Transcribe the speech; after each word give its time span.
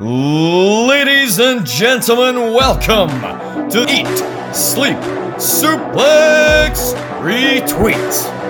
Ladies 0.00 1.38
and 1.38 1.64
gentlemen, 1.64 2.54
welcome 2.54 3.08
to 3.70 3.82
Eat, 3.88 4.54
Sleep, 4.54 4.96
Suplex, 5.36 6.94
Retweet. 7.20 8.41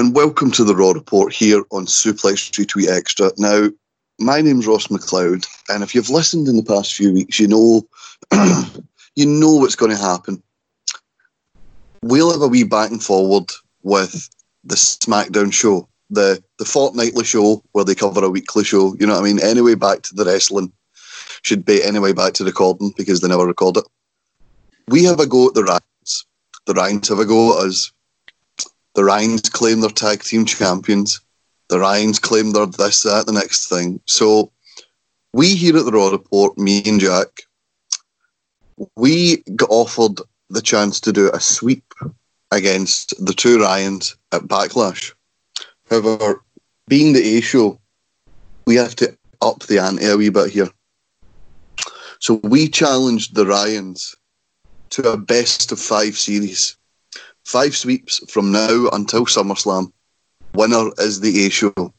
And 0.00 0.16
welcome 0.16 0.50
to 0.50 0.64
the 0.64 0.74
Raw 0.74 0.92
Report 0.92 1.30
here 1.30 1.62
on 1.72 1.84
Suplex 1.84 2.50
Retweet 2.52 2.88
Extra. 2.88 3.32
Now, 3.36 3.68
my 4.18 4.40
name's 4.40 4.66
Ross 4.66 4.86
McLeod, 4.86 5.46
and 5.68 5.82
if 5.82 5.94
you've 5.94 6.08
listened 6.08 6.48
in 6.48 6.56
the 6.56 6.62
past 6.62 6.94
few 6.94 7.12
weeks, 7.12 7.38
you 7.38 7.46
know 7.46 7.86
you 9.14 9.26
know 9.26 9.56
what's 9.56 9.76
going 9.76 9.94
to 9.94 10.02
happen. 10.02 10.42
We'll 12.02 12.32
have 12.32 12.40
a 12.40 12.48
wee 12.48 12.64
back 12.64 12.90
and 12.90 13.04
forward 13.04 13.50
with 13.82 14.30
the 14.64 14.74
SmackDown 14.74 15.52
show, 15.52 15.86
the 16.08 16.42
the 16.58 16.64
fortnightly 16.64 17.24
show 17.24 17.62
where 17.72 17.84
they 17.84 17.94
cover 17.94 18.24
a 18.24 18.30
weekly 18.30 18.64
show. 18.64 18.96
You 18.98 19.06
know 19.06 19.12
what 19.12 19.20
I 19.20 19.24
mean? 19.24 19.42
Anyway, 19.42 19.74
back 19.74 20.00
to 20.04 20.14
the 20.14 20.24
wrestling 20.24 20.72
should 21.42 21.66
be 21.66 21.84
anyway 21.84 22.14
back 22.14 22.32
to 22.34 22.44
recording 22.46 22.94
because 22.96 23.20
they 23.20 23.28
never 23.28 23.46
record 23.46 23.76
it. 23.76 23.84
We 24.88 25.04
have 25.04 25.20
a 25.20 25.26
go 25.26 25.48
at 25.48 25.54
the 25.54 25.64
Ryans. 25.64 26.24
The 26.64 26.72
Ryans 26.72 27.08
have 27.08 27.18
a 27.18 27.26
go 27.26 27.60
at 27.60 27.66
us 27.66 27.92
the 29.00 29.06
Ryans 29.06 29.48
claim 29.48 29.80
they're 29.80 29.88
tag 29.88 30.22
team 30.22 30.44
champions. 30.44 31.22
The 31.68 31.78
Ryans 31.78 32.18
claim 32.18 32.52
they're 32.52 32.66
this, 32.66 33.02
that, 33.04 33.24
the 33.24 33.32
next 33.32 33.66
thing. 33.66 33.98
So 34.04 34.52
we 35.32 35.54
here 35.54 35.78
at 35.78 35.86
the 35.86 35.92
Raw 35.92 36.10
Report, 36.10 36.58
me 36.58 36.82
and 36.84 37.00
Jack, 37.00 37.44
we 38.96 39.38
got 39.56 39.70
offered 39.70 40.20
the 40.50 40.60
chance 40.60 41.00
to 41.00 41.14
do 41.14 41.30
a 41.32 41.40
sweep 41.40 41.94
against 42.50 43.14
the 43.24 43.32
two 43.32 43.62
Ryans 43.62 44.16
at 44.32 44.42
Backlash. 44.42 45.14
However, 45.88 46.44
being 46.86 47.14
the 47.14 47.38
A 47.38 47.40
show, 47.40 47.80
we 48.66 48.74
have 48.74 48.94
to 48.96 49.16
up 49.40 49.60
the 49.60 49.78
ante 49.78 50.04
a 50.04 50.16
wee 50.18 50.28
bit 50.28 50.50
here. 50.50 50.68
So 52.18 52.34
we 52.44 52.68
challenged 52.68 53.34
the 53.34 53.46
Ryans 53.46 54.14
to 54.90 55.10
a 55.10 55.16
best 55.16 55.72
of 55.72 55.80
five 55.80 56.18
series. 56.18 56.76
Five 57.44 57.76
sweeps 57.76 58.20
from 58.30 58.52
now 58.52 58.88
until 58.92 59.26
SummerSlam. 59.26 59.92
Winner 60.54 60.90
is 60.98 61.20
the 61.20 61.46
A 61.46 61.50
show. 61.50 61.92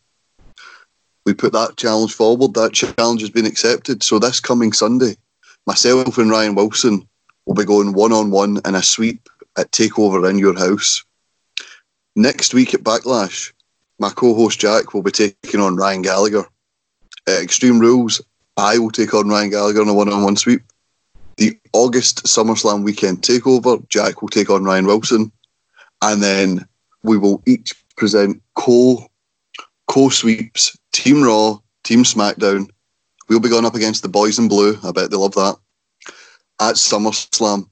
We 1.26 1.34
put 1.34 1.54
that 1.54 1.78
challenge 1.78 2.14
forward. 2.14 2.54
That 2.54 2.74
challenge 2.74 3.22
has 3.22 3.30
been 3.30 3.46
accepted. 3.46 4.04
So 4.04 4.20
this 4.20 4.40
coming 4.40 4.74
Sunday, 4.74 5.18
myself 5.68 6.18
and 6.18 6.30
Ryan 6.30 6.56
Wilson 6.56 7.08
will 7.46 7.56
be 7.56 7.66
going 7.66 7.94
one 7.94 8.12
on 8.12 8.32
one 8.32 8.60
in 8.66 8.76
a 8.76 8.84
sweep 8.84 9.30
at 9.58 9.72
Takeover 9.72 10.30
in 10.30 10.40
Your 10.40 10.58
House. 10.58 11.04
Next 12.16 12.54
week 12.54 12.74
at 12.74 12.82
Backlash, 12.82 13.54
my 14.00 14.10
co-host 14.10 14.60
Jack 14.60 14.94
will 14.94 15.04
be 15.04 15.12
taking 15.12 15.60
on 15.60 15.76
Ryan 15.76 16.02
Gallagher. 16.02 16.46
At 17.28 17.42
Extreme 17.42 17.80
Rules, 17.80 18.22
I 18.58 18.78
will 18.78 18.92
take 18.92 19.14
on 19.14 19.30
Ryan 19.30 19.50
Gallagher 19.50 19.82
in 19.82 19.90
a 19.90 19.94
one-on-one 19.94 20.38
sweep. 20.38 20.62
The 21.42 21.58
August 21.74 22.26
SummerSlam 22.26 22.84
weekend 22.84 23.24
takeover, 23.24 23.90
Jack 23.90 24.22
will 24.22 24.30
take 24.30 24.52
on 24.52 24.64
Ryan 24.64 24.86
Wilson 24.86 25.32
and 26.04 26.22
then 26.22 26.68
we 27.02 27.18
will 27.18 27.42
each 27.48 27.74
present 27.96 28.40
co 28.54 29.08
co 29.88 30.10
sweeps, 30.10 30.78
Team 30.94 31.24
Raw, 31.24 31.58
Team 31.84 32.04
SmackDown. 32.04 32.70
We'll 33.28 33.40
be 33.40 33.50
going 33.50 33.66
up 33.66 33.74
against 33.74 34.04
the 34.04 34.08
boys 34.08 34.38
in 34.38 34.50
blue. 34.50 34.78
I 34.84 34.92
bet 34.92 35.10
they 35.10 35.18
love 35.18 35.34
that. 35.34 35.56
At 36.60 36.76
SummerSlam, 36.76 37.68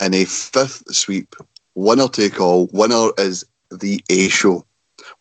in 0.00 0.12
a 0.12 0.24
fifth 0.24 0.92
sweep, 0.92 1.36
winner 1.76 2.08
take 2.08 2.40
all. 2.40 2.68
Winner 2.72 3.10
is 3.16 3.44
the 3.70 4.02
A 4.10 4.28
show. 4.28 4.66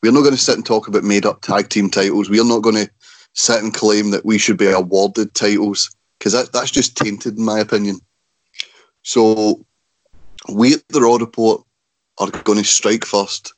We're 0.01 0.13
not 0.13 0.21
going 0.21 0.33
to 0.33 0.41
sit 0.41 0.55
and 0.55 0.65
talk 0.65 0.87
about 0.87 1.03
made 1.03 1.27
up 1.27 1.41
tag 1.41 1.69
team 1.69 1.91
titles. 1.91 2.27
We 2.27 2.39
are 2.39 2.43
not 2.43 2.63
going 2.63 2.87
to 2.87 2.89
sit 3.33 3.61
and 3.61 3.71
claim 3.71 4.09
that 4.09 4.25
we 4.25 4.39
should 4.39 4.57
be 4.57 4.71
awarded 4.71 5.35
titles 5.35 5.95
because 6.23 6.31
that, 6.31 6.53
that's 6.53 6.71
just 6.71 6.95
tainted, 6.95 7.37
in 7.37 7.43
my 7.43 7.59
opinion. 7.59 7.99
So, 9.01 9.65
we 10.47 10.75
at 10.75 10.87
the 10.87 11.01
Raw 11.01 11.15
Report 11.15 11.61
are 12.17 12.31
going 12.31 12.59
to 12.59 12.63
strike 12.63 13.03
first, 13.03 13.53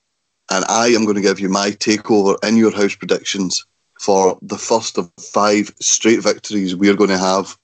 and 0.49 0.65
I 0.67 0.87
am 0.87 1.03
going 1.03 1.15
to 1.15 1.21
give 1.21 1.39
you 1.39 1.47
my 1.47 1.69
takeover 1.69 2.43
in 2.43 2.57
your 2.57 2.75
house 2.75 2.95
predictions 2.95 3.63
for 4.01 4.39
the 4.41 4.57
first 4.57 4.97
of 4.97 5.11
five 5.19 5.71
straight 5.79 6.23
victories 6.23 6.75
we 6.75 6.89
are 6.89 6.95
going 6.95 7.11
to 7.11 7.19
have 7.19 7.55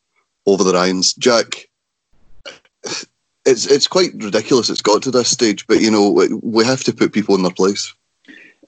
over 0.45 0.63
the 0.63 0.73
Ryans. 0.73 1.15
Jack, 1.15 1.67
it's 2.83 3.65
it's 3.65 3.87
quite 3.87 4.11
ridiculous. 4.13 4.69
It's 4.69 4.83
got 4.83 5.01
to 5.01 5.09
this 5.09 5.31
stage, 5.31 5.65
but 5.65 5.81
you 5.81 5.89
know 5.89 6.11
we 6.43 6.63
have 6.63 6.83
to 6.83 6.93
put 6.93 7.11
people 7.11 7.33
in 7.33 7.41
their 7.41 7.51
place. 7.51 7.91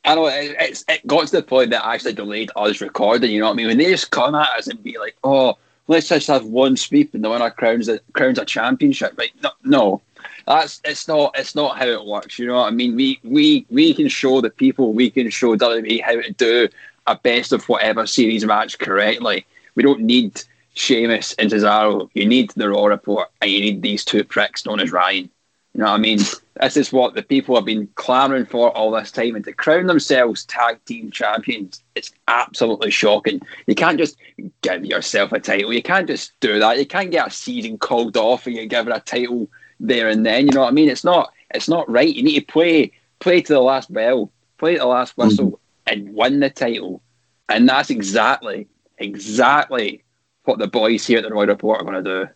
I 0.03 0.15
know 0.15 0.25
it's 0.25 0.83
it 0.89 1.05
got 1.05 1.27
to 1.27 1.35
the 1.35 1.43
point 1.43 1.69
that 1.69 1.85
I 1.85 1.93
actually 1.93 2.13
delayed 2.13 2.49
us 2.55 2.81
recording. 2.81 3.29
You 3.29 3.41
know 3.41 3.45
what 3.45 3.53
I 3.53 3.55
mean? 3.55 3.67
When 3.67 3.77
they 3.77 3.91
just 3.91 4.09
come 4.09 4.33
at 4.33 4.49
us 4.57 4.65
and 4.65 4.81
be 4.81 4.97
like, 4.97 5.15
"Oh, 5.23 5.59
let's 5.87 6.07
just 6.09 6.27
have 6.27 6.45
one 6.45 6.77
sweep 6.77 7.13
and 7.13 7.23
the 7.23 7.29
winner 7.29 7.51
crowns 7.51 7.89
a 7.89 7.99
crowns 8.13 8.39
a 8.39 8.45
championship," 8.45 9.13
right? 9.17 9.31
No, 9.41 9.51
no 9.63 10.01
that's 10.47 10.81
it's 10.83 11.07
not 11.07 11.37
it's 11.37 11.55
not 11.55 11.77
how 11.77 11.85
it 11.85 12.05
works. 12.05 12.37
You 12.37 12.47
know 12.47 12.55
what 12.55 12.67
I 12.67 12.71
mean? 12.71 12.95
We 12.95 13.19
we 13.23 13.65
we 13.69 13.93
can 13.93 14.07
show 14.07 14.41
the 14.41 14.49
people, 14.49 14.93
we 14.93 15.09
can 15.09 15.29
show 15.29 15.55
WWE 15.55 16.01
how 16.01 16.21
to 16.21 16.31
do 16.33 16.67
a 17.07 17.15
best 17.15 17.51
of 17.51 17.67
whatever 17.69 18.05
series 18.07 18.45
match 18.45 18.79
correctly. 18.79 19.45
We 19.75 19.83
don't 19.83 20.01
need 20.01 20.41
Sheamus 20.75 21.33
and 21.33 21.51
Cesaro. 21.51 22.09
You 22.13 22.25
need 22.25 22.51
the 22.51 22.69
Raw 22.69 22.85
report, 22.85 23.29
and 23.41 23.51
you 23.51 23.59
need 23.59 23.81
these 23.81 24.03
two 24.05 24.23
pricks 24.23 24.65
known 24.65 24.79
as 24.79 24.91
Ryan. 24.91 25.29
You 25.73 25.79
know 25.79 25.85
what 25.89 25.95
I 25.95 25.97
mean? 25.97 26.19
This 26.61 26.77
is 26.77 26.93
what 26.93 27.15
the 27.15 27.23
people 27.23 27.55
have 27.55 27.65
been 27.65 27.87
clamoring 27.95 28.45
for 28.45 28.69
all 28.77 28.91
this 28.91 29.11
time, 29.11 29.35
and 29.35 29.43
to 29.45 29.53
crown 29.53 29.87
themselves 29.87 30.45
tag 30.45 30.83
team 30.85 31.09
champions, 31.09 31.83
it's 31.95 32.11
absolutely 32.27 32.91
shocking. 32.91 33.41
You 33.65 33.73
can't 33.73 33.97
just 33.97 34.17
give 34.61 34.85
yourself 34.85 35.31
a 35.31 35.39
title. 35.39 35.73
You 35.73 35.81
can't 35.81 36.07
just 36.07 36.33
do 36.41 36.59
that. 36.59 36.77
You 36.77 36.85
can't 36.85 37.09
get 37.09 37.27
a 37.27 37.31
season 37.31 37.79
called 37.79 38.17
off 38.17 38.45
and 38.45 38.55
you 38.55 38.67
give 38.67 38.87
it 38.87 38.95
a 38.95 38.99
title 38.99 39.49
there 39.79 40.09
and 40.09 40.23
then. 40.23 40.45
You 40.45 40.53
know 40.53 40.61
what 40.61 40.67
I 40.67 40.73
mean? 40.73 40.89
It's 40.89 41.03
not 41.03 41.33
it's 41.55 41.69
not 41.69 41.89
right. 41.89 42.13
You 42.13 42.21
need 42.21 42.39
to 42.39 42.45
play 42.45 42.91
play 43.19 43.41
to 43.41 43.53
the 43.53 43.59
last 43.59 43.91
bell, 43.91 44.31
play 44.59 44.73
to 44.73 44.79
the 44.79 44.85
last 44.85 45.17
whistle, 45.17 45.53
mm-hmm. 45.87 45.93
and 45.93 46.13
win 46.13 46.39
the 46.39 46.51
title. 46.51 47.01
And 47.49 47.67
that's 47.67 47.89
exactly 47.89 48.67
exactly 48.99 50.03
what 50.43 50.59
the 50.59 50.67
boys 50.67 51.07
here 51.07 51.17
at 51.17 51.23
the 51.23 51.33
Royal 51.33 51.47
Report 51.47 51.81
are 51.81 51.85
going 51.85 52.03
to 52.03 52.25
do. 52.25 52.31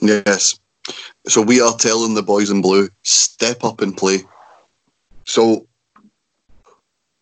Yes. 0.00 0.58
So 1.26 1.40
we 1.40 1.60
are 1.60 1.74
telling 1.76 2.14
the 2.14 2.22
boys 2.22 2.50
in 2.50 2.60
blue, 2.60 2.88
step 3.02 3.64
up 3.64 3.80
and 3.80 3.96
play. 3.96 4.20
So 5.24 5.66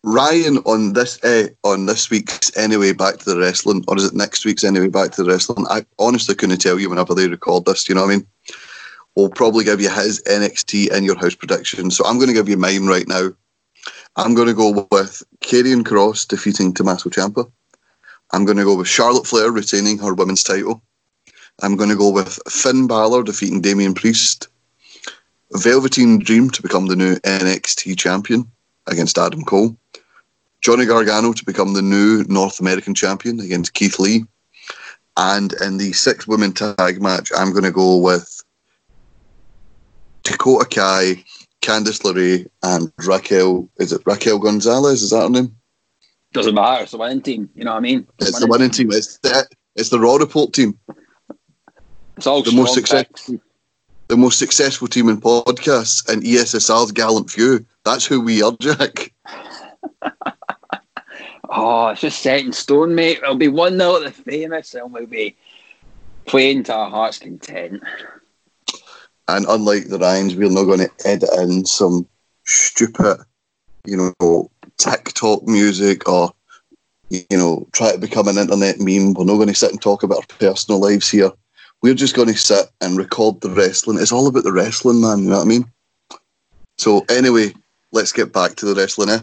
Ryan 0.03 0.57
on 0.59 0.93
this 0.93 1.23
uh, 1.23 1.47
on 1.63 1.85
this 1.85 2.09
week's 2.09 2.55
anyway 2.57 2.91
back 2.91 3.19
to 3.19 3.25
the 3.25 3.39
wrestling, 3.39 3.85
or 3.87 3.97
is 3.97 4.03
it 4.03 4.13
next 4.13 4.43
week's 4.43 4.65
anyway 4.65 4.89
back 4.89 5.11
to 5.11 5.23
the 5.23 5.29
wrestling? 5.29 5.65
I 5.69 5.85
honestly 5.97 6.35
couldn't 6.35 6.57
tell 6.57 6.77
you 6.77 6.89
whenever 6.89 7.15
they 7.15 7.29
record 7.29 7.63
this. 7.65 7.87
You 7.87 7.95
know 7.95 8.01
what 8.01 8.11
I 8.11 8.15
mean? 8.17 8.27
We'll 9.15 9.29
probably 9.29 9.63
give 9.63 9.79
you 9.79 9.89
his 9.89 10.21
NXT 10.23 10.91
in 10.91 11.05
your 11.05 11.17
house 11.17 11.35
prediction. 11.35 11.89
So 11.91 12.03
I'm 12.03 12.17
going 12.17 12.27
to 12.27 12.33
give 12.33 12.49
you 12.49 12.57
mine 12.57 12.87
right 12.87 13.07
now. 13.07 13.29
I'm 14.15 14.33
going 14.33 14.47
to 14.47 14.53
go 14.53 14.85
with 14.91 15.23
Karrion 15.41 15.83
Kross 15.83 16.27
defeating 16.27 16.73
Tommaso 16.73 17.09
Ciampa. 17.09 17.49
I'm 18.33 18.43
going 18.43 18.57
to 18.57 18.63
go 18.63 18.75
with 18.75 18.87
Charlotte 18.87 19.27
Flair 19.27 19.51
retaining 19.51 19.99
her 19.99 20.13
women's 20.13 20.43
title. 20.43 20.83
I'm 21.61 21.75
going 21.75 21.89
to 21.89 21.95
go 21.95 22.09
with 22.09 22.39
Finn 22.49 22.87
Balor 22.87 23.23
defeating 23.23 23.61
Damian 23.61 23.93
Priest. 23.93 24.47
Velveteen 25.51 26.19
Dream 26.19 26.49
to 26.49 26.61
become 26.61 26.87
the 26.87 26.95
new 26.95 27.15
NXT 27.17 27.97
champion 27.97 28.49
against 28.87 29.17
Adam 29.17 29.43
Cole. 29.43 29.77
Johnny 30.61 30.85
Gargano 30.85 31.33
to 31.33 31.45
become 31.45 31.73
the 31.73 31.81
new 31.81 32.23
North 32.27 32.59
American 32.59 32.95
champion 32.95 33.39
against 33.39 33.73
Keith 33.73 33.99
Lee. 33.99 34.25
And 35.15 35.53
in 35.61 35.77
the 35.77 35.93
six 35.93 36.27
women 36.27 36.53
tag 36.53 37.01
match, 37.01 37.31
I'm 37.37 37.51
going 37.51 37.65
to 37.65 37.71
go 37.71 37.97
with 37.97 38.41
Dakota 40.23 40.65
Kai, 40.65 41.23
Candice 41.61 42.01
LeRae, 42.01 42.47
and 42.63 42.91
Raquel. 43.05 43.69
Is 43.77 43.93
it 43.93 44.01
Raquel 44.05 44.39
Gonzalez? 44.39 45.03
Is 45.03 45.11
that 45.11 45.23
her 45.23 45.29
name? 45.29 45.55
Doesn't 46.31 46.55
matter. 46.55 46.81
It's 46.81 46.93
the 46.93 46.97
winning 46.97 47.21
team. 47.21 47.49
You 47.53 47.65
know 47.65 47.71
what 47.71 47.77
I 47.77 47.81
mean? 47.81 48.07
It's, 48.17 48.29
it's 48.29 48.39
the 48.39 48.47
winning 48.47 48.71
team. 48.71 48.89
team. 48.89 48.97
It's 48.97 49.19
the 49.19 49.47
it's 49.75 49.89
the 49.89 49.99
Raw 49.99 50.15
Report 50.15 50.51
team. 50.51 50.79
It's 52.17 52.27
all 52.27 52.43
the 52.43 52.51
most 52.51 52.73
successful. 52.73 53.39
The 54.07 54.17
most 54.17 54.37
successful 54.37 54.87
team 54.87 55.09
in 55.09 55.19
podcasts 55.19 56.07
and 56.11 56.23
ESSR's 56.23 56.91
gallant 56.91 57.29
few. 57.29 57.65
That's 57.85 58.05
who 58.05 58.21
we 58.21 58.43
are, 58.43 58.55
Jack. 58.59 59.13
oh, 61.49 61.87
it's 61.87 62.01
just 62.01 62.21
set 62.21 62.41
in 62.41 62.51
stone, 62.51 62.95
mate. 62.95 63.19
It'll 63.23 63.35
be 63.35 63.47
one 63.47 63.77
0 63.77 63.95
at 63.95 64.03
the 64.03 64.11
famous, 64.11 64.73
and 64.73 64.91
we'll 64.91 65.07
be 65.07 65.35
playing 66.25 66.63
to 66.63 66.73
our 66.73 66.89
heart's 66.89 67.19
content. 67.19 67.81
And 69.27 69.45
unlike 69.47 69.87
the 69.87 69.97
Ryans, 69.97 70.35
we're 70.35 70.49
not 70.49 70.65
going 70.65 70.79
to 70.79 70.91
edit 71.05 71.29
in 71.37 71.65
some 71.65 72.05
stupid, 72.45 73.19
you 73.85 74.13
know, 74.19 74.51
TikTok 74.77 75.43
music 75.47 76.07
or 76.09 76.33
you 77.09 77.37
know, 77.37 77.67
try 77.73 77.91
to 77.91 77.97
become 77.97 78.27
an 78.27 78.37
internet 78.37 78.79
meme. 78.79 79.13
We're 79.13 79.25
not 79.25 79.35
going 79.35 79.47
to 79.47 79.55
sit 79.55 79.71
and 79.71 79.81
talk 79.81 80.03
about 80.03 80.17
our 80.17 80.37
personal 80.39 80.79
lives 80.79 81.09
here. 81.09 81.31
We're 81.83 81.93
just 81.93 82.15
going 82.15 82.29
to 82.29 82.37
sit 82.37 82.65
and 82.81 82.97
record 82.97 83.41
the 83.41 83.49
wrestling. 83.49 83.99
It's 83.99 84.11
all 84.11 84.27
about 84.27 84.45
the 84.45 84.51
wrestling, 84.51 85.01
man. 85.01 85.19
You 85.19 85.29
know 85.29 85.37
what 85.37 85.45
I 85.45 85.47
mean? 85.47 85.71
So 86.79 87.05
anyway, 87.09 87.53
let's 87.91 88.11
get 88.11 88.33
back 88.33 88.55
to 88.55 88.65
the 88.65 88.73
wrestling. 88.73 89.09
Eh? 89.09 89.19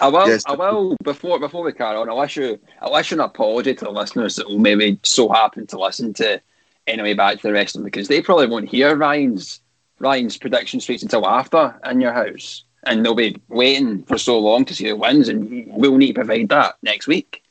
I 0.00 0.08
will. 0.08 0.26
Yes. 0.26 0.42
I 0.46 0.56
will. 0.56 0.96
Before 1.04 1.38
before 1.38 1.62
we 1.62 1.72
carry 1.72 1.96
on, 1.96 2.10
I 2.10 2.14
wish 2.14 2.36
you 2.36 2.58
I 2.80 2.90
wish 2.90 3.12
an 3.12 3.20
apology 3.20 3.74
to 3.74 3.84
the 3.84 3.90
listeners 3.92 4.34
that 4.36 4.48
will 4.48 4.58
maybe 4.58 4.98
so 5.04 5.28
happen 5.28 5.66
to 5.68 5.78
listen 5.78 6.12
to 6.14 6.40
anyway 6.88 7.14
back 7.14 7.36
to 7.36 7.42
the 7.42 7.52
wrestling 7.52 7.84
because 7.84 8.08
they 8.08 8.20
probably 8.20 8.48
won't 8.48 8.68
hear 8.68 8.96
Ryan's 8.96 9.60
Ryan's 10.00 10.36
prediction 10.36 10.80
streets 10.80 11.02
until 11.04 11.26
after 11.26 11.78
in 11.84 12.00
your 12.00 12.12
house 12.12 12.64
and 12.86 13.04
they'll 13.04 13.14
be 13.14 13.40
waiting 13.48 14.02
for 14.04 14.18
so 14.18 14.38
long 14.38 14.64
to 14.66 14.74
see 14.74 14.88
who 14.88 14.96
wins, 14.96 15.28
and 15.28 15.66
we'll 15.68 15.96
need 15.96 16.08
to 16.08 16.14
provide 16.14 16.48
that 16.50 16.76
next 16.82 17.06
week. 17.06 17.42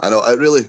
I 0.00 0.10
know. 0.10 0.24
It 0.24 0.38
really, 0.38 0.68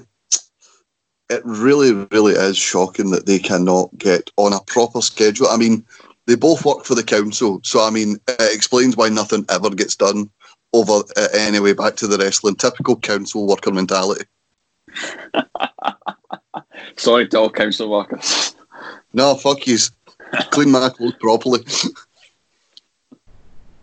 it 1.30 1.42
really, 1.44 2.06
really 2.10 2.34
is 2.34 2.56
shocking 2.56 3.10
that 3.10 3.26
they 3.26 3.38
cannot 3.38 3.96
get 3.96 4.30
on 4.36 4.52
a 4.52 4.60
proper 4.66 5.00
schedule. 5.00 5.46
I 5.48 5.56
mean, 5.56 5.84
they 6.26 6.34
both 6.34 6.64
work 6.64 6.84
for 6.84 6.94
the 6.94 7.04
council, 7.04 7.60
so 7.62 7.82
I 7.82 7.90
mean, 7.90 8.18
it 8.28 8.54
explains 8.54 8.96
why 8.96 9.08
nothing 9.08 9.46
ever 9.48 9.70
gets 9.70 9.96
done. 9.96 10.28
Over 10.72 11.02
uh, 11.16 11.28
anyway, 11.32 11.72
back 11.72 11.96
to 11.96 12.06
the 12.06 12.18
wrestling. 12.18 12.54
Typical 12.54 12.96
council 12.96 13.46
worker 13.46 13.72
mentality. 13.72 14.24
Sorry 16.96 17.26
to 17.28 17.38
all 17.38 17.50
council 17.50 17.90
workers. 17.90 18.54
No, 19.12 19.34
fuck 19.34 19.66
yous. 19.66 19.90
Clean 20.52 20.70
my 20.70 20.88
clothes 20.90 21.14
properly. 21.20 21.60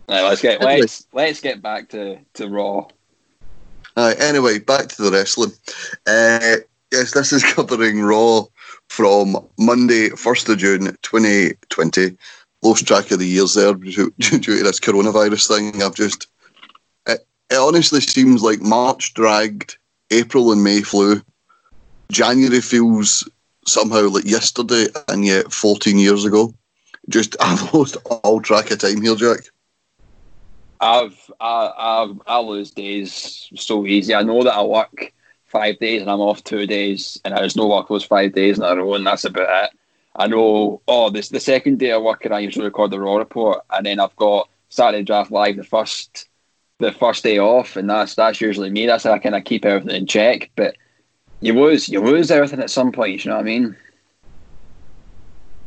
Right, 0.08 0.22
let's 0.22 0.40
get 0.40 0.62
anyway. 0.62 0.80
let's 0.80 1.06
let's 1.12 1.40
get 1.42 1.60
back 1.60 1.90
to 1.90 2.18
to 2.32 2.48
Raw. 2.48 2.86
Uh, 3.94 4.14
anyway, 4.18 4.58
back 4.58 4.88
to 4.88 5.02
the 5.02 5.10
wrestling. 5.10 5.52
Uh, 6.06 6.56
yes, 6.92 7.12
this 7.12 7.32
is 7.32 7.44
covering 7.54 8.00
Raw 8.00 8.44
from 8.88 9.36
Monday, 9.58 10.10
first 10.10 10.48
of 10.48 10.58
June, 10.58 10.96
twenty 11.02 11.52
twenty. 11.68 12.16
Lost 12.62 12.86
track 12.86 13.10
of 13.12 13.20
the 13.20 13.26
years 13.26 13.54
there 13.54 13.74
due, 13.74 14.12
due 14.18 14.38
to 14.40 14.62
this 14.62 14.80
coronavirus 14.80 15.48
thing. 15.48 15.82
I've 15.82 15.94
just 15.94 16.26
it, 17.06 17.26
it 17.50 17.56
honestly 17.56 18.00
seems 18.00 18.42
like 18.42 18.60
March 18.60 19.14
dragged, 19.14 19.78
April 20.10 20.50
and 20.50 20.64
May 20.64 20.82
flew. 20.82 21.22
January 22.10 22.60
feels 22.60 23.28
somehow 23.66 24.08
like 24.08 24.24
yesterday, 24.24 24.86
and 25.08 25.24
yet 25.24 25.52
fourteen 25.52 25.98
years 25.98 26.24
ago. 26.24 26.52
Just 27.08 27.36
I've 27.40 27.72
lost 27.72 27.96
all 28.22 28.40
track 28.40 28.70
of 28.70 28.78
time 28.78 29.02
here, 29.02 29.14
Jack. 29.14 29.40
I've 30.80 31.30
I, 31.40 31.72
I've 31.76 32.20
I 32.26 32.40
lose 32.40 32.70
days 32.70 33.48
so 33.54 33.86
easy. 33.86 34.14
I 34.14 34.22
know 34.22 34.42
that 34.42 34.54
I 34.54 34.62
work 34.62 35.12
five 35.48 35.78
days 35.78 36.00
and 36.02 36.10
I'm 36.10 36.20
off 36.20 36.44
two 36.44 36.66
days, 36.66 37.20
and 37.24 37.34
I 37.34 37.42
just 37.42 37.56
no 37.56 37.66
work 37.66 37.88
those 37.88 38.04
five 38.04 38.32
days 38.32 38.58
in 38.58 38.64
a 38.64 38.76
row, 38.76 38.94
and 38.94 39.06
that's 39.06 39.24
about 39.24 39.64
it. 39.64 39.70
I 40.16 40.26
know. 40.26 40.80
Oh, 40.88 41.10
this 41.10 41.28
the 41.28 41.40
second 41.40 41.78
day 41.78 41.92
I 41.92 41.98
work, 41.98 42.24
and 42.24 42.34
I 42.34 42.40
usually 42.40 42.64
record 42.64 42.90
the 42.90 43.00
raw 43.00 43.16
report, 43.16 43.60
and 43.70 43.86
then 43.86 44.00
I've 44.00 44.16
got 44.16 44.48
Saturday 44.68 45.04
draft 45.04 45.30
live 45.30 45.56
the 45.56 45.64
first 45.64 46.28
the 46.78 46.92
first 46.92 47.24
day 47.24 47.38
off, 47.38 47.76
and 47.76 47.88
that's 47.88 48.14
that's 48.14 48.40
usually 48.40 48.70
me. 48.70 48.86
That's 48.86 49.04
how 49.04 49.12
I 49.12 49.18
kind 49.18 49.34
of 49.34 49.44
keep 49.44 49.64
everything 49.64 49.96
in 49.96 50.06
check. 50.06 50.50
But 50.56 50.76
you 51.40 51.54
lose 51.54 51.88
you 51.88 52.00
lose 52.00 52.30
everything 52.30 52.60
at 52.60 52.70
some 52.70 52.92
point. 52.92 53.24
You 53.24 53.30
know 53.30 53.36
what 53.36 53.42
I 53.42 53.44
mean? 53.44 53.76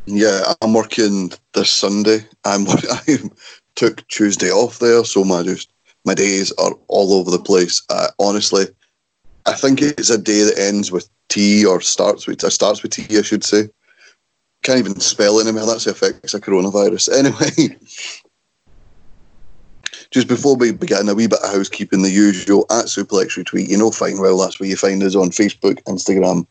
Yeah, 0.06 0.54
I'm 0.60 0.74
working 0.74 1.32
this 1.54 1.70
Sunday. 1.70 2.26
I'm 2.44 2.66
I'm 3.08 3.30
took 3.74 4.06
Tuesday 4.08 4.50
off 4.50 4.78
there, 4.78 5.04
so 5.04 5.24
my 5.24 5.42
just 5.42 5.70
my 6.04 6.14
days 6.14 6.52
are 6.52 6.72
all 6.88 7.14
over 7.14 7.30
the 7.30 7.38
place. 7.38 7.82
Uh, 7.88 8.08
honestly, 8.18 8.66
I 9.46 9.54
think 9.54 9.82
it's 9.82 10.10
a 10.10 10.18
day 10.18 10.42
that 10.42 10.58
ends 10.58 10.92
with 10.92 11.08
T 11.28 11.64
or 11.64 11.80
starts 11.80 12.26
with 12.26 12.44
uh, 12.44 12.50
starts 12.50 12.82
with 12.82 12.92
T. 12.92 13.18
I 13.18 13.22
should 13.22 13.44
say. 13.44 13.68
Can't 14.62 14.78
even 14.78 15.00
spell 15.00 15.40
anymore. 15.40 15.66
That's 15.66 15.84
the 15.84 15.90
effects 15.90 16.34
of 16.34 16.42
coronavirus. 16.42 17.08
Anyway, 17.18 17.76
just 20.12 20.28
before 20.28 20.54
we 20.54 20.70
begin, 20.70 21.08
a 21.08 21.14
wee 21.14 21.26
bit 21.26 21.42
of 21.42 21.52
housekeeping. 21.52 22.02
The 22.02 22.10
usual 22.10 22.66
at 22.70 22.86
Suplex 22.86 23.36
Retweet. 23.36 23.68
You 23.68 23.78
know 23.78 23.90
fine 23.90 24.20
well 24.20 24.38
that's 24.38 24.60
where 24.60 24.68
you 24.68 24.76
find 24.76 25.02
us 25.02 25.16
on 25.16 25.30
Facebook, 25.30 25.82
Instagram, 25.84 26.46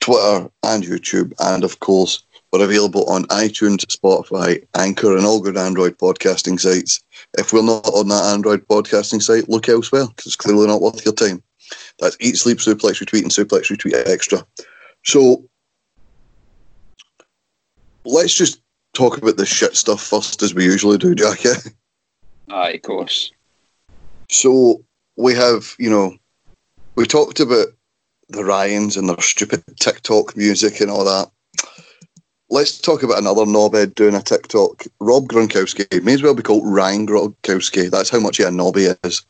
Twitter, 0.00 0.48
and 0.62 0.84
YouTube, 0.84 1.32
and 1.40 1.64
of 1.64 1.80
course 1.80 2.22
we're 2.52 2.64
available 2.64 3.08
on 3.08 3.24
iTunes, 3.26 3.86
Spotify, 3.86 4.64
Anchor, 4.76 5.16
and 5.16 5.24
all 5.24 5.40
good 5.40 5.56
Android 5.56 5.96
podcasting 5.98 6.58
sites. 6.58 7.00
If 7.38 7.52
we're 7.52 7.62
not 7.62 7.86
on 7.86 8.08
that 8.08 8.32
Android 8.32 8.66
podcasting 8.66 9.22
site, 9.22 9.48
look 9.48 9.68
elsewhere 9.68 10.06
because 10.08 10.26
it's 10.26 10.36
clearly 10.36 10.66
not 10.66 10.80
worth 10.80 11.04
your 11.04 11.14
time. 11.14 11.42
That's 11.98 12.16
Eat, 12.20 12.36
Sleep, 12.36 12.58
Suplex, 12.58 13.02
Retweet, 13.02 13.22
and 13.22 13.30
Suplex 13.30 13.70
Retweet 13.70 14.08
Extra. 14.08 14.46
So 15.04 15.44
let's 18.04 18.34
just 18.34 18.60
talk 18.94 19.18
about 19.18 19.36
the 19.36 19.46
shit 19.46 19.76
stuff 19.76 20.02
first, 20.02 20.42
as 20.42 20.54
we 20.54 20.64
usually 20.64 20.98
do, 20.98 21.14
Jackie. 21.14 21.48
Aye, 22.50 22.70
of 22.70 22.82
course. 22.82 23.32
So 24.28 24.84
we 25.16 25.34
have, 25.34 25.74
you 25.78 25.90
know, 25.90 26.16
we 26.96 27.06
talked 27.06 27.40
about 27.40 27.68
the 28.28 28.44
Ryans 28.44 28.96
and 28.96 29.08
their 29.08 29.20
stupid 29.20 29.62
TikTok 29.78 30.36
music 30.36 30.80
and 30.80 30.90
all 30.90 31.04
that 31.04 31.30
let's 32.50 32.78
talk 32.78 33.02
about 33.02 33.18
another 33.18 33.44
knobhead 33.44 33.94
doing 33.94 34.14
a 34.14 34.22
TikTok. 34.22 34.84
Rob 35.00 35.28
Gronkowski 35.28 36.02
may 36.02 36.14
as 36.14 36.22
well 36.22 36.34
be 36.34 36.42
called 36.42 36.64
Ryan 36.66 37.06
Gronkowski. 37.06 37.90
That's 37.90 38.10
how 38.10 38.20
much 38.20 38.36
he 38.36 38.42
a 38.42 38.50
knob 38.50 38.76
he 38.76 38.88
is. 39.04 39.24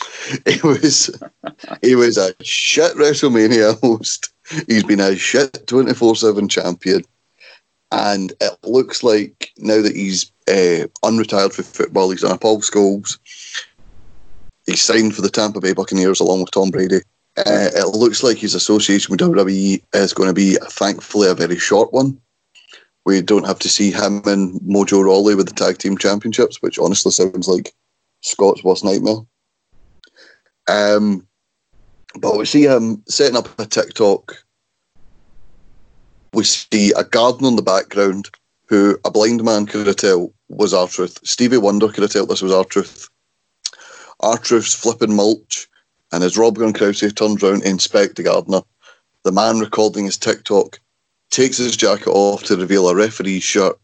He 0.46 0.60
was 0.62 1.10
he 1.82 1.94
was 1.94 2.16
a 2.16 2.34
shit 2.42 2.94
WrestleMania 2.94 3.80
host. 3.80 4.32
He's 4.66 4.84
been 4.84 5.00
a 5.00 5.16
shit 5.16 5.66
twenty 5.66 5.94
four 5.94 6.16
seven 6.16 6.48
champion, 6.48 7.02
and 7.92 8.32
it 8.40 8.56
looks 8.62 9.02
like 9.02 9.52
now 9.58 9.82
that 9.82 9.94
he's 9.94 10.32
uh, 10.48 10.88
unretired 11.04 11.52
for 11.52 11.62
football, 11.62 12.10
he's 12.10 12.24
on 12.24 12.32
a 12.32 12.38
Paul 12.38 12.60
Scholes. 12.60 13.18
He's 14.66 14.82
signed 14.82 15.14
for 15.14 15.22
the 15.22 15.30
Tampa 15.30 15.60
Bay 15.60 15.74
Buccaneers 15.74 16.20
along 16.20 16.40
with 16.40 16.50
Tom 16.50 16.70
Brady. 16.70 17.00
Uh, 17.36 17.70
it 17.74 17.88
looks 17.88 18.22
like 18.22 18.38
his 18.38 18.54
association 18.54 19.12
with 19.12 19.20
WWE 19.20 19.82
is 19.92 20.14
going 20.14 20.28
to 20.28 20.34
be, 20.34 20.56
thankfully, 20.70 21.28
a 21.28 21.34
very 21.34 21.58
short 21.58 21.92
one 21.92 22.20
we 23.04 23.20
don't 23.20 23.46
have 23.46 23.58
to 23.60 23.68
see 23.68 23.90
him 23.90 24.22
and 24.26 24.60
Mojo 24.62 25.04
Rawley 25.04 25.34
with 25.34 25.46
the 25.46 25.54
tag 25.54 25.78
team 25.78 25.98
championships, 25.98 26.62
which 26.62 26.78
honestly 26.78 27.12
sounds 27.12 27.48
like 27.48 27.74
Scott's 28.22 28.64
worst 28.64 28.84
nightmare. 28.84 29.18
Um, 30.68 31.26
but 32.16 32.36
we 32.36 32.46
see 32.46 32.64
him 32.64 33.02
setting 33.08 33.36
up 33.36 33.58
a 33.58 33.66
TikTok. 33.66 34.44
We 36.32 36.44
see 36.44 36.92
a 36.92 37.04
gardener 37.04 37.48
in 37.48 37.56
the 37.56 37.62
background 37.62 38.30
who 38.66 38.98
a 39.04 39.10
blind 39.10 39.44
man 39.44 39.66
could 39.66 39.86
have 39.86 39.96
tell 39.96 40.32
was 40.48 40.72
R-Truth. 40.72 41.20
Stevie 41.24 41.58
Wonder 41.58 41.88
could 41.88 42.02
have 42.02 42.12
told 42.12 42.28
this 42.28 42.42
was 42.42 42.52
R-Truth. 42.52 43.08
R 44.20 44.38
Truth's 44.38 44.74
flipping 44.74 45.14
mulch, 45.14 45.68
and 46.12 46.24
as 46.24 46.38
Rob 46.38 46.56
Gronkowski 46.56 47.14
turns 47.14 47.42
around 47.42 47.60
to 47.60 47.68
inspect 47.68 48.16
the 48.16 48.22
gardener, 48.22 48.62
the 49.24 49.32
man 49.32 49.58
recording 49.58 50.06
his 50.06 50.16
TikTok 50.16 50.80
takes 51.30 51.56
his 51.56 51.76
jacket 51.76 52.10
off 52.10 52.44
to 52.44 52.56
reveal 52.56 52.88
a 52.88 52.94
referee's 52.94 53.42
shirt. 53.42 53.78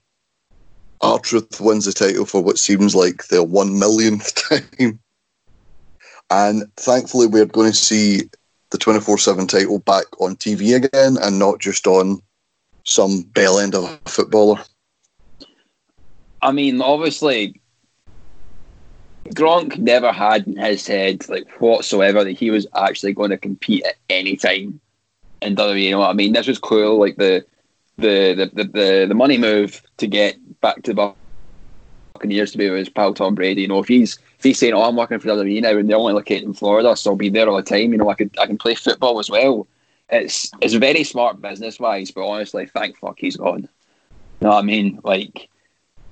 R-Truth 1.00 1.60
wins 1.60 1.86
the 1.86 1.92
title 1.92 2.26
for 2.26 2.42
what 2.42 2.58
seems 2.58 2.94
like 2.94 3.26
the 3.26 3.42
one 3.42 3.78
millionth 3.78 4.34
time. 4.48 5.00
And 6.30 6.64
thankfully, 6.76 7.26
we're 7.26 7.46
going 7.46 7.70
to 7.70 7.76
see 7.76 8.22
the 8.70 8.78
24 8.78 9.18
7 9.18 9.46
title 9.46 9.80
back 9.80 10.04
on 10.20 10.36
TV 10.36 10.76
again 10.76 11.16
and 11.20 11.38
not 11.38 11.58
just 11.58 11.86
on 11.86 12.20
some 12.84 13.22
bell 13.22 13.58
end 13.58 13.74
of 13.74 13.84
a 13.84 14.10
footballer. 14.10 14.62
I 16.42 16.52
mean, 16.52 16.80
obviously, 16.80 17.60
Gronk 19.28 19.76
never 19.78 20.12
had 20.12 20.46
in 20.46 20.56
his 20.56 20.86
head, 20.86 21.28
like 21.28 21.48
whatsoever, 21.60 22.24
that 22.24 22.38
he 22.38 22.50
was 22.50 22.66
actually 22.74 23.12
going 23.12 23.30
to 23.30 23.36
compete 23.36 23.84
at 23.84 23.96
any 24.08 24.36
time 24.36 24.80
in 25.42 25.56
WWE. 25.56 25.82
You 25.82 25.90
know 25.90 26.00
what 26.00 26.10
I 26.10 26.14
mean? 26.14 26.32
This 26.32 26.46
was 26.46 26.58
cool, 26.58 26.98
like 26.98 27.16
the 27.16 27.44
the 27.98 28.50
the 28.54 28.64
the, 28.64 29.06
the 29.08 29.14
money 29.14 29.36
move 29.36 29.82
to 29.98 30.06
get 30.06 30.36
back 30.60 30.82
to 30.84 30.94
the 30.94 31.14
Buccaneers 32.20 32.52
to 32.52 32.58
be 32.58 32.68
with 32.68 32.78
his 32.78 32.88
pal 32.90 33.14
Tom 33.14 33.34
Brady. 33.34 33.62
You 33.62 33.68
know, 33.68 33.78
if 33.78 33.88
he's 33.88 34.18
if 34.38 34.44
he's 34.44 34.58
saying, 34.58 34.74
"Oh, 34.74 34.82
I'm 34.82 34.96
working 34.96 35.18
for 35.18 35.28
WWE 35.28 35.62
now," 35.62 35.76
and 35.76 35.88
they're 35.88 35.96
only 35.96 36.12
located 36.12 36.44
in 36.44 36.52
Florida, 36.52 36.94
so 36.94 37.10
I'll 37.10 37.16
be 37.16 37.30
there 37.30 37.48
all 37.48 37.56
the 37.56 37.62
time. 37.62 37.92
You 37.92 37.98
know, 37.98 38.10
I 38.10 38.14
could 38.14 38.30
I 38.38 38.46
can 38.46 38.58
play 38.58 38.74
football 38.74 39.18
as 39.18 39.30
well. 39.30 39.66
It's 40.10 40.50
it's 40.60 40.74
very 40.74 41.02
smart 41.02 41.40
business 41.40 41.80
wise, 41.80 42.10
but 42.10 42.26
honestly, 42.26 42.66
thank 42.66 42.98
fuck 42.98 43.18
he's 43.18 43.36
gone. 43.36 43.62
You 43.62 43.68
know 44.42 44.50
what 44.50 44.58
I 44.58 44.62
mean? 44.62 45.00
Like, 45.02 45.48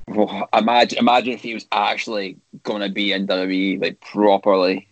oh, 0.08 0.24
well, 0.24 0.48
imagine 0.54 0.98
imagine 0.98 1.34
if 1.34 1.42
he 1.42 1.52
was 1.52 1.66
actually 1.72 2.38
going 2.62 2.80
to 2.80 2.88
be 2.88 3.12
in 3.12 3.26
WWE 3.26 3.82
like 3.82 4.00
properly. 4.00 4.88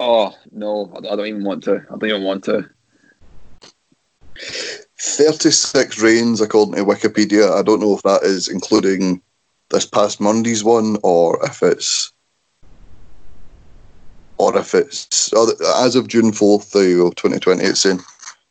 Oh 0.00 0.34
no, 0.50 0.92
I 0.96 1.14
don't 1.14 1.26
even 1.26 1.44
want 1.44 1.62
to. 1.64 1.76
I 1.76 1.96
don't 1.96 2.10
even 2.10 2.24
want 2.24 2.44
to. 2.44 2.68
36 5.00 6.02
reigns, 6.02 6.40
according 6.40 6.74
to 6.74 6.84
Wikipedia. 6.84 7.52
I 7.52 7.62
don't 7.62 7.80
know 7.80 7.94
if 7.94 8.02
that 8.02 8.22
is 8.24 8.48
including 8.48 9.22
this 9.70 9.86
past 9.86 10.20
Monday's 10.20 10.64
one, 10.64 10.96
or 11.02 11.44
if 11.44 11.62
it's 11.62 12.12
or 14.38 14.56
if 14.56 14.74
it's 14.74 15.32
as 15.82 15.96
of 15.96 16.08
June 16.08 16.32
fourth, 16.32 16.72
twenty 16.72 17.38
twenty. 17.38 17.64
It's 17.64 17.86
in. 17.86 18.00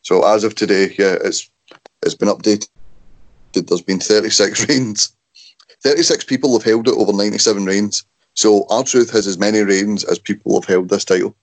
So 0.01 0.25
as 0.25 0.43
of 0.43 0.55
today, 0.55 0.95
yeah, 0.97 1.17
it's 1.23 1.49
it's 2.03 2.15
been 2.15 2.29
updated. 2.29 2.69
There's 3.53 3.81
been 3.81 3.99
thirty 3.99 4.29
six 4.29 4.67
reigns. 4.69 5.15
Thirty 5.83 6.03
six 6.03 6.23
people 6.23 6.53
have 6.57 6.63
held 6.63 6.87
it 6.87 6.95
over 6.95 7.13
ninety 7.13 7.37
seven 7.37 7.65
reigns. 7.65 8.05
So 8.33 8.67
R-Truth 8.69 9.09
has 9.13 9.25
as 9.25 9.39
many 9.39 9.61
reigns 9.61 10.03
as 10.03 10.19
people 10.19 10.61
have 10.61 10.69
held 10.69 10.89
this 10.89 11.03
title. 11.03 11.35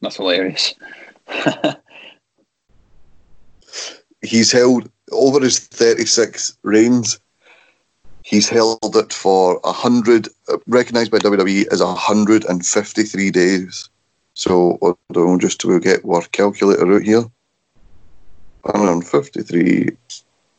That's 0.00 0.16
hilarious. 0.16 0.74
he's 4.22 4.52
held 4.52 4.88
over 5.10 5.40
his 5.40 5.58
36 5.58 6.56
reigns. 6.62 7.18
He's 8.26 8.48
held 8.48 8.96
it 8.96 9.12
for 9.12 9.60
a 9.62 9.70
hundred, 9.70 10.28
uh, 10.48 10.58
recognised 10.66 11.12
by 11.12 11.18
WWE 11.18 11.68
as 11.70 11.80
hundred 11.80 12.44
and 12.46 12.66
fifty-three 12.66 13.30
days. 13.30 13.88
So 14.34 14.78
don't 15.12 15.26
know, 15.28 15.38
just 15.38 15.60
to 15.60 15.78
get 15.78 16.04
our 16.04 16.22
calculator 16.32 16.92
out 16.92 17.02
here. 17.02 17.24
153 18.62 19.90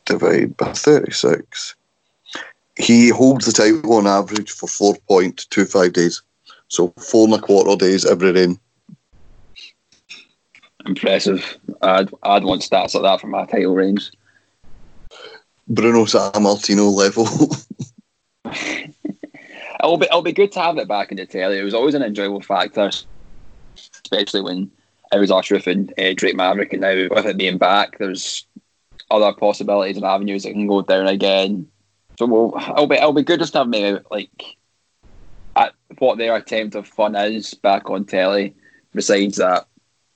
divided 0.06 0.56
by 0.56 0.72
36. 0.72 1.76
He 2.76 3.10
holds 3.10 3.44
the 3.44 3.52
title 3.52 3.92
on 3.92 4.06
average 4.06 4.50
for 4.50 4.66
4.25 4.66 5.92
days. 5.92 6.22
So 6.68 6.94
four 6.98 7.26
and 7.26 7.34
a 7.34 7.38
quarter 7.38 7.76
days 7.76 8.06
every 8.06 8.32
reign. 8.32 8.58
Impressive. 10.86 11.58
I'd, 11.82 12.08
I'd 12.22 12.44
want 12.44 12.62
stats 12.62 12.94
like 12.94 13.02
that 13.02 13.20
for 13.20 13.26
my 13.26 13.44
title 13.44 13.74
reigns. 13.74 14.10
Bruno 15.68 16.04
Sammartino 16.04 16.92
level. 16.92 17.26
it'll 19.80 19.98
be 19.98 20.06
it'll 20.06 20.22
be 20.22 20.32
good 20.32 20.52
to 20.52 20.60
have 20.60 20.78
it 20.78 20.88
back 20.88 21.10
in 21.10 21.16
the 21.16 21.26
telly. 21.26 21.58
It 21.58 21.64
was 21.64 21.74
always 21.74 21.94
an 21.94 22.02
enjoyable 22.02 22.40
factor, 22.40 22.90
especially 24.04 24.40
when 24.40 24.70
it 25.12 25.18
was 25.18 25.30
R-Truth 25.30 25.66
and 25.66 25.92
uh, 25.98 26.12
Drake 26.14 26.36
Maverick, 26.36 26.72
and 26.72 26.82
now 26.82 26.94
with 27.10 27.26
it 27.26 27.38
being 27.38 27.58
back, 27.58 27.98
there's 27.98 28.46
other 29.10 29.32
possibilities 29.32 29.96
and 29.96 30.04
avenues 30.04 30.42
that 30.42 30.52
can 30.52 30.66
go 30.66 30.82
down 30.82 31.06
again. 31.06 31.66
So 32.18 32.26
we'll, 32.26 32.54
it'll 32.56 32.86
be 32.86 32.96
it'll 32.96 33.12
be 33.12 33.22
good 33.22 33.40
just 33.40 33.52
to 33.52 33.60
have 33.60 33.68
maybe 33.68 34.00
like 34.10 34.56
at 35.56 35.74
what 35.98 36.18
their 36.18 36.36
attempt 36.36 36.74
of 36.74 36.86
fun 36.86 37.14
is 37.14 37.54
back 37.54 37.90
on 37.90 38.04
telly. 38.04 38.54
Besides 38.94 39.36
that 39.36 39.66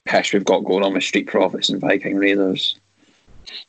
pish 0.05 0.33
we've 0.33 0.45
got 0.45 0.65
going 0.65 0.83
on 0.83 0.95
with 0.95 1.05
Street 1.05 1.27
Profits 1.29 1.69
and 1.69 1.81
Viking 1.81 2.17
Raiders. 2.17 2.77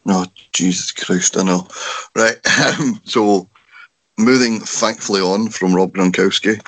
Oh, 0.07 0.25
Jesus 0.53 0.91
Christ, 0.91 1.37
I 1.37 1.43
know. 1.43 1.67
Right, 2.15 2.37
um, 2.79 3.01
so 3.03 3.49
moving 4.17 4.59
thankfully 4.59 5.21
on 5.21 5.49
from 5.49 5.73
Rob 5.73 5.93
Gronkowski, 5.93 6.61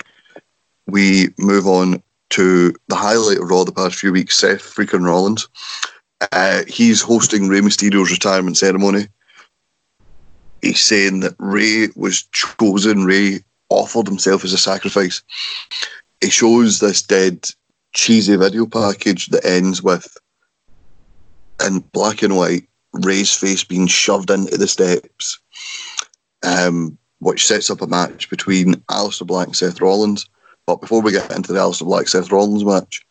we 0.87 1.29
move 1.37 1.67
on 1.67 2.01
to 2.31 2.73
the 2.87 2.95
highlight 2.95 3.39
of 3.39 3.49
Raw 3.49 3.63
the 3.63 3.71
past 3.71 3.95
few 3.95 4.11
weeks, 4.11 4.37
Seth 4.37 4.61
freaking 4.61 5.05
Rollins. 5.05 5.47
Uh, 6.31 6.63
he's 6.67 7.01
hosting 7.01 7.47
Rey 7.47 7.61
Mysterio's 7.61 8.11
retirement 8.11 8.57
ceremony. 8.57 9.07
He's 10.61 10.81
saying 10.81 11.19
that 11.21 11.35
Ray 11.37 11.89
was 11.95 12.23
chosen, 12.31 13.05
Ray 13.05 13.41
offered 13.69 14.07
himself 14.07 14.43
as 14.43 14.53
a 14.53 14.57
sacrifice. 14.57 15.21
He 16.21 16.29
shows 16.29 16.79
this 16.79 17.01
dead, 17.01 17.49
cheesy 17.93 18.35
video 18.35 18.65
package 18.65 19.27
that 19.27 19.45
ends 19.45 19.83
with, 19.83 20.17
in 21.65 21.79
black 21.91 22.21
and 22.23 22.35
white, 22.35 22.67
Rey's 23.01 23.33
face 23.33 23.63
being 23.63 23.87
shoved 23.87 24.29
into 24.29 24.57
the 24.57 24.67
steps, 24.67 25.39
um, 26.43 26.97
which 27.19 27.45
sets 27.45 27.69
up 27.69 27.81
a 27.81 27.87
match 27.87 28.29
between 28.29 28.75
Aleister 28.89 29.25
Black 29.25 29.47
and 29.47 29.55
Seth 29.55 29.81
Rollins. 29.81 30.29
But 30.65 30.81
before 30.81 31.01
we 31.01 31.11
get 31.11 31.35
into 31.35 31.53
the 31.53 31.59
Aleister 31.59 31.85
Black 31.85 32.07
Seth 32.07 32.31
Rollins 32.31 32.65
match, 32.65 33.05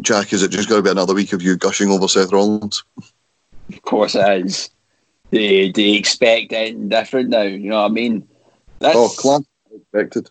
Jack, 0.00 0.32
is 0.32 0.42
it 0.42 0.50
just 0.50 0.68
going 0.68 0.80
to 0.80 0.84
be 0.84 0.90
another 0.90 1.14
week 1.14 1.32
of 1.32 1.42
you 1.42 1.56
gushing 1.56 1.90
over 1.90 2.08
Seth 2.08 2.32
Rollins? 2.32 2.82
Of 3.72 3.82
course 3.82 4.14
it 4.14 4.44
is. 4.44 4.70
They, 5.30 5.72
you 5.74 5.98
expect 5.98 6.52
anything 6.52 6.88
different 6.88 7.30
now? 7.30 7.42
You 7.42 7.70
know 7.70 7.82
what 7.82 7.90
I 7.90 7.94
mean? 7.94 8.28
That's, 8.80 8.96
oh, 8.96 9.08
class 9.08 9.42
expected. 9.74 10.30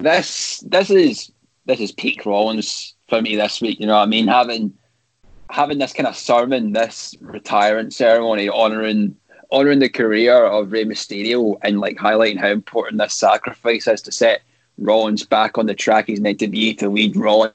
This 0.00 0.62
this 0.66 0.90
is 0.90 1.30
this 1.66 1.80
is 1.80 1.92
peak 1.92 2.24
Rollins 2.26 2.94
for 3.08 3.22
me 3.22 3.36
this 3.36 3.60
week. 3.60 3.80
You 3.80 3.86
know 3.86 3.96
what 3.96 4.02
I 4.02 4.06
mean? 4.06 4.26
Having 4.26 4.74
having 5.50 5.78
this 5.78 5.92
kind 5.92 6.06
of 6.06 6.16
sermon, 6.16 6.72
this 6.72 7.14
retirement 7.20 7.92
ceremony, 7.92 8.48
honoring 8.48 9.16
honoring 9.52 9.80
the 9.80 9.88
career 9.88 10.44
of 10.44 10.70
Rey 10.70 10.84
Mysterio 10.84 11.58
and 11.62 11.80
like 11.80 11.96
highlighting 11.96 12.38
how 12.38 12.48
important 12.48 12.98
this 12.98 13.14
sacrifice 13.14 13.88
is 13.88 14.00
to 14.02 14.12
set 14.12 14.42
Rollins 14.78 15.24
back 15.24 15.58
on 15.58 15.66
the 15.66 15.74
track 15.74 16.06
he's 16.06 16.20
meant 16.20 16.38
to 16.38 16.46
be 16.46 16.72
to 16.74 16.88
lead 16.88 17.16
Rollins 17.16 17.52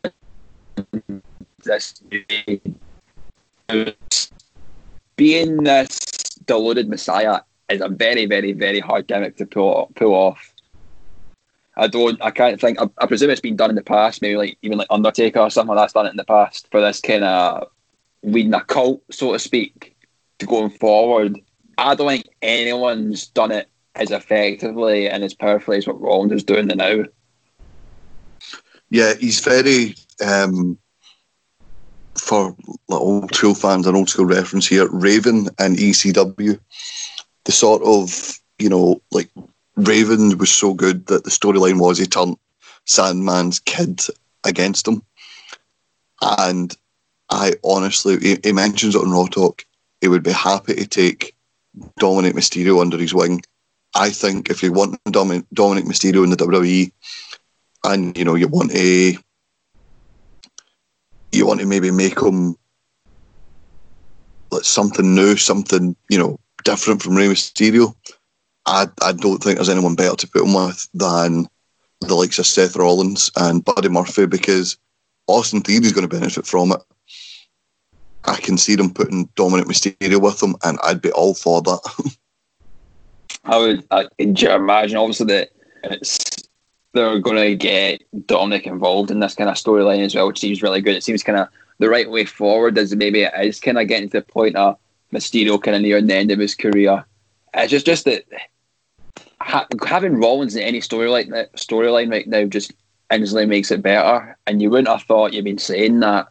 this 1.63 2.03
being 5.15 5.63
this 5.63 5.99
deluded 6.45 6.89
messiah 6.89 7.39
is 7.69 7.81
a 7.81 7.89
very, 7.89 8.25
very, 8.25 8.51
very 8.53 8.79
hard 8.79 9.07
gimmick 9.07 9.37
to 9.37 9.45
pull 9.45 9.91
pull 9.95 10.13
off. 10.13 10.53
I 11.77 11.87
don't. 11.87 12.21
I 12.21 12.31
can't 12.31 12.59
think. 12.59 12.79
I, 12.79 12.87
I, 12.99 13.05
presume 13.05 13.29
it's 13.31 13.41
been 13.41 13.57
done 13.57 13.69
in 13.69 13.75
the 13.75 13.83
past. 13.83 14.21
Maybe 14.21 14.37
like 14.37 14.57
even 14.61 14.77
like 14.77 14.87
Undertaker 14.89 15.39
or 15.39 15.49
something 15.49 15.75
like 15.75 15.83
that's 15.83 15.93
done 15.93 16.05
it 16.05 16.11
in 16.11 16.17
the 16.17 16.23
past 16.23 16.67
for 16.71 16.79
this 16.79 17.01
kind 17.01 17.23
of 17.23 17.69
leading 18.25 18.53
a 18.53 18.63
cult, 18.63 19.01
so 19.11 19.33
to 19.33 19.39
speak, 19.39 19.95
to 20.39 20.45
going 20.45 20.69
forward. 20.69 21.39
I 21.77 21.95
don't 21.95 22.07
think 22.07 22.29
anyone's 22.41 23.27
done 23.27 23.51
it 23.51 23.69
as 23.95 24.11
effectively 24.11 25.09
and 25.09 25.23
as 25.23 25.33
powerfully 25.33 25.77
as 25.77 25.87
what 25.87 25.99
Roland 25.99 26.31
is 26.31 26.43
doing 26.43 26.67
now. 26.67 27.03
Yeah, 28.89 29.13
he's 29.15 29.39
very 29.39 29.95
um, 30.23 30.77
for 32.17 32.55
old 32.89 33.33
school 33.33 33.55
fans, 33.55 33.87
and 33.87 33.95
old 33.95 34.09
school 34.09 34.25
reference 34.25 34.67
here. 34.67 34.87
Raven 34.89 35.49
and 35.59 35.77
ECW, 35.77 36.59
the 37.45 37.51
sort 37.51 37.81
of 37.83 38.39
you 38.59 38.69
know 38.69 39.01
like 39.11 39.29
Raven 39.75 40.37
was 40.37 40.51
so 40.51 40.73
good 40.73 41.07
that 41.07 41.23
the 41.23 41.29
storyline 41.29 41.79
was 41.79 41.97
he 41.97 42.05
turned 42.05 42.37
Sandman's 42.85 43.59
kid 43.59 44.01
against 44.43 44.87
him, 44.87 45.01
and 46.21 46.75
I 47.29 47.53
honestly, 47.63 48.17
he, 48.19 48.37
he 48.43 48.51
mentions 48.51 48.95
it 48.95 49.01
on 49.01 49.11
Raw 49.11 49.25
Talk. 49.25 49.65
He 50.01 50.07
would 50.07 50.23
be 50.23 50.31
happy 50.31 50.75
to 50.75 50.85
take 50.85 51.35
Dominic 51.97 52.35
Mysterio 52.35 52.81
under 52.81 52.97
his 52.97 53.13
wing. 53.13 53.41
I 53.95 54.09
think 54.09 54.49
if 54.49 54.61
you 54.61 54.73
want 54.73 54.99
Dominic, 55.05 55.45
Dominic 55.53 55.85
Mysterio 55.85 56.23
in 56.23 56.29
the 56.29 56.35
WWE, 56.35 56.91
and 57.85 58.17
you 58.17 58.25
know 58.25 58.35
you 58.35 58.47
want 58.47 58.73
a, 58.75 59.17
you 61.31 61.45
want 61.45 61.61
to 61.61 61.65
maybe 61.65 61.91
make 61.91 62.19
him 62.21 62.55
like 64.51 64.63
something 64.63 65.15
new, 65.15 65.35
something 65.37 65.95
you 66.09 66.17
know 66.17 66.39
different 66.63 67.01
from 67.01 67.15
Rey 67.15 67.27
Mysterio. 67.27 67.95
I 68.65 68.87
I 69.01 69.13
don't 69.13 69.41
think 69.41 69.57
there's 69.57 69.69
anyone 69.69 69.95
better 69.95 70.15
to 70.15 70.27
put 70.27 70.43
him 70.43 70.53
with 70.53 70.87
than 70.93 71.47
the 72.01 72.15
likes 72.15 72.39
of 72.39 72.45
Seth 72.47 72.75
Rollins 72.75 73.31
and 73.37 73.63
Buddy 73.63 73.89
Murphy 73.89 74.25
because 74.25 74.77
Austin 75.27 75.61
Theory 75.61 75.85
is 75.85 75.93
going 75.93 76.07
to 76.07 76.15
benefit 76.15 76.45
from 76.45 76.71
it. 76.71 76.81
I 78.25 78.37
can 78.37 78.57
see 78.57 78.75
them 78.75 78.93
putting 78.93 79.29
Dominic 79.35 79.67
Mysterio 79.67 80.21
with 80.21 80.39
them, 80.39 80.55
and 80.63 80.79
I'd 80.83 81.01
be 81.01 81.11
all 81.11 81.33
for 81.33 81.61
that. 81.61 82.15
I 83.45 83.57
would. 83.57 83.85
I, 83.91 84.07
imagine, 84.19 84.97
obviously, 84.97 85.27
that 85.27 85.51
it's 85.83 86.47
they're 86.93 87.19
going 87.19 87.35
to 87.35 87.55
get 87.55 88.01
Dominic 88.25 88.65
involved 88.65 89.11
in 89.11 89.19
this 89.19 89.35
kind 89.35 89.49
of 89.49 89.57
storyline 89.57 90.03
as 90.03 90.15
well, 90.15 90.27
which 90.27 90.39
seems 90.39 90.63
really 90.63 90.81
good. 90.81 90.95
It 90.95 91.03
seems 91.03 91.23
kind 91.23 91.37
of 91.37 91.49
the 91.77 91.89
right 91.89 92.09
way 92.09 92.25
forward, 92.25 92.77
as 92.77 92.95
maybe 92.95 93.23
it 93.23 93.33
is 93.41 93.59
kind 93.59 93.77
of 93.77 93.87
getting 93.87 94.09
to 94.09 94.19
the 94.19 94.25
point 94.25 94.55
of 94.55 94.77
Mysterio 95.13 95.61
kind 95.61 95.75
of 95.75 95.81
near 95.81 96.01
the 96.01 96.15
end 96.15 96.31
of 96.31 96.39
his 96.39 96.55
career. 96.55 97.05
It's 97.53 97.71
just 97.71 97.85
just 97.85 98.05
that 98.05 98.25
ha- 99.39 99.67
having 99.85 100.19
Rollins 100.19 100.55
in 100.55 100.63
any 100.63 100.79
storyline 100.79 101.29
storyline 101.55 102.11
right 102.11 102.27
now 102.27 102.45
just 102.45 102.73
instantly 103.11 103.45
makes 103.45 103.71
it 103.71 103.81
better. 103.81 104.37
And 104.47 104.61
you 104.61 104.69
wouldn't 104.69 104.87
have 104.87 105.03
thought 105.03 105.33
you've 105.33 105.45
been 105.45 105.57
saying 105.57 105.99
that 106.01 106.27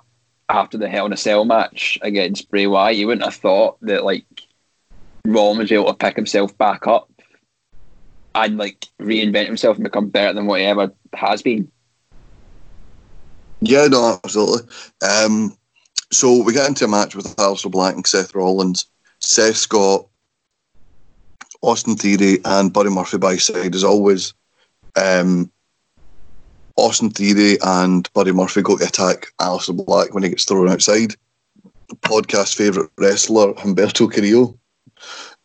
after 0.48 0.76
the 0.76 0.88
Hell 0.88 1.06
in 1.06 1.12
a 1.12 1.16
Cell 1.16 1.44
match 1.44 1.98
against 2.02 2.50
Bray 2.50 2.66
Wyatt, 2.66 2.96
you 2.96 3.06
wouldn't 3.06 3.24
have 3.24 3.34
thought 3.34 3.78
that 3.82 4.04
like 4.04 4.26
Roman 5.26 5.62
was 5.62 5.72
able 5.72 5.86
to 5.86 5.94
pick 5.94 6.16
himself 6.16 6.56
back 6.58 6.86
up 6.86 7.10
and 8.34 8.58
like 8.58 8.86
reinvent 9.00 9.46
himself 9.46 9.76
and 9.76 9.84
become 9.84 10.08
better 10.08 10.32
than 10.32 10.46
what 10.46 10.60
he 10.60 10.66
ever 10.66 10.92
has 11.14 11.42
been. 11.42 11.70
Yeah, 13.60 13.86
no, 13.86 14.20
absolutely. 14.22 14.68
Um, 15.02 15.56
so 16.12 16.42
we 16.42 16.52
get 16.52 16.68
into 16.68 16.84
a 16.84 16.88
match 16.88 17.14
with 17.14 17.34
Aleister 17.36 17.70
Black 17.70 17.94
and 17.94 18.06
Seth 18.06 18.34
Rollins. 18.34 18.86
Seth 19.20 19.56
Scott, 19.56 20.06
Austin 21.62 21.96
Theory 21.96 22.38
and 22.44 22.72
Buddy 22.72 22.90
Murphy 22.90 23.16
by 23.16 23.36
side 23.36 23.74
as 23.74 23.84
always. 23.84 24.34
Um, 24.96 25.50
Austin 26.76 27.10
Theory 27.10 27.58
and 27.62 28.10
Buddy 28.12 28.32
Murphy 28.32 28.62
go 28.62 28.76
to 28.76 28.84
attack 28.84 29.32
Aleister 29.40 29.84
Black 29.84 30.12
when 30.12 30.22
he 30.22 30.30
gets 30.30 30.44
thrown 30.44 30.68
outside. 30.68 31.14
Podcast 31.96 32.56
favourite 32.56 32.90
wrestler 32.98 33.52
Humberto 33.54 34.12
Carrillo. 34.12 34.58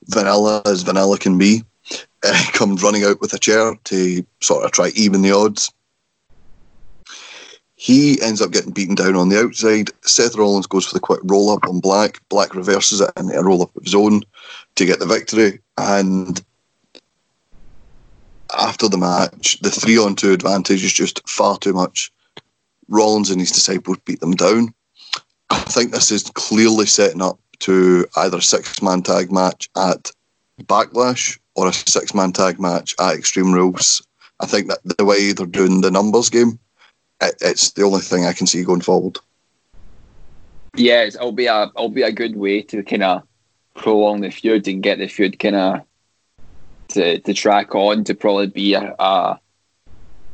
Vanilla 0.05 0.61
as 0.65 0.81
Vanilla 0.81 1.17
can 1.17 1.37
be. 1.37 1.63
uh, 2.23 2.45
comes 2.53 2.83
running 2.83 3.03
out 3.03 3.21
with 3.21 3.33
a 3.33 3.39
chair 3.39 3.75
to 3.85 4.25
sort 4.41 4.65
of 4.65 4.71
try 4.71 4.91
even 4.95 5.21
the 5.21 5.31
odds. 5.31 5.71
He 7.75 8.21
ends 8.21 8.41
up 8.41 8.51
getting 8.51 8.73
beaten 8.73 8.95
down 8.95 9.15
on 9.15 9.29
the 9.29 9.39
outside. 9.39 9.89
Seth 10.01 10.35
Rollins 10.35 10.67
goes 10.67 10.85
for 10.85 10.93
the 10.93 10.99
quick 10.99 11.21
roll 11.23 11.49
up 11.49 11.65
on 11.65 11.79
Black. 11.79 12.19
Black 12.27 12.53
reverses 12.53 12.99
it 12.99 13.11
into 13.15 13.39
a 13.39 13.43
roll 13.43 13.61
up 13.61 13.75
of 13.75 13.83
his 13.83 13.95
own 13.95 14.21
to 14.75 14.85
get 14.85 14.99
the 14.99 15.05
victory. 15.05 15.59
And 15.77 16.43
after 18.57 18.87
the 18.87 18.97
match, 18.97 19.59
the 19.61 19.69
three 19.69 19.97
on 19.97 20.15
two 20.15 20.33
advantage 20.33 20.83
is 20.83 20.93
just 20.93 21.27
far 21.27 21.57
too 21.57 21.73
much. 21.73 22.11
Rollins 22.87 23.29
and 23.29 23.39
his 23.39 23.51
disciples 23.51 23.97
beat 24.05 24.19
them 24.19 24.35
down. 24.35 24.73
I 25.49 25.59
think 25.59 25.91
this 25.91 26.11
is 26.11 26.29
clearly 26.31 26.85
setting 26.85 27.21
up 27.21 27.39
to 27.59 28.05
either 28.17 28.37
a 28.37 28.41
six 28.41 28.81
man 28.81 29.01
tag 29.01 29.31
match 29.31 29.69
at 29.75 30.11
Backlash 30.63 31.37
or 31.55 31.67
a 31.67 31.73
six 31.73 32.13
man 32.13 32.31
tag 32.31 32.59
match 32.59 32.95
at 32.99 33.15
Extreme 33.15 33.53
Rules. 33.53 34.01
I 34.39 34.45
think 34.45 34.67
that 34.67 34.79
the 34.97 35.05
way 35.05 35.31
they're 35.31 35.45
doing 35.45 35.81
the 35.81 35.91
numbers 35.91 36.29
game, 36.29 36.59
it, 37.21 37.35
it's 37.41 37.71
the 37.71 37.83
only 37.83 37.99
thing 37.99 38.25
I 38.25 38.33
can 38.33 38.47
see 38.47 38.63
going 38.63 38.81
forward. 38.81 39.17
Yeah, 40.75 41.03
it'll 41.03 41.31
be 41.31 41.47
a 41.47 41.63
it'll 41.75 41.89
be 41.89 42.03
a 42.03 42.11
good 42.11 42.35
way 42.35 42.61
to 42.63 42.83
kind 42.83 43.03
of 43.03 43.23
prolong 43.75 44.21
the 44.21 44.29
feud 44.29 44.67
and 44.67 44.83
get 44.83 44.99
the 44.99 45.07
feud 45.07 45.39
kind 45.39 45.55
of 45.55 45.81
to, 46.89 47.19
to 47.19 47.33
track 47.33 47.75
on 47.75 48.03
to 48.05 48.15
probably 48.15 48.47
be 48.47 48.73
a, 48.73 48.95
a 48.99 49.39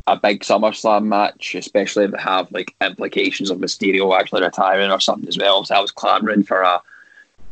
a 0.08 0.16
big 0.16 0.42
SummerSlam 0.42 1.06
match, 1.06 1.56
especially 1.56 2.06
if 2.06 2.12
they 2.12 2.22
have 2.22 2.52
like 2.52 2.76
implications 2.82 3.50
of 3.50 3.58
Mysterio 3.58 4.18
actually 4.18 4.44
retiring 4.44 4.92
or 4.92 5.00
something 5.00 5.28
as 5.28 5.38
well. 5.38 5.64
So 5.66 5.76
I 5.76 5.82
was 5.82 5.92
clamoring 5.92 6.44
for 6.44 6.62
a 6.62 6.82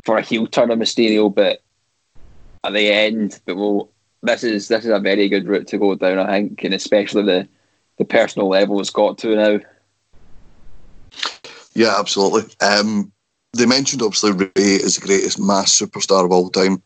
for 0.03 0.17
a 0.17 0.22
heel 0.22 0.45
turn 0.48 0.69
of 0.69 0.77
Mysterio, 0.77 1.33
but 1.33 1.62
at 2.63 2.74
the 2.74 2.91
end, 2.91 3.39
but 3.45 3.55
well, 3.57 3.89
this 4.22 4.43
is 4.43 4.67
this 4.67 4.86
is 4.86 4.91
a 4.91 5.00
very 5.00 5.29
good 5.29 5.48
route 5.48 5.67
to 5.67 5.77
go 5.77 5.95
down, 5.95 6.19
I 6.19 6.27
think, 6.27 6.63
and 6.63 6.74
especially 6.74 7.24
the 7.24 7.48
the 7.98 8.05
personal 8.05 8.50
level 8.50 8.79
it's 8.79 8.89
got 8.89 9.17
to 9.19 9.36
now. 9.36 9.60
Yeah, 11.74 11.95
absolutely. 11.98 12.53
Um, 12.62 13.12
they 13.53 13.65
mentioned 13.65 14.01
obviously 14.01 14.31
Ray 14.31 14.51
is 14.55 14.95
the 14.95 15.05
greatest 15.05 15.39
mass 15.39 15.79
superstar 15.79 16.25
of 16.25 16.31
all 16.31 16.50
time. 16.50 16.81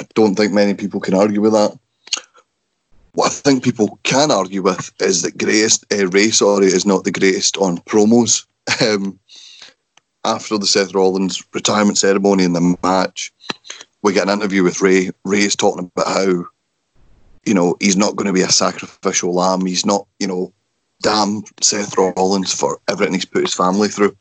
I 0.00 0.06
don't 0.14 0.34
think 0.34 0.52
many 0.52 0.74
people 0.74 1.00
can 1.00 1.14
argue 1.14 1.40
with 1.40 1.52
that. 1.52 1.78
What 3.12 3.26
I 3.26 3.34
think 3.34 3.64
people 3.64 3.98
can 4.04 4.30
argue 4.30 4.62
with 4.62 4.92
is 5.00 5.22
that 5.22 5.38
greatest 5.38 5.84
uh, 5.92 6.06
Rey, 6.08 6.30
sorry, 6.30 6.66
is 6.66 6.86
not 6.86 7.04
the 7.04 7.10
greatest 7.10 7.56
on 7.58 7.78
promos. 7.78 8.44
Um, 8.82 9.18
after 10.26 10.58
the 10.58 10.66
Seth 10.66 10.94
Rollins 10.94 11.42
retirement 11.54 11.96
ceremony 11.96 12.44
and 12.44 12.54
the 12.54 12.76
match, 12.82 13.32
we 14.02 14.12
get 14.12 14.28
an 14.28 14.38
interview 14.38 14.62
with 14.62 14.82
Ray. 14.82 15.10
Ray 15.24 15.40
is 15.40 15.56
talking 15.56 15.90
about 15.96 16.06
how, 16.06 16.44
you 17.44 17.54
know, 17.54 17.76
he's 17.80 17.96
not 17.96 18.14
going 18.14 18.26
to 18.26 18.32
be 18.32 18.42
a 18.42 18.50
sacrificial 18.50 19.34
lamb. 19.34 19.64
He's 19.64 19.86
not, 19.86 20.06
you 20.18 20.26
know, 20.26 20.52
damn 21.02 21.42
Seth 21.62 21.96
Rollins 21.96 22.52
for 22.52 22.78
everything 22.88 23.14
he's 23.14 23.24
put 23.24 23.42
his 23.42 23.54
family 23.54 23.88
through. 23.88 24.16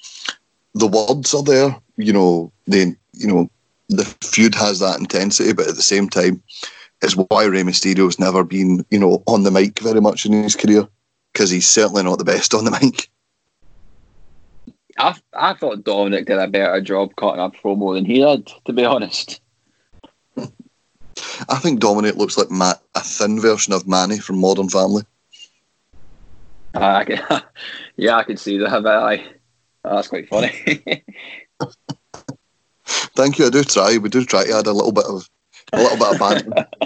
The 0.76 0.88
words 0.88 1.34
are 1.34 1.44
there, 1.44 1.76
you 1.98 2.14
know, 2.14 2.52
they, 2.68 2.96
you 3.14 3.28
know, 3.28 3.50
the 3.90 4.06
feud 4.22 4.56
has 4.56 4.80
that 4.80 5.00
intensity, 5.00 5.54
but 5.54 5.68
at 5.68 5.76
the 5.76 5.82
same 5.82 6.10
time, 6.10 6.44
it's 7.02 7.14
why 7.14 7.46
Rey 7.46 7.64
Mysterio's 7.64 8.20
never 8.20 8.44
been, 8.44 8.86
you 8.90 9.00
know, 9.00 9.24
on 9.28 9.44
the 9.44 9.52
mic 9.52 9.80
very 9.80 10.02
much 10.02 10.26
in 10.26 10.32
his 10.32 10.56
career 10.56 10.88
because 11.34 11.50
he's 11.50 11.68
certainly 11.68 12.04
not 12.04 12.18
the 12.18 12.26
best 12.26 12.54
on 12.54 12.66
the 12.66 12.72
mic. 12.72 13.10
I 14.98 15.16
I 15.34 15.54
thought 15.54 15.84
Dominic 15.84 16.26
did 16.26 16.40
a 16.40 16.48
better 16.48 16.82
job 16.82 17.16
cutting 17.16 17.40
a 17.40 17.50
promo 17.50 17.94
than 17.94 18.06
he 18.06 18.20
did, 18.20 18.52
to 18.66 18.74
be 18.74 18.84
honest. 18.84 19.40
I 21.50 21.60
think 21.60 21.80
Dominic 21.80 22.16
looks 22.16 22.38
like 22.38 22.50
Matt, 22.50 22.82
a 22.96 23.02
thin 23.02 23.40
version 23.40 23.74
of 23.74 23.88
Manny 23.88 24.18
from 24.20 24.40
Modern 24.40 24.70
Family. 24.70 25.04
Ah, 26.74 26.98
I 26.98 27.06
can, 27.06 27.44
yeah, 27.96 28.16
I 28.16 28.24
can 28.24 28.38
see 28.38 28.58
that. 28.58 28.84
But 28.84 29.04
I, 29.04 29.26
that's 29.84 30.08
quite 30.08 30.30
funny. 30.30 31.04
Thank 33.16 33.40
you. 33.40 33.48
I 33.48 33.50
do 33.50 33.64
try. 33.64 33.98
We 33.98 34.10
do 34.10 34.24
try 34.26 34.46
to 34.46 34.54
add 34.54 34.68
a 34.68 34.74
little 34.74 34.92
bit 34.92 35.06
of 35.06 35.30
a 35.74 35.82
little 35.82 35.98
bit 35.98 36.14
of 36.14 36.20
banter. 36.20 36.68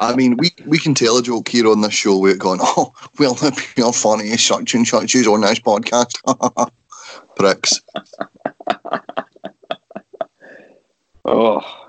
I 0.00 0.14
mean, 0.14 0.36
we, 0.36 0.52
we 0.64 0.78
can 0.78 0.94
tell 0.94 1.18
a 1.18 1.22
joke 1.22 1.48
here 1.48 1.66
on 1.68 1.80
this 1.80 1.92
show 1.92 2.16
We're 2.18 2.36
going, 2.36 2.60
oh, 2.62 2.92
well, 3.18 3.36
you're 3.76 3.92
funny, 3.92 4.36
such 4.36 4.74
and 4.74 4.86
such 4.86 5.16
is 5.16 5.26
on 5.26 5.40
this 5.40 5.58
podcast. 5.58 6.70
Pricks. 7.36 7.80
oh. 11.24 11.88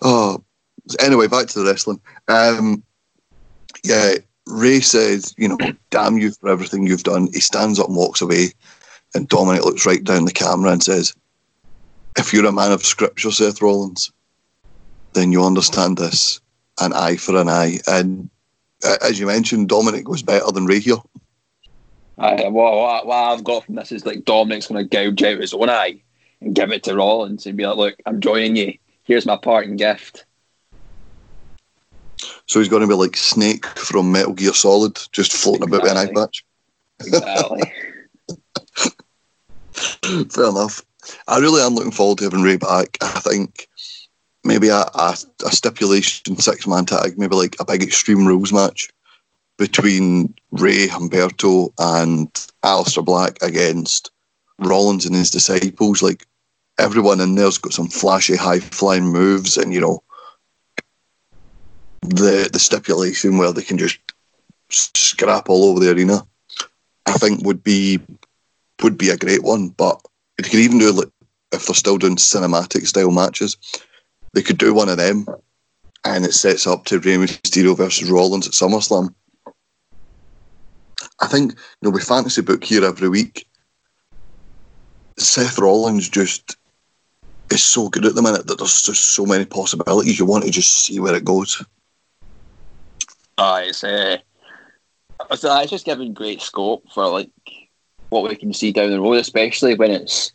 Oh. 0.00 0.42
Anyway, 1.00 1.28
back 1.28 1.48
to 1.48 1.58
the 1.58 1.66
wrestling. 1.66 2.00
Um, 2.28 2.82
yeah, 3.84 4.14
Ray 4.46 4.80
says, 4.80 5.34
you 5.36 5.48
know, 5.48 5.58
damn 5.90 6.16
you 6.18 6.32
for 6.32 6.48
everything 6.48 6.86
you've 6.86 7.04
done. 7.04 7.28
He 7.32 7.40
stands 7.40 7.78
up 7.78 7.88
and 7.88 7.96
walks 7.96 8.22
away, 8.22 8.52
and 9.14 9.28
Dominic 9.28 9.64
looks 9.64 9.86
right 9.86 10.02
down 10.02 10.24
the 10.24 10.32
camera 10.32 10.72
and 10.72 10.82
says, 10.82 11.14
if 12.18 12.32
you're 12.32 12.46
a 12.46 12.52
man 12.52 12.72
of 12.72 12.84
scripture, 12.84 13.30
Seth 13.30 13.62
Rollins, 13.62 14.12
then 15.14 15.32
you 15.32 15.44
understand 15.44 15.98
this 15.98 16.40
an 16.80 16.92
eye 16.92 17.16
for 17.16 17.36
an 17.36 17.48
eye. 17.48 17.78
And 17.86 18.30
as 19.02 19.18
you 19.18 19.26
mentioned, 19.26 19.68
Dominic 19.68 20.08
was 20.08 20.22
better 20.22 20.50
than 20.50 20.66
Rey 20.66 20.80
here. 20.80 20.96
I, 22.18 22.48
what, 22.48 22.74
what, 22.76 23.06
what 23.06 23.16
I've 23.16 23.44
got 23.44 23.64
from 23.64 23.76
this 23.76 23.92
is 23.92 24.06
like 24.06 24.24
Dominic's 24.24 24.66
going 24.68 24.82
to 24.82 24.88
gouge 24.88 25.22
out 25.22 25.40
his 25.40 25.54
own 25.54 25.70
eye 25.70 26.00
and 26.40 26.54
give 26.54 26.70
it 26.70 26.82
to 26.84 26.94
Rollins 26.94 27.46
and 27.46 27.56
be 27.56 27.66
like, 27.66 27.76
look, 27.76 27.94
I'm 28.06 28.20
joining 28.20 28.56
you. 28.56 28.74
Here's 29.04 29.26
my 29.26 29.36
parting 29.36 29.76
gift. 29.76 30.24
So 32.46 32.58
he's 32.58 32.68
going 32.68 32.82
to 32.82 32.88
be 32.88 32.94
like 32.94 33.16
Snake 33.16 33.66
from 33.66 34.12
Metal 34.12 34.34
Gear 34.34 34.52
Solid, 34.52 35.00
just 35.12 35.32
floating 35.32 35.62
exactly. 35.62 35.78
about 35.78 35.82
with 35.82 35.92
an 35.92 36.08
eye 36.08 36.20
patch. 36.20 36.44
Exactly. 37.04 37.72
Fair 40.30 40.48
enough. 40.50 40.82
I 41.28 41.38
really 41.38 41.62
am 41.62 41.74
looking 41.74 41.90
forward 41.90 42.18
to 42.18 42.24
having 42.24 42.42
Ray 42.42 42.56
back. 42.56 42.96
I 43.00 43.20
think 43.20 43.68
maybe 44.44 44.68
a, 44.68 44.80
a, 44.94 45.16
a 45.44 45.50
stipulation 45.50 46.36
six 46.36 46.66
man 46.66 46.86
tag, 46.86 47.18
maybe 47.18 47.36
like 47.36 47.56
a 47.60 47.64
big 47.64 47.82
Extreme 47.82 48.26
Rules 48.26 48.52
match 48.52 48.88
between 49.58 50.34
Ray 50.50 50.88
Humberto, 50.88 51.72
and 51.78 52.32
Aleister 52.64 53.04
Black 53.04 53.40
against 53.42 54.10
Rollins 54.58 55.06
and 55.06 55.14
his 55.14 55.30
disciples. 55.30 56.02
Like 56.02 56.26
everyone 56.78 57.20
in 57.20 57.34
there's 57.34 57.58
got 57.58 57.72
some 57.72 57.88
flashy, 57.88 58.36
high 58.36 58.60
flying 58.60 59.04
moves, 59.04 59.56
and 59.56 59.72
you 59.72 59.80
know 59.80 60.02
the 62.02 62.48
the 62.52 62.58
stipulation 62.58 63.38
where 63.38 63.52
they 63.52 63.62
can 63.62 63.78
just 63.78 63.98
scrap 64.70 65.48
all 65.48 65.64
over 65.64 65.80
the 65.80 65.92
arena. 65.92 66.26
I 67.06 67.12
think 67.12 67.44
would 67.44 67.62
be 67.62 68.00
would 68.82 68.98
be 68.98 69.10
a 69.10 69.16
great 69.16 69.42
one, 69.42 69.68
but 69.68 70.00
they 70.42 70.50
could 70.50 70.60
even 70.60 70.78
do 70.78 70.92
like 70.92 71.08
if 71.52 71.66
they're 71.66 71.74
still 71.74 71.98
doing 71.98 72.16
cinematic 72.16 72.86
style 72.86 73.10
matches, 73.10 73.56
they 74.32 74.42
could 74.42 74.58
do 74.58 74.72
one 74.74 74.88
of 74.88 74.96
them, 74.96 75.26
and 76.04 76.24
it 76.24 76.32
sets 76.32 76.66
up 76.66 76.84
to 76.86 76.98
Rey 76.98 77.16
Mysterio 77.16 77.76
versus 77.76 78.10
Rollins 78.10 78.46
at 78.46 78.54
SummerSlam. 78.54 79.14
I 81.20 81.26
think 81.26 81.52
you 81.52 81.58
know 81.82 81.90
we 81.90 82.00
fantasy 82.00 82.42
book 82.42 82.64
here 82.64 82.84
every 82.84 83.08
week. 83.08 83.46
Seth 85.18 85.58
Rollins 85.58 86.08
just 86.08 86.56
is 87.50 87.62
so 87.62 87.88
good 87.88 88.06
at 88.06 88.14
the 88.14 88.22
minute 88.22 88.46
that 88.46 88.58
there's 88.58 88.82
just 88.82 89.14
so 89.14 89.26
many 89.26 89.44
possibilities. 89.44 90.18
You 90.18 90.24
want 90.24 90.44
to 90.44 90.50
just 90.50 90.84
see 90.84 90.98
where 90.98 91.14
it 91.14 91.24
goes. 91.24 91.62
Oh, 93.38 93.56
it's 93.56 93.84
uh, 93.84 94.18
it's 95.30 95.70
just 95.70 95.84
given 95.84 96.14
great 96.14 96.40
scope 96.40 96.84
for 96.92 97.06
like 97.08 97.30
what 98.12 98.28
we 98.28 98.36
can 98.36 98.52
see 98.52 98.72
down 98.72 98.90
the 98.90 99.00
road, 99.00 99.14
especially 99.14 99.74
when 99.74 99.90
it's 99.90 100.32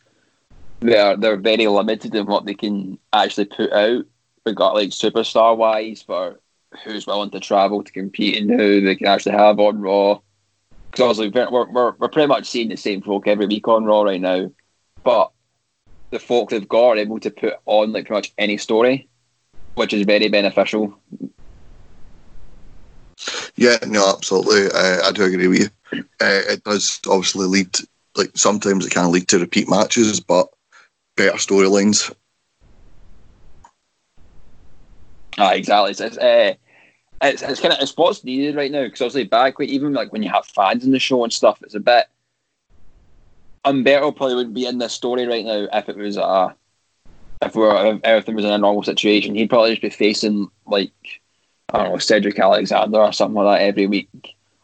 they're 0.79 1.15
they're 1.15 1.37
very 1.37 1.67
limited 1.67 2.13
in 2.15 2.25
what 2.25 2.45
they 2.45 2.55
can 2.55 2.97
actually 3.13 3.45
put 3.45 3.71
out. 3.71 4.03
We 4.45 4.53
got 4.53 4.73
like 4.73 4.89
superstar 4.89 5.55
wise 5.55 6.01
for 6.01 6.39
who's 6.83 7.05
willing 7.05 7.31
to 7.31 7.39
travel 7.39 7.83
to 7.83 7.91
compete 7.91 8.37
and 8.37 8.49
who 8.49 8.81
they 8.81 8.95
can 8.95 9.07
actually 9.07 9.33
have 9.33 9.59
on 9.59 9.79
Raw. 9.79 10.19
Because 10.89 11.19
obviously 11.19 11.29
we're, 11.29 11.69
we're 11.69 11.91
we're 11.91 12.09
pretty 12.09 12.27
much 12.27 12.49
seeing 12.49 12.69
the 12.69 12.77
same 12.77 13.01
folk 13.01 13.27
every 13.27 13.45
week 13.45 13.67
on 13.67 13.85
Raw 13.85 14.01
right 14.01 14.21
now, 14.21 14.51
but 15.03 15.31
the 16.09 16.19
folk 16.19 16.49
they've 16.49 16.67
got 16.67 16.91
are 16.91 16.97
able 16.97 17.19
to 17.19 17.29
put 17.29 17.55
on 17.65 17.91
like 17.91 18.07
pretty 18.07 18.17
much 18.17 18.33
any 18.37 18.57
story, 18.57 19.07
which 19.75 19.93
is 19.93 20.05
very 20.05 20.29
beneficial. 20.29 20.99
Yeah, 23.55 23.77
no, 23.85 24.13
absolutely. 24.15 24.71
I, 24.73 25.07
I 25.07 25.11
do 25.11 25.23
agree 25.23 25.47
with 25.47 25.59
you. 25.59 25.69
Uh, 25.93 26.01
it 26.19 26.63
does 26.63 26.99
obviously 27.07 27.47
lead, 27.47 27.75
like 28.15 28.31
sometimes 28.35 28.85
it 28.85 28.91
can 28.91 29.11
lead 29.11 29.27
to 29.29 29.39
repeat 29.39 29.69
matches, 29.69 30.19
but 30.19 30.49
better 31.15 31.37
storylines. 31.37 32.13
Ah, 35.37 35.53
exactly. 35.53 35.91
It's, 35.91 36.01
it's, 36.01 36.17
uh, 36.17 36.53
it's, 37.21 37.41
it's 37.41 37.59
kind 37.59 37.73
of 37.73 37.79
it's 37.79 37.95
what's 37.95 38.23
needed 38.23 38.55
right 38.55 38.71
now 38.71 38.83
because 38.83 39.01
obviously 39.01 39.23
back 39.25 39.55
even 39.59 39.93
like 39.93 40.11
when 40.11 40.23
you 40.23 40.29
have 40.29 40.45
fans 40.45 40.83
in 40.83 40.91
the 40.91 40.99
show 40.99 41.23
and 41.23 41.33
stuff, 41.33 41.61
it's 41.61 41.75
a 41.75 41.79
bit. 41.79 42.05
Humberto 43.65 44.15
probably 44.15 44.35
wouldn't 44.35 44.55
be 44.55 44.65
in 44.65 44.77
this 44.77 44.93
story 44.93 45.27
right 45.27 45.45
now 45.45 45.67
if 45.73 45.89
it 45.89 45.97
was 45.97 46.17
a 46.17 46.55
if 47.41 47.55
we 47.55 47.61
were 47.61 47.93
if 47.93 48.01
everything 48.03 48.35
was 48.35 48.45
in 48.45 48.51
a 48.51 48.57
normal 48.57 48.83
situation, 48.83 49.35
he'd 49.35 49.49
probably 49.49 49.71
just 49.71 49.81
be 49.81 49.89
facing 49.89 50.49
like 50.65 50.91
I 51.73 51.83
don't 51.83 51.91
know 51.91 51.97
Cedric 51.97 52.39
Alexander 52.39 52.99
or 52.99 53.11
something 53.11 53.35
like 53.35 53.59
that 53.59 53.65
every 53.65 53.87
week, 53.87 54.09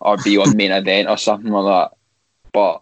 or 0.03 0.17
be 0.17 0.37
on 0.37 0.55
main 0.55 0.71
event 0.81 1.09
or 1.09 1.17
something 1.17 1.51
like 1.51 1.65
that. 1.91 1.97
But 2.51 2.81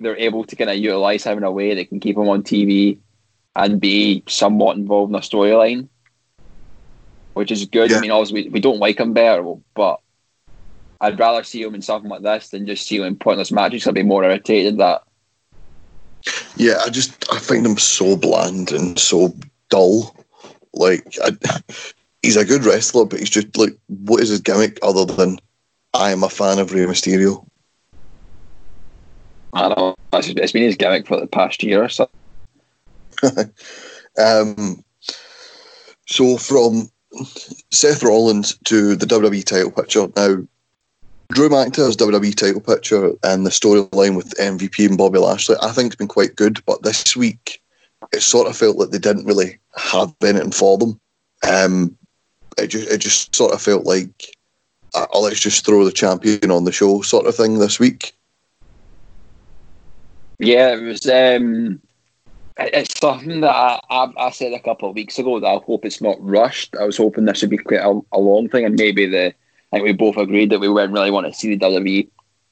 they're 0.00 0.16
able 0.16 0.44
to 0.44 0.56
kind 0.56 0.70
of 0.70 0.76
utilize 0.76 1.24
him 1.24 1.38
in 1.38 1.44
a 1.44 1.52
way 1.52 1.74
that 1.74 1.88
can 1.88 2.00
keep 2.00 2.16
him 2.16 2.28
on 2.28 2.42
TV 2.42 2.98
and 3.54 3.80
be 3.80 4.24
somewhat 4.26 4.76
involved 4.76 5.10
in 5.10 5.12
the 5.12 5.18
storyline, 5.20 5.88
which 7.34 7.52
is 7.52 7.66
good. 7.66 7.90
Yeah. 7.90 7.98
I 7.98 8.00
mean, 8.00 8.10
obviously 8.10 8.44
we, 8.44 8.48
we 8.48 8.60
don't 8.60 8.78
like 8.78 8.98
him 8.98 9.12
better, 9.12 9.54
but 9.74 10.00
I'd 11.00 11.18
rather 11.18 11.44
see 11.44 11.62
him 11.62 11.74
in 11.74 11.82
something 11.82 12.10
like 12.10 12.22
this 12.22 12.48
than 12.48 12.66
just 12.66 12.86
see 12.86 12.96
him 12.96 13.04
in 13.04 13.16
pointless 13.16 13.52
matches. 13.52 13.86
I'd 13.86 13.94
be 13.94 14.02
more 14.02 14.24
irritated 14.24 14.78
that. 14.78 15.02
Yeah, 16.56 16.80
I 16.84 16.90
just 16.90 17.30
I 17.32 17.38
find 17.38 17.66
him 17.66 17.76
so 17.76 18.16
bland 18.16 18.72
and 18.72 18.98
so 18.98 19.34
dull. 19.68 20.16
Like 20.72 21.16
I, 21.22 21.32
he's 22.22 22.36
a 22.36 22.44
good 22.44 22.64
wrestler, 22.64 23.04
but 23.04 23.18
he's 23.18 23.30
just 23.30 23.56
like, 23.56 23.76
what 23.88 24.22
is 24.22 24.30
his 24.30 24.40
gimmick 24.40 24.78
other 24.82 25.04
than 25.04 25.38
I 25.94 26.10
am 26.10 26.24
a 26.24 26.28
fan 26.28 26.58
of 26.58 26.72
Rey 26.72 26.86
Mysterio? 26.86 27.46
I 29.52 29.68
know. 29.68 29.94
It's 30.12 30.52
been 30.52 30.62
his 30.62 30.76
gimmick 30.76 31.06
for 31.06 31.20
the 31.20 31.26
past 31.26 31.62
year 31.62 31.84
or 31.84 31.88
so. 31.88 32.08
Um, 34.18 34.84
so 36.06 36.36
from 36.36 36.90
Seth 37.70 38.02
Rollins 38.02 38.58
to 38.64 38.94
the 38.96 39.06
WWE 39.06 39.44
title 39.44 39.70
picture 39.70 40.08
now. 40.16 40.46
Drew 41.32 41.48
McIntyre's 41.48 41.96
WWE 41.96 42.34
title 42.34 42.60
picture 42.60 43.12
and 43.22 43.46
the 43.46 43.50
storyline 43.50 44.16
with 44.16 44.36
MVP 44.38 44.86
and 44.86 44.98
Bobby 44.98 45.18
Lashley, 45.18 45.56
I 45.62 45.70
think, 45.70 45.92
has 45.92 45.96
been 45.96 46.08
quite 46.08 46.36
good. 46.36 46.62
But 46.66 46.82
this 46.82 47.16
week, 47.16 47.62
it 48.12 48.20
sort 48.20 48.48
of 48.48 48.56
felt 48.56 48.76
like 48.76 48.90
they 48.90 48.98
didn't 48.98 49.24
really 49.24 49.58
have 49.74 50.14
anything 50.22 50.50
for 50.50 50.76
them. 50.76 51.00
Um, 51.48 51.96
it 52.58 52.66
just 52.66 52.90
it 52.90 52.98
just 52.98 53.34
sort 53.34 53.54
of 53.54 53.62
felt 53.62 53.86
like, 53.86 54.36
oh, 54.94 55.20
let's 55.20 55.40
just 55.40 55.64
throw 55.64 55.84
the 55.84 55.92
champion 55.92 56.50
on 56.50 56.64
the 56.64 56.72
show, 56.72 57.02
sort 57.02 57.26
of 57.26 57.34
thing 57.34 57.58
this 57.58 57.78
week. 57.78 58.14
Yeah, 60.38 60.74
it 60.74 60.82
was. 60.82 61.06
Um, 61.06 61.80
it's 62.58 62.98
something 62.98 63.40
that 63.40 63.50
I, 63.50 63.80
I, 63.90 64.12
I 64.18 64.30
said 64.30 64.52
a 64.52 64.60
couple 64.60 64.88
of 64.88 64.94
weeks 64.94 65.18
ago 65.18 65.40
that 65.40 65.46
I 65.46 65.58
hope 65.64 65.84
it's 65.84 66.02
not 66.02 66.16
rushed. 66.20 66.76
I 66.78 66.84
was 66.84 66.96
hoping 66.96 67.24
this 67.24 67.40
would 67.40 67.50
be 67.50 67.58
quite 67.58 67.80
a, 67.80 68.00
a 68.12 68.18
long 68.18 68.48
thing, 68.48 68.64
and 68.64 68.74
maybe 68.74 69.06
the 69.06 69.34
I 69.72 69.76
think 69.76 69.84
we 69.84 69.92
both 69.92 70.16
agreed 70.16 70.50
that 70.50 70.60
we 70.60 70.68
wouldn't 70.68 70.92
really 70.92 71.10
want 71.10 71.26
to 71.26 71.32
see 71.32 71.54
the 71.54 71.64
WWE 71.64 72.08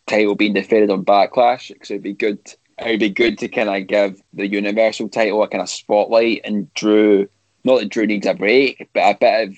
title 0.06 0.34
being 0.34 0.54
defended 0.54 0.90
on 0.90 1.04
Backlash 1.04 1.68
because 1.68 1.90
it'd 1.90 2.02
be 2.02 2.14
good. 2.14 2.38
It 2.78 2.92
would 2.92 3.00
be 3.00 3.10
good 3.10 3.38
to 3.38 3.48
kind 3.48 3.68
of 3.68 3.86
give 3.86 4.22
the 4.32 4.46
Universal 4.46 5.10
title 5.10 5.42
a 5.42 5.48
kind 5.48 5.60
of 5.60 5.68
spotlight 5.68 6.40
and 6.44 6.72
Drew. 6.74 7.28
Not 7.62 7.80
that 7.80 7.90
Drew 7.90 8.06
needs 8.06 8.26
a 8.26 8.32
break, 8.32 8.88
but 8.94 9.00
a 9.00 9.18
bit 9.18 9.48
of 9.48 9.56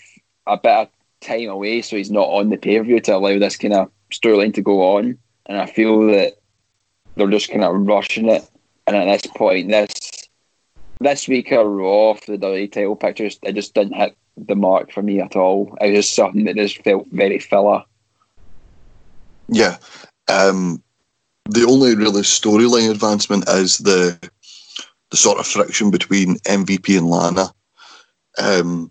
a 0.49 0.57
bit 0.57 0.73
of 0.73 0.89
time 1.23 1.49
away 1.49 1.83
so 1.83 1.97
he's 1.97 2.11
not 2.11 2.29
on 2.29 2.51
the 2.51 2.57
pay 2.57 2.79
per 2.79 2.85
view 2.85 3.01
to 3.01 3.17
allow 3.17 3.39
this 3.39 3.57
kind 3.57 3.75
of 3.75 3.91
storyline 4.13 4.55
to 4.55 4.63
go 4.63 4.97
on. 4.97 5.19
And 5.47 5.59
I 5.59 5.67
feel 5.67 6.07
that 6.09 6.35
they're 7.17 7.29
just 7.29 7.51
kind 7.51 7.65
of 7.65 7.75
rushing 7.87 8.29
it. 8.29 8.49
And 8.87 8.97
at 8.97 9.05
this 9.05 9.31
point, 9.33 9.69
this 9.69 10.29
this 11.01 11.29
week 11.29 11.51
of 11.53 11.67
Raw 11.67 12.15
for 12.15 12.37
the 12.37 12.47
WWE 12.47 12.73
title 12.73 12.97
pictures, 12.97 13.39
it 13.43 13.55
just 13.55 13.75
didn't 13.75 13.95
hit 13.95 14.17
the 14.37 14.57
mark 14.57 14.93
for 14.93 15.03
me 15.03 15.21
at 15.21 15.37
all. 15.37 15.77
It 15.81 15.91
was 15.91 16.07
just 16.07 16.17
something 16.17 16.45
that 16.45 16.57
just 16.57 16.83
felt 16.83 17.07
very 17.11 17.39
filler. 17.39 17.85
Yeah. 19.49 19.77
Um, 20.29 20.83
the 21.49 21.67
only 21.67 21.95
really 21.95 22.23
storyline 22.23 22.91
advancement 22.91 23.49
is 23.49 23.79
the 23.79 24.19
the 25.11 25.17
sort 25.17 25.39
of 25.39 25.47
friction 25.47 25.91
between 25.91 26.37
MVP 26.39 26.97
and 26.97 27.07
Lana. 27.07 27.53
Um, 28.39 28.91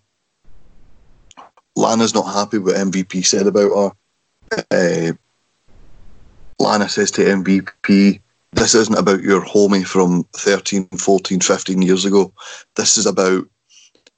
Lana's 1.76 2.14
not 2.14 2.34
happy 2.34 2.58
with 2.58 2.76
what 2.76 2.88
MVP 2.88 3.26
said 3.26 3.48
about 3.48 3.94
her. 4.52 4.62
Uh, 4.72 5.14
Lana 6.60 6.90
says 6.90 7.12
to 7.12 7.22
MVP, 7.22 8.22
This 8.52 8.76
isn't 8.76 8.98
about 8.98 9.22
your 9.22 9.42
homie 9.42 9.86
from 9.86 10.26
13, 10.34 10.88
14, 10.98 11.40
15 11.40 11.82
years 11.82 12.06
ago. 12.06 12.34
This 12.76 12.98
is 12.98 13.06
about 13.06 13.46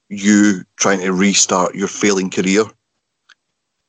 you 0.08 0.64
trying 0.76 1.00
to 1.00 1.12
restart 1.12 1.74
your 1.74 1.88
failing 1.88 2.30
career. 2.30 2.64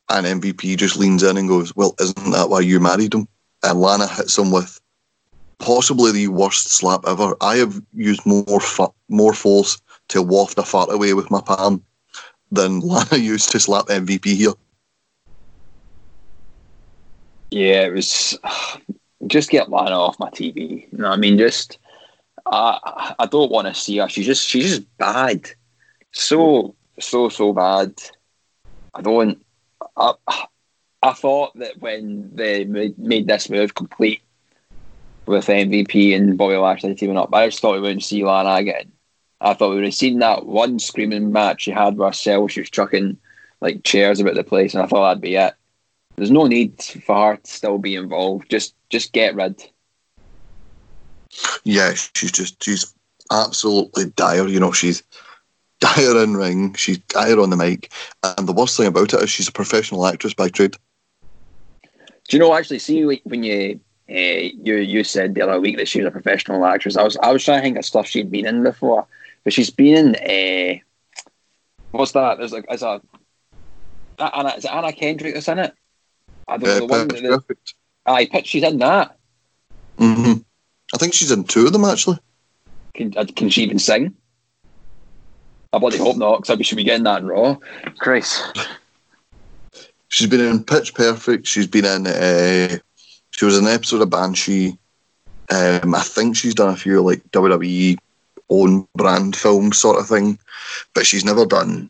And 0.09 0.41
MVP 0.41 0.77
just 0.77 0.97
leans 0.97 1.23
in 1.23 1.37
and 1.37 1.49
goes, 1.49 1.75
Well, 1.75 1.95
isn't 1.99 2.31
that 2.31 2.49
why 2.49 2.61
you 2.61 2.79
married 2.79 3.13
him? 3.13 3.27
And 3.63 3.81
Lana 3.81 4.07
hits 4.07 4.37
him 4.37 4.51
with 4.51 4.79
possibly 5.57 6.11
the 6.11 6.27
worst 6.27 6.69
slap 6.69 7.01
ever. 7.07 7.35
I 7.41 7.57
have 7.57 7.81
used 7.93 8.25
more 8.25 8.59
fa- 8.59 8.93
more 9.09 9.33
force 9.33 9.81
to 10.09 10.21
waft 10.21 10.59
a 10.59 10.63
fart 10.63 10.91
away 10.91 11.13
with 11.13 11.31
my 11.31 11.41
palm 11.41 11.83
than 12.51 12.79
Lana 12.81 13.17
used 13.17 13.51
to 13.51 13.59
slap 13.59 13.85
MVP 13.87 14.35
here. 14.35 14.53
Yeah, 17.51 17.85
it 17.85 17.93
was 17.93 18.37
just 19.27 19.49
get 19.49 19.69
Lana 19.69 19.95
off 19.95 20.19
my 20.19 20.29
TV. 20.29 20.91
You 20.91 20.97
know, 20.97 21.09
I 21.09 21.17
mean, 21.17 21.37
just 21.37 21.77
I 22.45 23.13
I 23.19 23.25
don't 23.25 23.51
want 23.51 23.67
to 23.67 23.73
see 23.73 23.97
her. 23.97 24.09
She's 24.09 24.25
just 24.25 24.47
she's 24.47 24.69
just 24.69 24.97
bad, 24.97 25.49
so 26.11 26.75
so 26.99 27.29
so 27.29 27.53
bad. 27.53 27.93
I 28.93 29.01
don't. 29.01 29.43
I 29.97 30.13
I 31.05 31.13
thought 31.13 31.57
that 31.59 31.79
when 31.79 32.31
they 32.33 32.65
made, 32.65 32.97
made 32.97 33.27
this 33.27 33.49
move 33.49 33.75
complete 33.75 34.21
with 35.27 35.45
MVP 35.45 36.15
and 36.15 36.37
Bobby 36.37 36.55
Lashley 36.55 36.95
teaming 36.95 37.17
up, 37.17 37.33
I 37.33 37.47
just 37.47 37.59
thought 37.59 37.75
we 37.75 37.81
wouldn't 37.81 38.03
see 38.03 38.23
Lana 38.23 38.55
again. 38.55 38.91
I 39.41 39.53
thought 39.53 39.69
we 39.69 39.75
would 39.75 39.85
have 39.85 39.93
seen 39.93 40.19
that 40.19 40.45
one 40.45 40.79
screaming 40.79 41.31
match 41.31 41.63
she 41.63 41.71
had 41.71 41.97
with 41.97 42.07
herself. 42.07 42.51
She 42.51 42.61
was 42.61 42.69
chucking 42.69 43.17
like 43.61 43.83
chairs 43.83 44.19
about 44.19 44.35
the 44.35 44.43
place, 44.43 44.73
and 44.73 44.83
I 44.83 44.87
thought 44.87 45.07
that'd 45.07 45.21
be 45.21 45.35
it. 45.35 45.53
There's 46.15 46.31
no 46.31 46.47
need 46.47 46.81
for 46.81 47.31
her 47.31 47.37
to 47.37 47.51
still 47.51 47.77
be 47.77 47.95
involved. 47.95 48.49
Just 48.49 48.73
just 48.89 49.11
get 49.11 49.35
rid. 49.35 49.63
Yeah, 51.63 51.93
she's 51.93 52.31
just 52.31 52.63
she's 52.63 52.93
absolutely 53.31 54.05
dire. 54.11 54.47
You 54.47 54.59
know, 54.59 54.71
she's 54.71 55.03
dire 55.79 56.23
in 56.23 56.35
ring. 56.35 56.73
She's 56.75 56.99
dire 56.99 57.39
on 57.39 57.49
the 57.49 57.57
mic. 57.57 57.91
And 58.23 58.47
the 58.47 58.53
worst 58.53 58.77
thing 58.77 58.87
about 58.87 59.13
it 59.13 59.21
is 59.21 59.29
she's 59.29 59.49
a 59.49 59.53
professional 59.53 60.05
actress 60.05 60.33
by 60.33 60.49
trade. 60.49 60.75
Do 62.27 62.37
you 62.37 62.39
know 62.39 62.53
actually? 62.55 62.79
See 62.79 63.03
when 63.03 63.43
you 63.43 63.79
uh, 64.09 64.13
you 64.13 64.75
you 64.75 65.03
said 65.03 65.33
the 65.33 65.41
other 65.41 65.59
week 65.59 65.77
that 65.77 65.87
she 65.87 65.99
was 65.99 66.07
a 66.07 66.11
professional 66.11 66.65
actress. 66.65 66.97
I 66.97 67.03
was 67.03 67.17
I 67.17 67.31
was 67.31 67.43
trying 67.43 67.59
to 67.59 67.63
think 67.63 67.77
of 67.77 67.85
stuff 67.85 68.07
she'd 68.07 68.31
been 68.31 68.45
in 68.45 68.63
before, 68.63 69.07
but 69.43 69.53
she's 69.53 69.69
been 69.69 70.15
in. 70.15 70.79
Uh, 70.79 70.79
what's 71.91 72.11
that? 72.11 72.37
There's 72.37 72.51
like 72.53 72.65
as 72.69 72.83
a 72.83 73.01
Anna 74.19 74.49
is 74.57 74.65
it 74.65 74.71
Anna 74.71 74.93
Kendrick 74.93 75.33
that's 75.33 75.47
in 75.47 75.59
it? 75.59 75.73
I 76.47 76.57
don't 76.57 76.67
know 76.67 76.87
the 76.87 76.93
one. 76.93 77.07
Pitch 77.07 77.21
That, 77.21 77.29
Perfect. 77.29 77.73
I 78.05 78.25
pitch 78.25 78.47
she's 78.47 78.63
in 78.63 78.77
that. 78.79 79.17
hmm 79.97 80.33
I 80.93 80.97
think 80.97 81.13
she's 81.13 81.31
in 81.31 81.43
two 81.43 81.65
of 81.65 81.73
them 81.73 81.85
actually. 81.85 82.19
Can 82.93 83.13
uh, 83.17 83.25
can 83.35 83.49
she 83.49 83.63
even 83.63 83.79
sing? 83.79 84.15
I 85.73 85.79
bloody 85.79 85.97
hope 85.97 86.15
not, 86.15 86.37
because 86.41 86.57
I 86.57 86.61
should 86.61 86.77
be 86.77 86.83
getting 86.83 87.03
that 87.03 87.21
in 87.21 87.27
Raw. 87.27 87.57
Christ. 87.97 88.41
She's 90.07 90.27
been 90.27 90.39
in 90.39 90.63
Pitch 90.63 90.93
Perfect. 90.93 91.47
She's 91.47 91.67
been 91.67 91.83
in. 91.83 92.07
Uh, 92.07 92.77
she 93.35 93.43
was 93.43 93.57
an 93.57 93.67
episode 93.67 94.01
of 94.01 94.09
Banshee. 94.09 94.77
Um, 95.51 95.93
I 95.93 96.01
think 96.01 96.37
she's 96.37 96.55
done 96.55 96.73
a 96.73 96.77
few 96.77 97.01
like 97.01 97.21
WWE 97.31 97.97
own 98.49 98.87
brand 98.95 99.35
films 99.35 99.77
sort 99.77 99.99
of 99.99 100.07
thing, 100.07 100.39
but 100.93 101.05
she's 101.05 101.25
never 101.25 101.45
done 101.45 101.89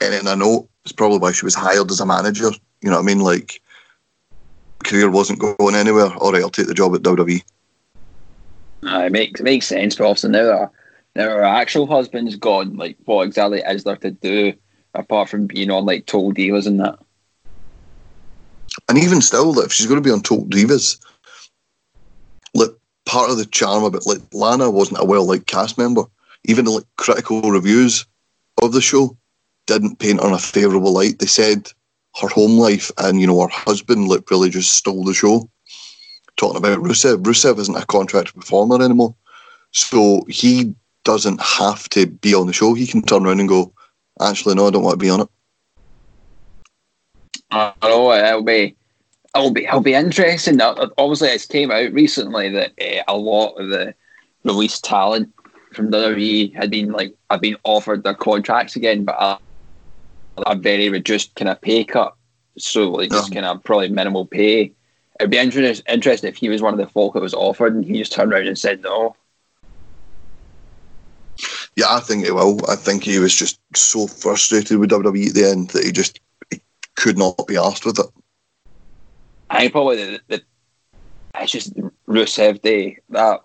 anything. 0.00 0.26
I 0.26 0.34
know 0.34 0.66
it's 0.84 0.92
probably 0.92 1.18
why 1.18 1.32
she 1.32 1.44
was 1.44 1.54
hired 1.54 1.90
as 1.90 2.00
a 2.00 2.06
manager. 2.06 2.50
You 2.80 2.90
know 2.90 2.96
what 2.96 3.02
I 3.02 3.06
mean? 3.06 3.20
Like, 3.20 3.60
career 4.84 5.10
wasn't 5.10 5.38
going 5.38 5.74
anywhere. 5.74 6.12
All 6.14 6.32
right, 6.32 6.42
I'll 6.42 6.50
take 6.50 6.66
the 6.66 6.74
job 6.74 6.94
at 6.94 7.02
WWE. 7.02 7.42
Uh, 8.86 9.00
it 9.00 9.12
makes 9.12 9.40
it 9.40 9.44
makes 9.44 9.66
sense, 9.66 9.96
but 9.96 10.06
also 10.06 10.28
now 10.28 10.44
that 10.44 10.70
now 11.14 11.24
her 11.24 11.42
actual 11.42 11.86
husband's 11.86 12.36
gone, 12.36 12.76
like 12.76 12.96
what 13.04 13.26
exactly 13.26 13.60
is 13.60 13.84
there 13.84 13.96
to 13.96 14.10
do 14.12 14.54
apart 14.94 15.28
from 15.28 15.46
being 15.46 15.70
on 15.70 15.84
like 15.84 16.06
Total 16.06 16.32
dealers 16.32 16.66
and 16.66 16.80
that? 16.80 16.98
And 18.88 18.98
even 18.98 19.20
still, 19.20 19.58
if 19.60 19.72
she's 19.72 19.86
going 19.86 20.02
to 20.02 20.06
be 20.06 20.12
on 20.12 20.22
Total 20.22 20.46
Divas, 20.46 20.98
like 22.54 22.70
part 23.06 23.30
of 23.30 23.38
the 23.38 23.46
charm 23.46 23.94
it, 23.94 24.06
like 24.06 24.20
Lana 24.32 24.70
wasn't 24.70 25.00
a 25.00 25.04
well 25.04 25.24
liked 25.24 25.46
cast 25.46 25.78
member. 25.78 26.04
Even 26.44 26.64
the 26.64 26.72
like 26.72 26.84
critical 26.96 27.40
reviews 27.42 28.06
of 28.62 28.72
the 28.72 28.80
show 28.80 29.16
didn't 29.66 29.98
paint 29.98 30.20
on 30.20 30.32
a 30.32 30.38
favourable 30.38 30.92
light. 30.92 31.18
They 31.18 31.26
said 31.26 31.72
her 32.20 32.28
home 32.28 32.58
life 32.58 32.90
and 32.98 33.20
you 33.20 33.26
know 33.26 33.40
her 33.40 33.48
husband 33.48 34.08
like 34.08 34.30
really 34.30 34.50
just 34.50 34.72
stole 34.72 35.04
the 35.04 35.14
show. 35.14 35.50
Talking 36.36 36.58
about 36.58 36.80
Rusev, 36.80 37.22
Rusev 37.22 37.58
isn't 37.58 37.76
a 37.76 37.86
contracted 37.86 38.34
performer 38.34 38.82
anymore, 38.82 39.14
so 39.70 40.24
he 40.28 40.74
doesn't 41.04 41.40
have 41.40 41.88
to 41.90 42.06
be 42.06 42.34
on 42.34 42.46
the 42.46 42.52
show. 42.52 42.74
He 42.74 42.86
can 42.86 43.02
turn 43.02 43.24
around 43.24 43.40
and 43.40 43.48
go, 43.48 43.72
"Actually, 44.20 44.56
no, 44.56 44.66
I 44.66 44.70
don't 44.70 44.82
want 44.82 44.94
to 44.94 45.04
be 45.04 45.10
on 45.10 45.20
it." 45.20 45.28
I 47.54 47.88
know 47.88 48.12
it'll 48.12 48.42
be 48.42 48.76
it'll 49.34 49.50
be 49.50 49.64
it'll 49.64 49.80
be 49.80 49.94
interesting. 49.94 50.60
Obviously, 50.60 51.28
it's 51.28 51.46
came 51.46 51.70
out 51.70 51.92
recently 51.92 52.50
that 52.50 52.72
uh, 52.80 53.02
a 53.08 53.16
lot 53.16 53.54
of 53.54 53.68
the 53.68 53.94
released 54.44 54.84
talent 54.84 55.32
from 55.72 55.90
WWE 55.90 56.54
had 56.54 56.70
been 56.70 56.92
like 56.92 57.14
I've 57.30 57.40
been 57.40 57.56
offered 57.64 58.02
their 58.02 58.14
contracts 58.14 58.76
again, 58.76 59.04
but 59.04 59.16
a, 59.18 59.38
a 60.46 60.54
very 60.56 60.88
reduced 60.88 61.34
kind 61.34 61.48
of 61.48 61.60
pay 61.60 61.84
cut. 61.84 62.14
So 62.58 62.90
like 62.90 63.10
just 63.10 63.32
kind 63.32 63.46
of 63.46 63.62
probably 63.64 63.88
minimal 63.88 64.26
pay. 64.26 64.72
It'd 65.20 65.30
be 65.30 65.38
inter- 65.38 65.74
interesting 65.88 66.28
if 66.28 66.36
he 66.36 66.48
was 66.48 66.62
one 66.62 66.74
of 66.74 66.78
the 66.78 66.88
folk 66.88 67.14
that 67.14 67.22
was 67.22 67.34
offered 67.34 67.74
and 67.74 67.84
he 67.84 67.98
just 67.98 68.12
turned 68.12 68.32
around 68.32 68.48
and 68.48 68.58
said 68.58 68.82
no. 68.82 69.16
Yeah, 71.76 71.86
I 71.90 72.00
think 72.00 72.24
he 72.24 72.30
will. 72.30 72.60
I 72.68 72.76
think 72.76 73.04
he 73.04 73.18
was 73.18 73.34
just 73.34 73.58
so 73.74 74.06
frustrated 74.06 74.78
with 74.78 74.90
WWE 74.90 75.28
at 75.28 75.34
the 75.34 75.48
end 75.50 75.70
that 75.70 75.84
he 75.84 75.90
just 75.90 76.20
could 76.96 77.18
not 77.18 77.46
be 77.46 77.56
asked 77.56 77.84
with 77.84 77.98
it. 77.98 78.06
I 79.50 79.60
think 79.60 79.72
probably 79.72 79.96
the, 79.96 80.20
the 80.28 80.42
it's 81.36 81.52
just 81.52 81.74
Rusev 82.08 82.62
Day 82.62 82.98
that 83.10 83.40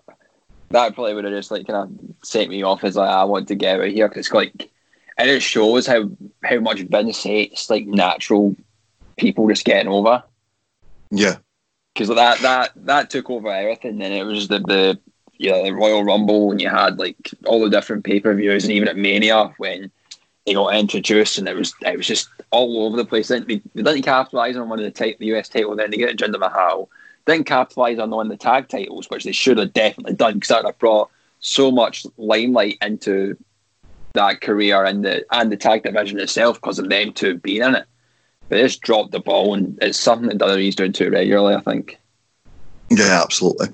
that 0.70 0.94
probably 0.94 1.14
would 1.14 1.24
have 1.24 1.32
just 1.32 1.50
like 1.50 1.66
kind 1.66 1.76
of 1.76 2.26
set 2.26 2.48
me 2.48 2.62
off 2.62 2.84
as 2.84 2.96
like 2.96 3.10
I 3.10 3.24
want 3.24 3.48
to 3.48 3.54
get 3.54 3.76
out 3.76 3.86
of 3.86 3.92
here 3.92 4.08
because 4.08 4.30
like 4.32 4.70
and 5.18 5.28
it 5.28 5.42
shows 5.42 5.86
how 5.86 6.10
how 6.42 6.60
much 6.60 6.80
Vince 6.80 7.22
hates 7.22 7.68
like 7.68 7.86
natural 7.86 8.56
people 9.16 9.48
just 9.48 9.64
getting 9.64 9.92
over. 9.92 10.22
Yeah, 11.10 11.36
because 11.94 12.08
that 12.08 12.38
that 12.40 12.72
that 12.76 13.10
took 13.10 13.28
over 13.28 13.48
everything, 13.48 14.00
and 14.02 14.14
it 14.14 14.24
was 14.24 14.48
the 14.48 14.60
the 14.60 14.98
yeah 15.38 15.62
the 15.62 15.72
Royal 15.72 16.04
Rumble, 16.04 16.50
and 16.50 16.60
you 16.60 16.68
had 16.68 16.98
like 16.98 17.30
all 17.46 17.60
the 17.60 17.70
different 17.70 18.04
pay 18.04 18.20
per 18.20 18.34
views, 18.34 18.64
and 18.64 18.72
even 18.72 18.88
at 18.88 18.96
Mania 18.96 19.52
when 19.58 19.90
they 20.46 20.54
got 20.54 20.74
introduced, 20.74 21.38
and 21.38 21.48
it 21.48 21.56
was 21.56 21.74
it 21.82 21.96
was 21.96 22.06
just 22.06 22.28
all 22.50 22.86
over 22.86 22.96
the 22.96 23.04
place. 23.04 23.28
They, 23.28 23.40
they 23.40 23.60
didn't 23.74 24.02
capitalize 24.02 24.56
on 24.56 24.68
one 24.68 24.80
of 24.80 24.92
the, 24.92 25.16
the 25.18 25.26
US 25.36 25.48
title, 25.48 25.76
then 25.76 25.90
they 25.90 25.96
get 25.96 26.16
Jinder 26.16 26.38
Mahal 26.38 26.88
didn't 27.26 27.46
capitalise 27.46 27.98
on 27.98 28.10
one 28.10 28.26
of 28.26 28.30
the 28.30 28.42
tag 28.42 28.68
titles, 28.68 29.08
which 29.08 29.24
they 29.24 29.32
should 29.32 29.58
have 29.58 29.72
definitely 29.72 30.14
done 30.14 30.34
because 30.34 30.48
that 30.48 30.64
would 30.64 30.70
have 30.70 30.78
brought 30.78 31.10
so 31.40 31.70
much 31.70 32.06
limelight 32.16 32.78
into 32.82 33.36
that 34.14 34.40
career 34.40 34.84
and 34.84 35.04
the 35.04 35.24
and 35.30 35.52
the 35.52 35.56
tag 35.56 35.82
division 35.82 36.18
itself 36.18 36.60
because 36.60 36.78
of 36.78 36.88
them 36.88 37.12
two 37.12 37.38
being 37.38 37.62
in 37.62 37.76
it. 37.76 37.86
But 38.48 38.56
they 38.56 38.62
just 38.62 38.80
dropped 38.80 39.12
the 39.12 39.20
ball, 39.20 39.54
and 39.54 39.78
it's 39.80 39.98
something 39.98 40.28
that 40.28 40.38
WWE's 40.38 40.74
doing 40.74 40.92
too 40.92 41.10
regularly, 41.10 41.54
I 41.54 41.60
think. 41.60 41.98
Yeah, 42.90 43.20
absolutely. 43.22 43.68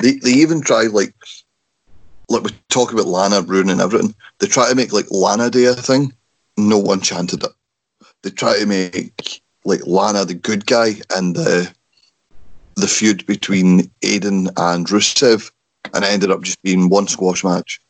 They 0.00 0.18
they 0.18 0.30
even 0.30 0.60
try 0.60 0.82
like 0.82 1.14
like 2.32 2.44
we 2.44 2.50
talk 2.68 2.92
about 2.92 3.06
Lana 3.06 3.42
ruining 3.42 3.80
everything. 3.80 4.14
They 4.38 4.46
try 4.46 4.68
to 4.68 4.74
make 4.74 4.92
like 4.92 5.06
Lana 5.10 5.50
Day 5.50 5.66
a 5.66 5.74
thing. 5.74 6.12
No 6.56 6.78
one 6.78 7.00
chanted 7.00 7.44
it. 7.44 7.52
They 8.22 8.30
try 8.30 8.58
to 8.58 8.66
make 8.66 9.42
like 9.64 9.86
Lana 9.86 10.24
the 10.24 10.34
good 10.34 10.66
guy 10.66 10.94
and 11.14 11.36
the 11.36 11.72
the 12.76 12.88
feud 12.88 13.26
between 13.26 13.90
Aiden 14.02 14.50
and 14.56 14.86
Rusev, 14.86 15.50
and 15.92 16.04
it 16.04 16.10
ended 16.10 16.30
up 16.30 16.42
just 16.42 16.62
being 16.62 16.88
one 16.88 17.06
squash 17.06 17.44
match. 17.44 17.80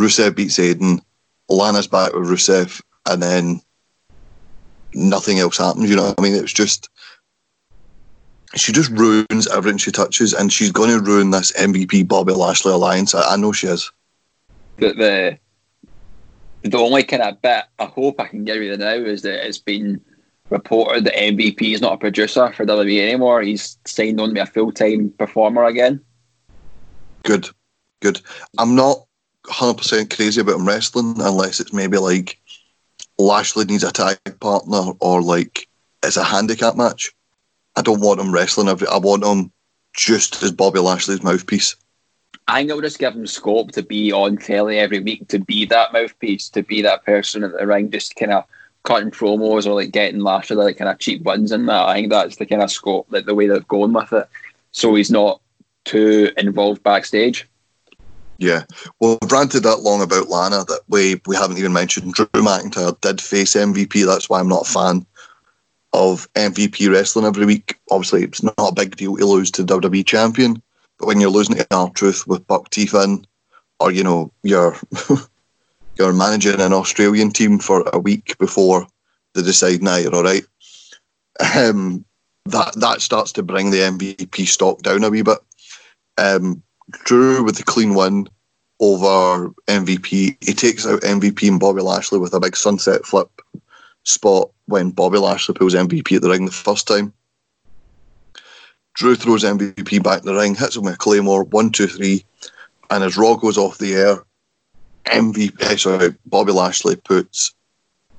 Rusev 0.00 0.36
beats 0.36 0.58
Aiden, 0.58 1.00
Lana's 1.48 1.88
back 1.88 2.12
with 2.12 2.28
Rusev, 2.28 2.80
and 3.06 3.20
then 3.20 3.60
nothing 4.94 5.40
else 5.40 5.58
happens. 5.58 5.90
You 5.90 5.96
know 5.96 6.04
what 6.04 6.20
I 6.20 6.22
mean? 6.22 6.34
It 6.34 6.42
was 6.42 6.52
just 6.52 6.88
she 8.54 8.72
just 8.72 8.90
ruins 8.90 9.46
everything 9.48 9.78
she 9.78 9.92
touches, 9.92 10.32
and 10.32 10.52
she's 10.52 10.72
going 10.72 10.90
to 10.90 11.00
ruin 11.00 11.30
this 11.30 11.52
MVP 11.52 12.08
Bobby 12.08 12.32
Lashley 12.32 12.72
alliance. 12.72 13.14
I, 13.14 13.34
I 13.34 13.36
know 13.36 13.52
she 13.52 13.66
is. 13.66 13.90
The, 14.76 14.92
the 14.92 15.38
the 16.62 16.78
only 16.78 17.02
kind 17.02 17.22
of 17.22 17.40
bit 17.40 17.64
I 17.78 17.84
hope 17.84 18.20
I 18.20 18.26
can 18.26 18.44
give 18.44 18.62
you 18.62 18.76
now 18.76 18.94
is 18.94 19.22
that 19.22 19.46
it's 19.46 19.58
been 19.58 20.00
reported 20.50 21.04
that 21.04 21.14
MVP 21.14 21.74
is 21.74 21.80
not 21.80 21.94
a 21.94 21.98
producer 21.98 22.52
for 22.52 22.64
WWE 22.64 23.00
anymore. 23.00 23.42
He's 23.42 23.78
signed 23.86 24.20
on 24.20 24.28
to 24.28 24.34
be 24.34 24.40
a 24.40 24.46
full 24.46 24.72
time 24.72 25.10
performer 25.18 25.64
again. 25.64 26.00
Good, 27.24 27.48
good. 28.00 28.20
I'm 28.56 28.74
not 28.74 29.04
100% 29.46 30.14
crazy 30.14 30.40
about 30.40 30.56
him 30.56 30.66
wrestling 30.66 31.20
unless 31.20 31.60
it's 31.60 31.72
maybe 31.72 31.98
like 31.98 32.40
Lashley 33.18 33.64
needs 33.64 33.84
a 33.84 33.92
tag 33.92 34.18
partner 34.40 34.92
or 35.00 35.20
like 35.20 35.68
it's 36.02 36.16
a 36.16 36.24
handicap 36.24 36.76
match. 36.76 37.12
I 37.78 37.82
don't 37.82 38.00
want 38.00 38.20
him 38.20 38.32
wrestling 38.32 38.68
every. 38.68 38.88
I 38.88 38.98
want 38.98 39.24
him 39.24 39.52
just 39.94 40.42
as 40.42 40.50
Bobby 40.50 40.80
Lashley's 40.80 41.22
mouthpiece. 41.22 41.76
I 42.48 42.58
think 42.58 42.70
it 42.70 42.74
will 42.74 42.82
just 42.82 42.98
give 42.98 43.14
him 43.14 43.26
scope 43.26 43.70
to 43.72 43.84
be 43.84 44.12
on 44.12 44.36
telly 44.36 44.80
every 44.80 44.98
week, 44.98 45.28
to 45.28 45.38
be 45.38 45.64
that 45.66 45.92
mouthpiece, 45.92 46.48
to 46.50 46.64
be 46.64 46.82
that 46.82 47.04
person 47.04 47.44
in 47.44 47.52
the 47.52 47.66
ring, 47.66 47.90
just 47.92 48.16
kind 48.16 48.32
of 48.32 48.44
cutting 48.82 49.12
promos 49.12 49.64
or 49.64 49.74
like 49.74 49.92
getting 49.92 50.20
Lashley 50.20 50.56
like 50.56 50.78
kind 50.78 50.90
of 50.90 50.98
cheap 50.98 51.22
wins 51.22 51.52
in 51.52 51.66
that. 51.66 51.86
I 51.86 51.94
think 51.94 52.10
that's 52.10 52.36
the 52.36 52.46
kind 52.46 52.62
of 52.62 52.70
scope, 52.70 53.06
like 53.10 53.26
the 53.26 53.34
way 53.34 53.46
they've 53.46 53.68
gone 53.68 53.92
with 53.92 54.12
it. 54.12 54.28
So 54.72 54.96
he's 54.96 55.10
not 55.10 55.40
too 55.84 56.32
involved 56.36 56.82
backstage. 56.82 57.46
Yeah, 58.38 58.64
well, 58.98 59.18
we've 59.20 59.32
ranted 59.32 59.62
that 59.64 59.80
long 59.80 60.00
about 60.02 60.28
Lana 60.28 60.64
that 60.64 60.80
we 60.88 61.20
we 61.26 61.36
haven't 61.36 61.58
even 61.58 61.72
mentioned 61.72 62.14
Drew 62.14 62.26
McIntyre 62.26 63.00
did 63.00 63.20
face 63.20 63.54
MVP. 63.54 64.04
That's 64.04 64.28
why 64.28 64.40
I'm 64.40 64.48
not 64.48 64.68
a 64.68 64.72
fan 64.72 65.06
of 65.92 66.32
MVP 66.34 66.90
wrestling 66.90 67.24
every 67.24 67.46
week. 67.46 67.78
Obviously, 67.90 68.24
it's 68.24 68.42
not 68.42 68.54
a 68.58 68.74
big 68.74 68.96
deal 68.96 69.16
to 69.16 69.24
lose 69.24 69.50
to 69.52 69.64
WWE 69.64 70.06
champion, 70.06 70.62
but 70.98 71.06
when 71.06 71.20
you're 71.20 71.30
losing 71.30 71.56
to 71.56 71.66
R-Truth 71.70 72.26
with 72.26 72.46
Buck 72.46 72.70
T 72.70 72.86
Finn, 72.86 73.26
or 73.80 73.90
you 73.90 74.02
know 74.02 74.32
you're 74.42 74.76
you're 75.96 76.12
managing 76.12 76.60
an 76.60 76.72
Australian 76.72 77.30
team 77.30 77.58
for 77.58 77.88
a 77.92 77.98
week 77.98 78.36
before 78.38 78.86
they 79.34 79.42
decide, 79.42 79.82
nah, 79.82 79.96
you're 79.96 80.14
all 80.14 80.24
right. 80.24 80.44
Um, 81.56 82.04
that 82.46 82.74
that 82.76 83.00
starts 83.00 83.32
to 83.32 83.42
bring 83.42 83.70
the 83.70 83.78
MVP 83.78 84.46
stock 84.46 84.82
down 84.82 85.04
a 85.04 85.10
wee 85.10 85.22
bit. 85.22 85.38
Um, 86.16 86.62
Drew 87.04 87.44
with 87.44 87.56
the 87.56 87.62
clean 87.62 87.94
win 87.94 88.28
over 88.80 89.50
MVP. 89.66 90.36
He 90.44 90.54
takes 90.54 90.86
out 90.86 91.02
MVP 91.02 91.48
and 91.48 91.60
Bobby 91.60 91.82
Lashley 91.82 92.18
with 92.18 92.34
a 92.34 92.40
big 92.40 92.56
sunset 92.56 93.04
flip 93.04 93.30
spot 94.08 94.50
when 94.66 94.90
Bobby 94.90 95.18
Lashley 95.18 95.54
pulls 95.54 95.74
MVP 95.74 96.16
at 96.16 96.22
the 96.22 96.30
ring 96.30 96.46
the 96.46 96.50
first 96.50 96.86
time. 96.86 97.12
Drew 98.94 99.14
throws 99.14 99.44
MVP 99.44 100.02
back 100.02 100.20
in 100.20 100.26
the 100.26 100.34
ring, 100.34 100.54
hits 100.54 100.76
him 100.76 100.82
with 100.82 100.94
a 100.94 100.98
claymore, 100.98 101.44
one, 101.44 101.70
two, 101.70 101.86
three, 101.86 102.24
and 102.90 103.04
as 103.04 103.16
Raw 103.16 103.34
goes 103.34 103.58
off 103.58 103.78
the 103.78 103.94
air, 103.94 104.24
MVP, 105.06 105.78
sorry, 105.78 106.14
Bobby 106.26 106.52
Lashley 106.52 106.96
puts 106.96 107.54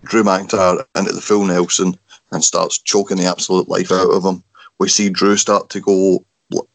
Drew 0.03 0.23
McIntyre 0.23 0.85
into 0.95 1.11
the 1.11 1.21
full 1.21 1.45
Nelson 1.45 1.95
and 2.31 2.43
starts 2.43 2.77
choking 2.77 3.17
the 3.17 3.25
absolute 3.25 3.67
life 3.67 3.91
out 3.91 4.09
of 4.09 4.23
him. 4.23 4.43
We 4.79 4.87
see 4.87 5.09
Drew 5.09 5.35
start 5.35 5.69
to 5.71 5.81
go 5.81 6.23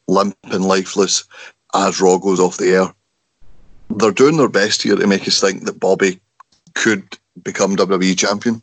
limp 0.06 0.36
and 0.44 0.64
lifeless 0.66 1.24
as 1.74 2.00
Raw 2.00 2.18
goes 2.18 2.40
off 2.40 2.58
the 2.58 2.74
air. 2.74 2.94
They're 3.90 4.12
doing 4.12 4.36
their 4.36 4.48
best 4.48 4.82
here 4.82 4.96
to 4.96 5.06
make 5.06 5.26
us 5.26 5.40
think 5.40 5.64
that 5.64 5.80
Bobby 5.80 6.20
could 6.74 7.18
become 7.42 7.76
WWE 7.76 8.16
champion. 8.18 8.62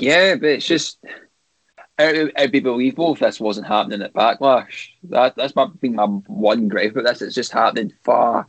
Yeah, 0.00 0.36
but 0.36 0.48
it's 0.48 0.66
just 0.66 0.98
it 1.98 2.32
would 2.38 2.52
be 2.52 2.60
believable 2.60 3.12
if 3.12 3.20
this 3.20 3.40
wasn't 3.40 3.66
happening 3.66 4.02
at 4.02 4.14
Backlash. 4.14 4.88
That 5.04 5.36
that's 5.36 5.54
my 5.54 5.66
been 5.80 5.94
my 5.94 6.06
one 6.06 6.68
gripe 6.68 6.92
about 6.92 7.04
this. 7.04 7.22
It's 7.22 7.34
just 7.34 7.52
happening 7.52 7.92
far 8.02 8.46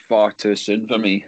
far 0.00 0.32
too 0.32 0.54
soon 0.56 0.86
for 0.86 0.98
me. 0.98 1.26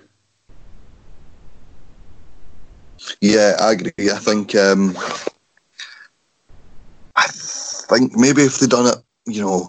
Yeah, 3.21 3.57
I 3.61 3.73
agree. 3.73 3.93
I 3.99 4.19
think 4.19 4.55
um, 4.55 4.97
I 7.17 7.27
think 7.29 8.17
maybe 8.17 8.43
if 8.43 8.59
they'd 8.59 8.71
done 8.71 8.87
it, 8.87 9.03
you 9.27 9.41
know, 9.41 9.69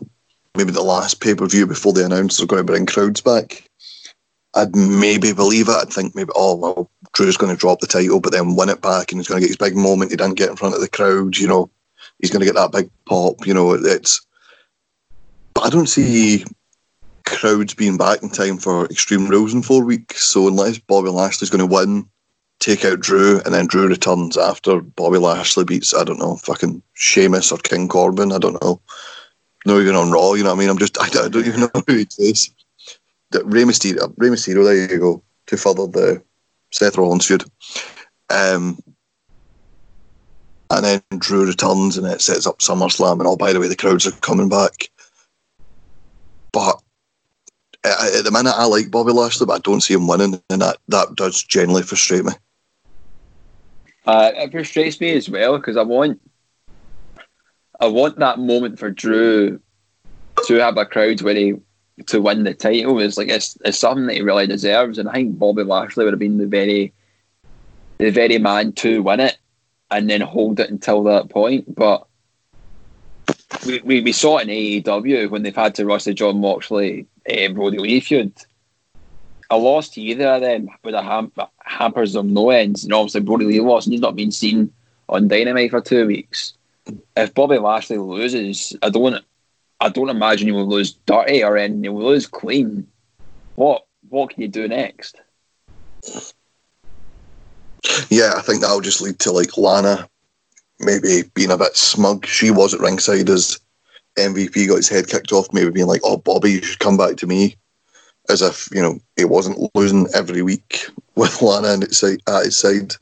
maybe 0.55 0.71
the 0.71 0.81
last 0.81 1.21
pay 1.21 1.35
per 1.35 1.47
view 1.47 1.65
before 1.65 1.93
they 1.93 2.03
announced 2.03 2.37
they're 2.37 2.47
going 2.47 2.59
to 2.59 2.63
bring 2.63 2.85
crowds 2.85 3.21
back, 3.21 3.67
I'd 4.53 4.75
maybe 4.75 5.33
believe 5.33 5.67
it. 5.67 5.75
I'd 5.75 5.89
think 5.89 6.15
maybe, 6.15 6.31
oh 6.35 6.55
well, 6.55 6.91
Drew's 7.15 7.37
going 7.37 7.53
to 7.53 7.59
drop 7.59 7.79
the 7.79 7.87
title, 7.87 8.19
but 8.19 8.33
then 8.33 8.55
win 8.55 8.69
it 8.69 8.81
back, 8.81 9.11
and 9.11 9.19
he's 9.19 9.27
going 9.27 9.41
to 9.41 9.47
get 9.47 9.49
his 9.49 9.57
big 9.57 9.75
moment. 9.75 10.11
He 10.11 10.17
didn't 10.17 10.35
get 10.35 10.49
in 10.49 10.57
front 10.57 10.75
of 10.75 10.81
the 10.81 10.89
crowd, 10.89 11.37
you 11.37 11.47
know. 11.47 11.69
He's 12.19 12.29
going 12.29 12.41
to 12.41 12.45
get 12.45 12.55
that 12.55 12.73
big 12.73 12.89
pop, 13.05 13.47
you 13.47 13.53
know. 13.53 13.71
It's, 13.71 14.25
but 15.53 15.63
I 15.63 15.69
don't 15.69 15.87
see 15.87 16.43
crowds 17.25 17.73
being 17.73 17.97
back 17.97 18.21
in 18.21 18.29
time 18.29 18.57
for 18.57 18.85
Extreme 18.85 19.27
Rules 19.27 19.53
in 19.53 19.63
four 19.63 19.83
weeks. 19.83 20.25
So 20.25 20.47
unless 20.49 20.77
Bobby 20.77 21.09
Lashley's 21.09 21.49
going 21.49 21.67
to 21.67 21.73
win, 21.73 22.07
take 22.59 22.83
out 22.83 22.99
Drew, 22.99 23.39
and 23.45 23.53
then 23.53 23.67
Drew 23.67 23.87
returns 23.87 24.37
after 24.37 24.81
Bobby 24.81 25.17
Lashley 25.17 25.63
beats 25.63 25.93
I 25.93 26.03
don't 26.03 26.19
know 26.19 26.35
fucking 26.35 26.81
Sheamus 26.95 27.51
or 27.51 27.57
King 27.59 27.87
Corbin. 27.87 28.33
I 28.33 28.39
don't 28.39 28.61
know. 28.61 28.81
Not 29.65 29.79
even 29.79 29.95
on 29.95 30.11
Raw. 30.11 30.33
You 30.33 30.43
know 30.43 30.49
what 30.49 30.57
I 30.57 30.59
mean? 30.59 30.69
I'm 30.69 30.77
just 30.77 30.99
I 31.01 31.07
don't, 31.11 31.25
I 31.25 31.29
don't 31.29 31.47
even 31.47 31.61
know 31.61 31.69
who 31.87 31.95
he 31.95 32.07
is. 32.19 32.51
Rey 33.31 33.63
Mysterio. 33.63 34.13
Rey 34.17 34.29
Mysterio. 34.29 34.65
There 34.65 34.91
you 34.91 34.99
go. 34.99 35.23
To 35.47 35.57
further 35.57 35.87
the 35.87 36.23
Seth 36.75 36.97
Rollins 36.97 37.25
feud. 37.25 37.45
Um, 38.29 38.77
and 40.69 40.83
then 40.83 41.01
Drew 41.17 41.45
returns 41.45 41.97
and 41.97 42.05
it 42.05 42.21
sets 42.21 42.45
up 42.45 42.59
SummerSlam 42.59 43.19
and 43.19 43.27
oh 43.27 43.37
by 43.37 43.53
the 43.53 43.59
way 43.59 43.67
the 43.67 43.75
crowds 43.75 44.05
are 44.05 44.11
coming 44.11 44.49
back. 44.49 44.89
But 46.51 46.81
at 47.85 48.23
the 48.23 48.31
minute, 48.31 48.55
I 48.55 48.65
like 48.65 48.91
Bobby 48.91 49.13
Lashley, 49.13 49.45
but 49.45 49.53
I 49.53 49.59
don't 49.59 49.81
see 49.81 49.93
him 49.93 50.07
winning, 50.07 50.41
and 50.49 50.61
that, 50.61 50.77
that 50.87 51.15
does 51.15 51.43
generally 51.43 51.83
frustrate 51.83 52.25
me. 52.25 52.33
Uh, 54.07 54.31
it 54.35 54.51
frustrates 54.51 54.99
me 54.99 55.11
as 55.11 55.29
well 55.29 55.57
because 55.57 55.77
I 55.77 55.83
want, 55.83 56.19
I 57.79 57.87
want 57.87 58.17
that 58.19 58.39
moment 58.39 58.79
for 58.79 58.89
Drew 58.89 59.59
to 60.45 60.53
have 60.55 60.77
a 60.77 60.85
crowd 60.85 61.21
where 61.21 61.35
he 61.35 61.55
to 62.07 62.21
win 62.21 62.43
the 62.43 62.53
title 62.53 62.99
is 62.99 63.17
like 63.17 63.29
it's, 63.29 63.57
it's 63.63 63.79
something 63.79 64.07
that 64.07 64.15
he 64.15 64.21
really 64.21 64.47
deserves, 64.47 64.97
and 64.97 65.09
I 65.09 65.13
think 65.13 65.39
Bobby 65.39 65.63
Lashley 65.63 66.03
would 66.03 66.13
have 66.13 66.19
been 66.19 66.37
the 66.37 66.47
very 66.47 66.93
the 67.97 68.09
very 68.09 68.37
man 68.37 68.73
to 68.73 69.01
win 69.01 69.21
it 69.21 69.37
and 69.91 70.09
then 70.09 70.21
hold 70.21 70.59
it 70.59 70.69
until 70.69 71.03
that 71.03 71.29
point. 71.29 71.73
But 71.73 72.05
we, 73.65 73.79
we, 73.81 74.01
we 74.01 74.11
saw 74.11 74.37
it 74.37 74.49
in 74.49 74.83
AEW 74.83 75.29
when 75.29 75.43
they've 75.43 75.55
had 75.55 75.75
to 75.75 75.85
rush 75.85 76.03
the 76.03 76.13
Jon 76.13 76.41
Moxley 76.41 77.07
uh, 77.29 77.49
Brodie 77.49 77.79
Lee 77.79 77.99
feud. 77.99 78.33
A 79.51 79.57
loss 79.57 79.89
to 79.89 80.01
either 80.01 80.27
of 80.27 80.41
them 80.41 80.69
would 80.83 80.95
have 80.95 81.05
ham- 81.05 81.31
hampers 81.59 82.13
them 82.13 82.33
no 82.33 82.49
ends. 82.49 82.83
And 82.83 82.93
obviously, 82.93 83.21
Brodie 83.21 83.45
Lee 83.45 83.59
lost 83.61 83.87
and 83.87 83.93
he's 83.93 84.01
not 84.01 84.15
been 84.15 84.31
seen 84.31 84.73
on 85.07 85.27
Dynamite 85.27 85.71
for 85.71 85.81
two 85.81 86.07
weeks. 86.07 86.53
If 87.15 87.33
Bobby 87.33 87.57
Lashley 87.57 87.97
loses, 87.97 88.75
I 88.81 88.89
don't 88.89 89.23
I 89.79 89.89
don't 89.89 90.09
imagine 90.09 90.47
he 90.47 90.51
will 90.51 90.67
lose 90.67 90.93
dirty 91.05 91.43
or 91.43 91.57
anything. 91.57 91.83
He 91.83 91.89
will 91.89 92.05
lose 92.05 92.27
clean. 92.27 92.87
What 93.55 93.85
what 94.09 94.29
can 94.29 94.41
you 94.41 94.47
do 94.47 94.67
next? 94.67 95.17
Yeah, 98.09 98.33
I 98.35 98.41
think 98.41 98.61
that'll 98.61 98.81
just 98.81 99.01
lead 99.01 99.19
to 99.19 99.31
like 99.31 99.57
Lana 99.57 100.09
maybe 100.79 101.23
being 101.33 101.51
a 101.51 101.57
bit 101.57 101.75
smug. 101.75 102.25
She 102.25 102.51
was 102.51 102.73
at 102.73 102.79
ringside 102.79 103.29
as 103.29 103.59
MVP 104.17 104.67
got 104.67 104.77
his 104.77 104.89
head 104.89 105.07
kicked 105.07 105.31
off, 105.31 105.51
maybe 105.53 105.71
being 105.71 105.87
like, 105.87 106.01
"Oh, 106.03 106.17
Bobby, 106.17 106.53
you 106.53 106.61
should 106.61 106.79
come 106.79 106.97
back 106.97 107.17
to 107.17 107.27
me," 107.27 107.55
as 108.29 108.41
if 108.41 108.69
you 108.71 108.81
know 108.81 108.99
he 109.15 109.25
wasn't 109.25 109.69
losing 109.75 110.07
every 110.13 110.41
week 110.41 110.87
with 111.15 111.41
Lana 111.41 111.69
and 111.69 111.83
it's 111.83 112.03
at 112.03 112.19
his 112.43 112.57
side. 112.57 112.95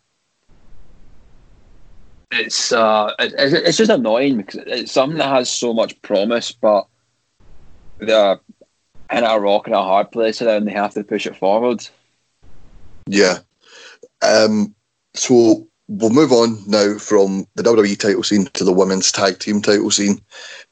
It's 2.35 2.71
uh, 2.71 3.13
it's, 3.19 3.53
it's 3.53 3.77
just 3.77 3.91
annoying 3.91 4.37
because 4.37 4.61
it's 4.65 4.91
something 4.91 5.17
that 5.19 5.29
has 5.29 5.51
so 5.51 5.73
much 5.73 6.01
promise, 6.01 6.51
but 6.51 6.87
they're 7.99 8.39
in 9.11 9.23
a 9.23 9.39
rock 9.39 9.67
and 9.67 9.75
a 9.75 9.83
hard 9.83 10.11
place, 10.11 10.41
and 10.41 10.67
they 10.67 10.71
have 10.71 10.93
to 10.95 11.03
push 11.03 11.27
it 11.27 11.37
forward. 11.37 11.87
Yeah. 13.07 13.39
Um. 14.21 14.73
So 15.13 15.67
we'll 15.87 16.09
move 16.09 16.31
on 16.31 16.57
now 16.65 16.97
from 16.97 17.45
the 17.55 17.63
WWE 17.63 17.99
title 17.99 18.23
scene 18.23 18.45
to 18.53 18.63
the 18.63 18.73
women's 18.73 19.11
tag 19.11 19.39
team 19.39 19.61
title 19.61 19.91
scene. 19.91 20.19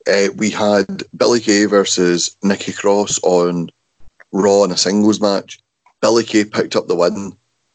Uh, 0.07 0.29
we 0.35 0.49
had 0.49 1.03
Billie 1.15 1.39
Kay 1.39 1.65
versus 1.65 2.35
Nikki 2.41 2.73
Cross 2.73 3.19
on 3.23 3.69
Raw 4.31 4.63
in 4.63 4.71
a 4.71 4.77
singles 4.77 5.21
match. 5.21 5.59
Billie 6.01 6.23
Kay 6.23 6.45
picked 6.45 6.75
up 6.75 6.87
the 6.87 6.95
win. 6.95 7.33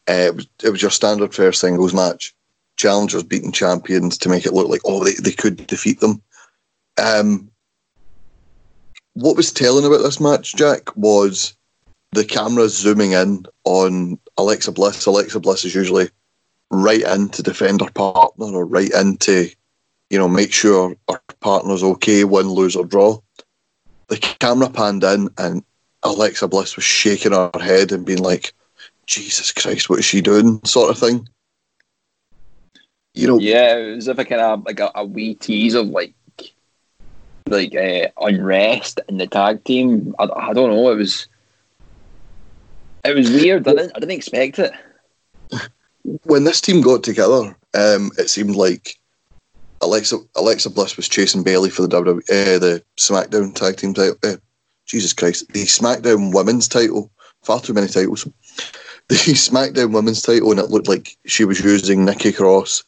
Uh, 0.09 0.13
it, 0.13 0.35
was, 0.35 0.47
it 0.65 0.71
was 0.71 0.83
your 0.83 0.91
standard 0.91 1.35
fair 1.35 1.53
singles 1.53 1.95
match. 1.95 2.35
Challengers 2.77 3.23
beating 3.23 3.53
champions 3.53 4.19
to 4.19 4.29
make 4.29 4.47
it 4.47 4.53
look 4.53 4.69
like, 4.69 4.83
oh, 4.85 5.03
they, 5.03 5.15
they 5.15 5.33
could 5.33 5.67
defeat 5.67 6.01
them. 6.01 6.23
Um, 6.99 7.51
what 9.15 9.37
was 9.37 9.53
telling 9.53 9.87
about 9.87 10.03
this 10.03 10.21
match, 10.21 10.55
Jack, 10.55 10.95
was 10.97 11.57
the 12.13 12.25
camera 12.25 12.69
zooming 12.69 13.13
in 13.13 13.47
on 13.65 14.19
Alexa 14.37 14.73
Bliss. 14.73 15.07
Alexa 15.07 15.41
Bliss 15.41 15.65
is 15.65 15.75
usually 15.75 16.11
right 16.71 17.03
in 17.03 17.29
to 17.31 17.43
defend 17.43 17.81
her 17.81 17.91
partner 17.91 18.47
or 18.47 18.67
right 18.67 18.91
in 18.91 19.17
to, 19.19 19.49
you 20.11 20.19
know, 20.19 20.29
make 20.29 20.53
sure 20.53 20.97
her 21.11 21.21
partner's 21.41 21.83
okay, 21.83 22.25
win, 22.25 22.49
lose, 22.49 22.77
or 22.77 22.85
draw. 22.85 23.19
The 24.09 24.19
camera 24.19 24.71
panned 24.71 25.05
in 25.05 25.31
and 25.39 25.65
Alexa 26.03 26.49
Bliss 26.49 26.77
was 26.77 26.85
shaking 26.85 27.33
her 27.33 27.51
head 27.61 27.93
and 27.93 28.07
being 28.07 28.23
like, 28.23 28.53
Jesus 29.07 29.53
Christ, 29.53 29.89
what 29.89 29.99
is 29.99 30.05
she 30.05 30.21
doing? 30.21 30.61
sort 30.65 30.91
of 30.91 30.99
thing. 30.99 31.29
You 33.17 33.27
know, 33.29 33.39
yeah, 33.39 33.77
it 33.79 33.95
was 33.95 34.09
if 34.09 34.19
I 34.19 34.25
kind 34.25 34.43
of 34.43 34.67
like 34.67 34.79
a, 34.79 34.91
a 34.95 35.03
wee 35.03 35.35
tease 35.35 35.73
of 35.73 35.87
like 35.87 36.13
like 37.49 37.75
uh, 37.75 38.09
unrest 38.21 39.01
in 39.09 39.17
the 39.17 39.27
tag 39.27 39.65
team. 39.65 40.15
I, 40.19 40.25
I 40.25 40.53
don't 40.53 40.69
know. 40.69 40.91
It 40.91 40.97
was 40.97 41.27
it 43.07 43.17
was 43.17 43.31
weird. 43.31 43.67
I 43.67 43.73
didn't 43.73 43.93
I 43.97 44.01
didn't 44.01 44.17
expect 44.17 44.59
it. 44.59 44.71
when 46.25 46.45
this 46.45 46.61
team 46.61 46.83
got 46.83 47.03
together, 47.03 47.57
um, 47.73 48.11
it 48.19 48.29
seemed 48.29 48.55
like 48.55 48.99
Alexa 49.81 50.19
Alexa 50.35 50.69
Bliss 50.69 50.99
was 50.99 51.09
chasing 51.09 51.43
Bayley 51.43 51.71
for 51.71 51.87
the 51.87 51.89
WWE, 51.89 52.19
uh, 52.19 52.59
the 52.59 52.83
SmackDown 52.99 53.55
Tag 53.55 53.79
Team 53.79 53.95
title. 53.95 54.17
Uh, 54.23 54.37
Jesus 54.85 55.15
Christ, 55.15 55.51
the 55.55 55.65
SmackDown 55.65 56.35
Women's 56.35 56.69
title. 56.69 57.11
Far 57.45 57.61
too 57.61 57.73
many 57.73 57.89
titles. 57.89 58.29
The 59.09 59.15
SmackDown 59.15 59.93
Women's 59.93 60.21
title, 60.21 60.51
and 60.51 60.59
it 60.59 60.71
looked 60.71 60.89
like 60.89 61.17
she 61.27 61.45
was 61.45 61.61
using 61.61 62.05
Nikki 62.05 62.33
Cross 62.33 62.83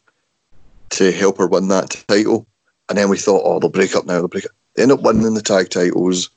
to 0.91 1.13
help 1.13 1.39
her 1.39 1.47
win 1.47 1.69
that 1.69 2.05
title. 2.09 2.47
And 2.89 2.97
then 2.97 3.09
we 3.09 3.19
thought, 3.19 3.43
oh, 3.45 3.59
they'll 3.59 3.71
break 3.71 3.95
up 3.95 4.07
now. 4.07 4.15
They'll 4.15 4.29
break 4.29 4.47
up. 4.47 4.53
They 4.75 4.83
end 4.83 4.93
up 4.93 5.03
winning 5.03 5.35
the 5.35 5.43
tag 5.43 5.71
titles. 5.71 6.31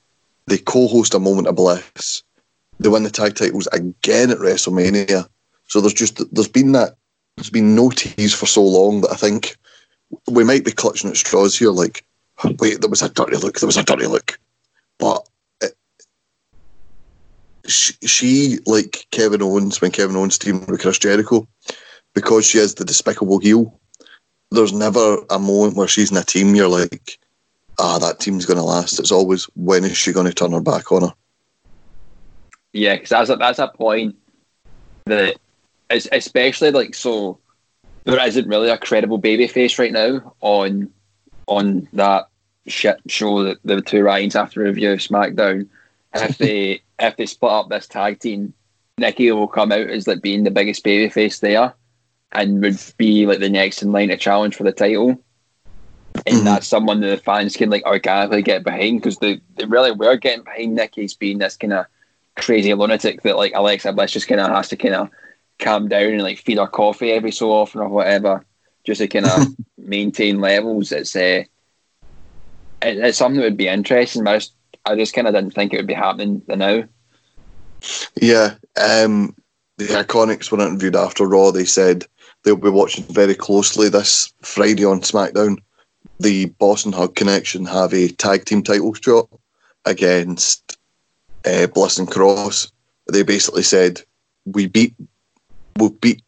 They 0.48 0.58
co-host 0.58 1.14
a 1.14 1.20
moment 1.20 1.48
of 1.48 1.56
bliss. 1.56 2.24
They 2.80 2.90
win 2.90 3.04
the 3.04 3.12
tag 3.12 3.36
titles 3.36 3.68
again 3.68 4.32
at 4.32 4.40
WrestleMania. 4.40 5.28
So 5.68 5.80
there's 5.80 5.94
just 5.94 6.22
there's 6.34 6.48
been 6.48 6.74
that 6.74 6.96
there's 7.38 7.50
been 7.50 7.76
no 7.76 7.90
tease 7.92 8.34
for 8.34 8.46
so 8.46 8.64
long 8.64 9.02
that 9.02 9.12
I 9.12 9.16
think 9.16 9.56
we 10.28 10.44
might 10.44 10.66
be 10.66 10.72
clutching 10.72 11.10
at 11.10 11.18
straws 11.18 11.58
here. 11.58 11.70
Like, 11.70 12.06
wait, 12.60 12.82
there 12.82 12.90
was 12.90 13.02
a 13.02 13.10
dirty 13.10 13.38
look. 13.38 13.60
There 13.60 13.68
was 13.68 13.78
a 13.78 13.84
dirty 13.84 14.08
look, 14.08 14.40
but 14.98 15.26
she, 17.68 17.94
she, 18.06 18.60
like 18.66 19.06
Kevin 19.12 19.42
Owens 19.42 19.82
when 19.82 19.92
Kevin 19.92 20.16
Owens 20.16 20.38
teamed 20.38 20.70
with 20.70 20.82
Chris 20.82 20.98
Jericho, 20.98 21.48
because 22.14 22.46
she 22.46 22.58
is 22.58 22.76
the 22.76 22.86
despicable 22.86 23.40
heel. 23.40 23.80
There's 24.52 24.74
never 24.74 25.18
a 25.30 25.40
moment 25.40 25.76
where 25.76 25.88
she's 25.88 26.12
in 26.12 26.18
a 26.18 26.24
team 26.24 26.56
you're 26.56 26.68
like, 26.68 27.18
ah, 27.80 27.98
that 28.00 28.20
team's 28.20 28.46
going 28.46 28.58
to 28.58 28.64
last. 28.64 29.00
It's 29.00 29.12
always 29.12 29.46
when 29.56 29.84
is 29.84 29.98
she 29.98 30.12
going 30.12 30.28
to 30.28 30.34
turn 30.34 30.52
her 30.52 30.62
back 30.62 30.92
on 30.92 31.04
her? 31.04 31.14
Yeah, 32.74 32.96
because 32.96 33.10
that's 33.10 33.30
a, 33.30 33.36
that's 33.36 33.60
a 33.60 33.68
point 33.68 34.16
that, 35.06 35.36
especially 35.90 36.72
like 36.72 36.96
so, 36.96 37.40
there 38.04 38.26
isn't 38.26 38.48
really 38.48 38.70
a 38.70 38.78
credible 38.78 39.18
baby 39.18 39.48
face 39.48 39.78
right 39.78 39.92
now 39.92 40.34
on 40.42 40.90
on 41.48 41.88
that 41.94 42.28
shit 42.68 42.98
show 43.08 43.44
that 43.44 43.58
the 43.64 43.82
two 43.82 44.04
Ryans 44.04 44.34
have 44.36 44.52
to 44.54 44.62
review 44.62 44.90
SmackDown. 44.92 45.68
If 46.14 46.38
they 46.40 46.82
if 47.00 47.18
they 47.18 47.26
split 47.26 47.52
up 47.52 47.70
this 47.70 47.88
tag 47.88 48.20
team, 48.20 48.54
Nikki 48.98 49.32
will 49.32 49.48
come 49.48 49.72
out 49.72 49.90
as 49.90 50.08
like 50.08 50.22
being 50.22 50.44
the 50.44 50.52
biggest 50.52 50.84
babyface 50.84 51.40
there, 51.40 51.74
and 52.32 52.62
would 52.62 52.80
be 52.98 53.26
like 53.26 53.40
the 53.40 53.50
next 53.50 53.82
in 53.82 53.92
line 53.92 54.10
to 54.10 54.18
challenge 54.18 54.56
for 54.56 54.64
the 54.64 54.72
title. 54.72 55.22
And 56.26 56.36
mm-hmm. 56.36 56.46
that's 56.46 56.68
someone 56.68 57.00
that 57.02 57.08
the 57.08 57.18
fans 57.18 57.56
can 57.56 57.70
like 57.70 57.86
organically 57.86 58.42
get 58.42 58.64
behind 58.64 59.00
because 59.00 59.18
they, 59.18 59.42
they 59.56 59.66
really 59.66 59.92
were 59.92 60.18
getting 60.18 60.44
behind 60.44 60.76
Nikki's 60.76 61.14
being 61.14 61.38
this 61.38 61.58
kind 61.58 61.74
of 61.74 61.86
crazy 62.36 62.74
lunatic 62.74 63.22
that 63.24 63.38
like 63.38 63.54
Alexa 63.56 63.94
Bliss 63.94 64.12
just 64.12 64.28
kind 64.28 64.42
of 64.42 64.50
has 64.50 64.70
to 64.70 64.76
kind 64.76 64.96
of 64.96 65.10
calm 65.60 65.88
down 65.88 66.14
and 66.14 66.24
like 66.24 66.40
feed 66.40 66.58
her 66.58 66.68
coffee 66.68 67.12
every 67.12 67.32
so 67.32 67.52
often 67.52 67.82
or 67.82 67.90
whatever, 67.90 68.44
just 68.86 69.00
to 69.00 69.08
kind 69.08 69.26
of 69.26 69.48
maintain 69.78 70.42
levels. 70.42 70.92
It's 70.92 71.16
uh, 71.16 71.44
it, 72.82 72.98
it's 72.98 73.18
something 73.18 73.40
that 73.40 73.46
would 73.46 73.58
be 73.58 73.68
interesting, 73.68 74.24
but 74.24 74.32
I 74.32 74.38
just, 74.38 74.54
I 74.86 74.96
just 74.96 75.14
kind 75.14 75.28
of 75.28 75.34
didn't 75.34 75.54
think 75.54 75.74
it 75.74 75.78
would 75.78 75.88
be 75.88 75.94
happening 75.94 76.42
now. 76.48 76.84
Yeah, 78.20 78.56
um, 78.80 79.36
the 79.78 79.86
Iconics 79.86 80.52
were 80.52 80.62
interviewed 80.62 80.96
after 80.96 81.26
Raw. 81.26 81.52
They 81.52 81.66
said 81.66 82.06
they'll 82.44 82.56
be 82.56 82.70
watching 82.70 83.04
very 83.06 83.36
closely 83.36 83.90
this 83.90 84.34
Friday 84.42 84.86
on 84.86 85.02
SmackDown. 85.02 85.58
The 86.20 86.46
Boss 86.46 86.86
'n' 86.86 86.94
Hug 86.94 87.16
Connection 87.16 87.66
have 87.66 87.94
a 87.94 88.10
tag 88.10 88.46
team 88.46 88.64
title 88.64 88.94
shot 88.94 89.30
against 89.86 90.78
uh, 91.46 91.68
Bliss 91.68 91.98
and 91.98 92.10
Cross. 92.10 92.72
They 93.12 93.24
basically 93.24 93.64
said 93.64 94.02
we 94.46 94.68
beat 94.68 94.96
we 95.78 95.90
beat 95.90 96.22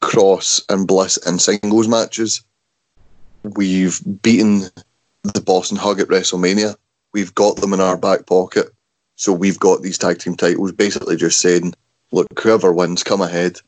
Cross 0.00 0.62
and 0.68 0.86
Bliss 0.86 1.16
in 1.18 1.38
singles 1.38 1.88
matches. 1.88 2.42
We've 3.42 4.00
beaten 4.22 4.68
the 5.22 5.40
Boss 5.40 5.72
'n' 5.72 5.78
Hug 5.78 6.00
at 6.00 6.08
WrestleMania. 6.08 6.76
We've 7.12 7.34
got 7.34 7.56
them 7.56 7.72
in 7.72 7.80
our 7.80 7.96
back 7.96 8.26
pocket. 8.26 8.68
So 9.16 9.32
we've 9.32 9.58
got 9.58 9.82
these 9.82 9.98
tag 9.98 10.18
team 10.18 10.36
titles, 10.36 10.70
basically 10.70 11.16
just 11.16 11.40
saying, 11.40 11.74
look, 12.12 12.28
whoever 12.38 12.72
wins, 12.72 13.02
come 13.02 13.20
ahead. 13.20 13.60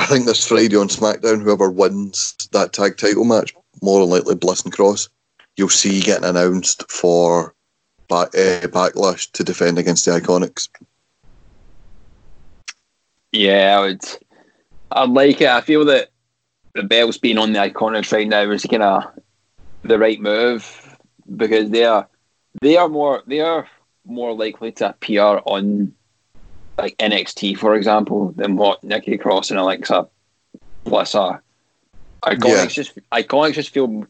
I 0.00 0.06
think 0.06 0.24
this 0.24 0.48
Friday 0.48 0.76
on 0.76 0.88
SmackDown, 0.88 1.42
whoever 1.42 1.70
wins 1.70 2.34
that 2.52 2.72
tag 2.72 2.96
title 2.96 3.26
match, 3.26 3.54
more 3.82 4.00
than 4.00 4.08
likely 4.08 4.34
Bliss 4.34 4.62
and 4.62 4.72
Cross, 4.72 5.10
you'll 5.58 5.68
see 5.68 6.00
getting 6.00 6.24
announced 6.24 6.90
for 6.90 7.54
back, 8.08 8.28
uh, 8.28 8.66
Backlash 8.68 9.30
to 9.32 9.44
defend 9.44 9.78
against 9.78 10.06
the 10.06 10.12
Iconics. 10.12 10.68
Yeah, 13.30 13.76
I 13.76 13.80
would. 13.80 14.04
I 14.90 15.04
like 15.04 15.42
it. 15.42 15.48
I 15.48 15.60
feel 15.60 15.84
that 15.84 16.08
the 16.74 16.82
belts 16.82 17.18
being 17.18 17.36
on 17.36 17.52
the 17.52 17.58
Iconics 17.58 18.10
right 18.10 18.26
now 18.26 18.50
is 18.50 18.64
kind 18.64 18.82
of 18.82 19.04
the 19.82 19.98
right 19.98 20.20
move 20.20 20.96
because 21.36 21.68
they 21.68 21.84
are 21.84 22.08
they 22.62 22.78
are 22.78 22.88
more 22.88 23.22
they 23.26 23.40
are 23.40 23.68
more 24.06 24.34
likely 24.34 24.72
to 24.72 24.88
appear 24.88 25.40
on 25.44 25.94
like 26.80 26.96
NXT, 26.98 27.58
for 27.58 27.74
example, 27.74 28.32
than 28.36 28.56
what 28.56 28.82
Nikki 28.82 29.18
Cross 29.18 29.50
and 29.50 29.58
Alexa 29.58 30.08
Bliss 30.84 31.14
are. 31.14 31.42
Iconics 32.22 32.46
yeah. 32.48 32.66
just 32.66 32.98
Iconics 33.12 33.54
just 33.54 33.70
feel 33.70 34.04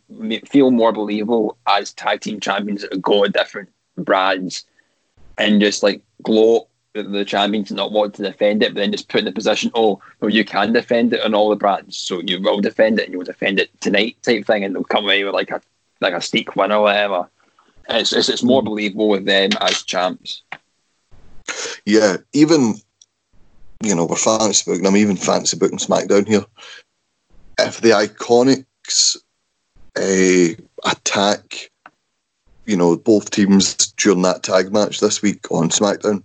feel 0.46 0.70
more 0.70 0.92
believable 0.92 1.56
as 1.68 1.92
tag 1.92 2.20
team 2.20 2.40
champions 2.40 2.82
that 2.82 3.00
go 3.00 3.24
to 3.24 3.30
different 3.30 3.68
brands 3.96 4.64
and 5.38 5.60
just 5.60 5.82
like 5.82 6.02
gloat 6.22 6.66
at 6.96 7.12
the 7.12 7.24
champions 7.24 7.70
not 7.70 7.92
want 7.92 8.14
to 8.14 8.22
defend 8.22 8.62
it, 8.62 8.74
but 8.74 8.80
then 8.80 8.90
just 8.90 9.08
put 9.08 9.20
in 9.20 9.24
the 9.24 9.32
position, 9.32 9.70
oh, 9.74 10.00
well, 10.20 10.30
you 10.30 10.44
can 10.44 10.72
defend 10.72 11.12
it 11.12 11.24
on 11.24 11.34
all 11.34 11.48
the 11.48 11.56
brands, 11.56 11.96
so 11.96 12.20
you 12.20 12.40
will 12.40 12.60
defend 12.60 12.98
it 12.98 13.04
and 13.04 13.12
you'll 13.12 13.22
defend 13.22 13.60
it 13.60 13.70
tonight 13.80 14.16
type 14.22 14.44
thing, 14.44 14.64
and 14.64 14.74
they'll 14.74 14.84
come 14.84 15.04
away 15.04 15.22
with 15.22 15.34
like 15.34 15.50
a 15.50 15.60
like 16.00 16.14
a 16.14 16.20
sneak 16.20 16.56
win 16.56 16.72
or 16.72 16.82
whatever. 16.82 17.28
And 17.88 17.98
it's, 17.98 18.12
it's, 18.12 18.28
it's 18.28 18.42
more 18.42 18.62
mm. 18.62 18.66
believable 18.66 19.08
with 19.08 19.24
them 19.24 19.50
as 19.60 19.82
champs. 19.82 20.42
Yeah, 21.86 22.18
even 22.32 22.74
you 23.82 23.95
know 23.95 24.05
we're 24.05 24.16
fantasy 24.16 24.70
booking. 24.70 24.86
I'm 24.86 24.97
even 24.97 25.16
fantasy 25.16 25.57
booking 25.57 25.78
SmackDown 25.78 26.26
here. 26.26 26.45
If 27.59 27.80
the 27.80 27.91
Iconics 27.91 29.16
uh, 29.97 30.91
attack, 30.91 31.70
you 32.66 32.76
know, 32.76 32.97
both 32.97 33.30
teams 33.30 33.74
during 33.93 34.22
that 34.22 34.43
tag 34.43 34.72
match 34.72 35.01
this 35.01 35.22
week 35.22 35.51
on 35.51 35.68
SmackDown, 35.70 36.22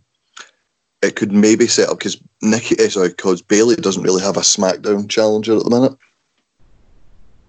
it 1.01 1.15
could 1.15 1.31
maybe 1.31 1.67
set 1.67 1.89
up 1.89 1.99
because 1.99 2.19
Nikki, 2.41 2.75
eh, 2.79 2.89
sorry, 2.89 3.09
because 3.09 3.41
Bayley 3.41 3.75
doesn't 3.75 4.03
really 4.03 4.23
have 4.23 4.37
a 4.37 4.41
SmackDown 4.41 5.09
challenger 5.09 5.57
at 5.57 5.63
the 5.63 5.69
minute 5.69 5.97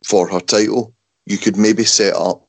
for 0.05 0.29
her 0.29 0.41
title. 0.41 0.95
You 1.27 1.39
could 1.39 1.57
maybe 1.57 1.85
set 1.85 2.15
up 2.15 2.47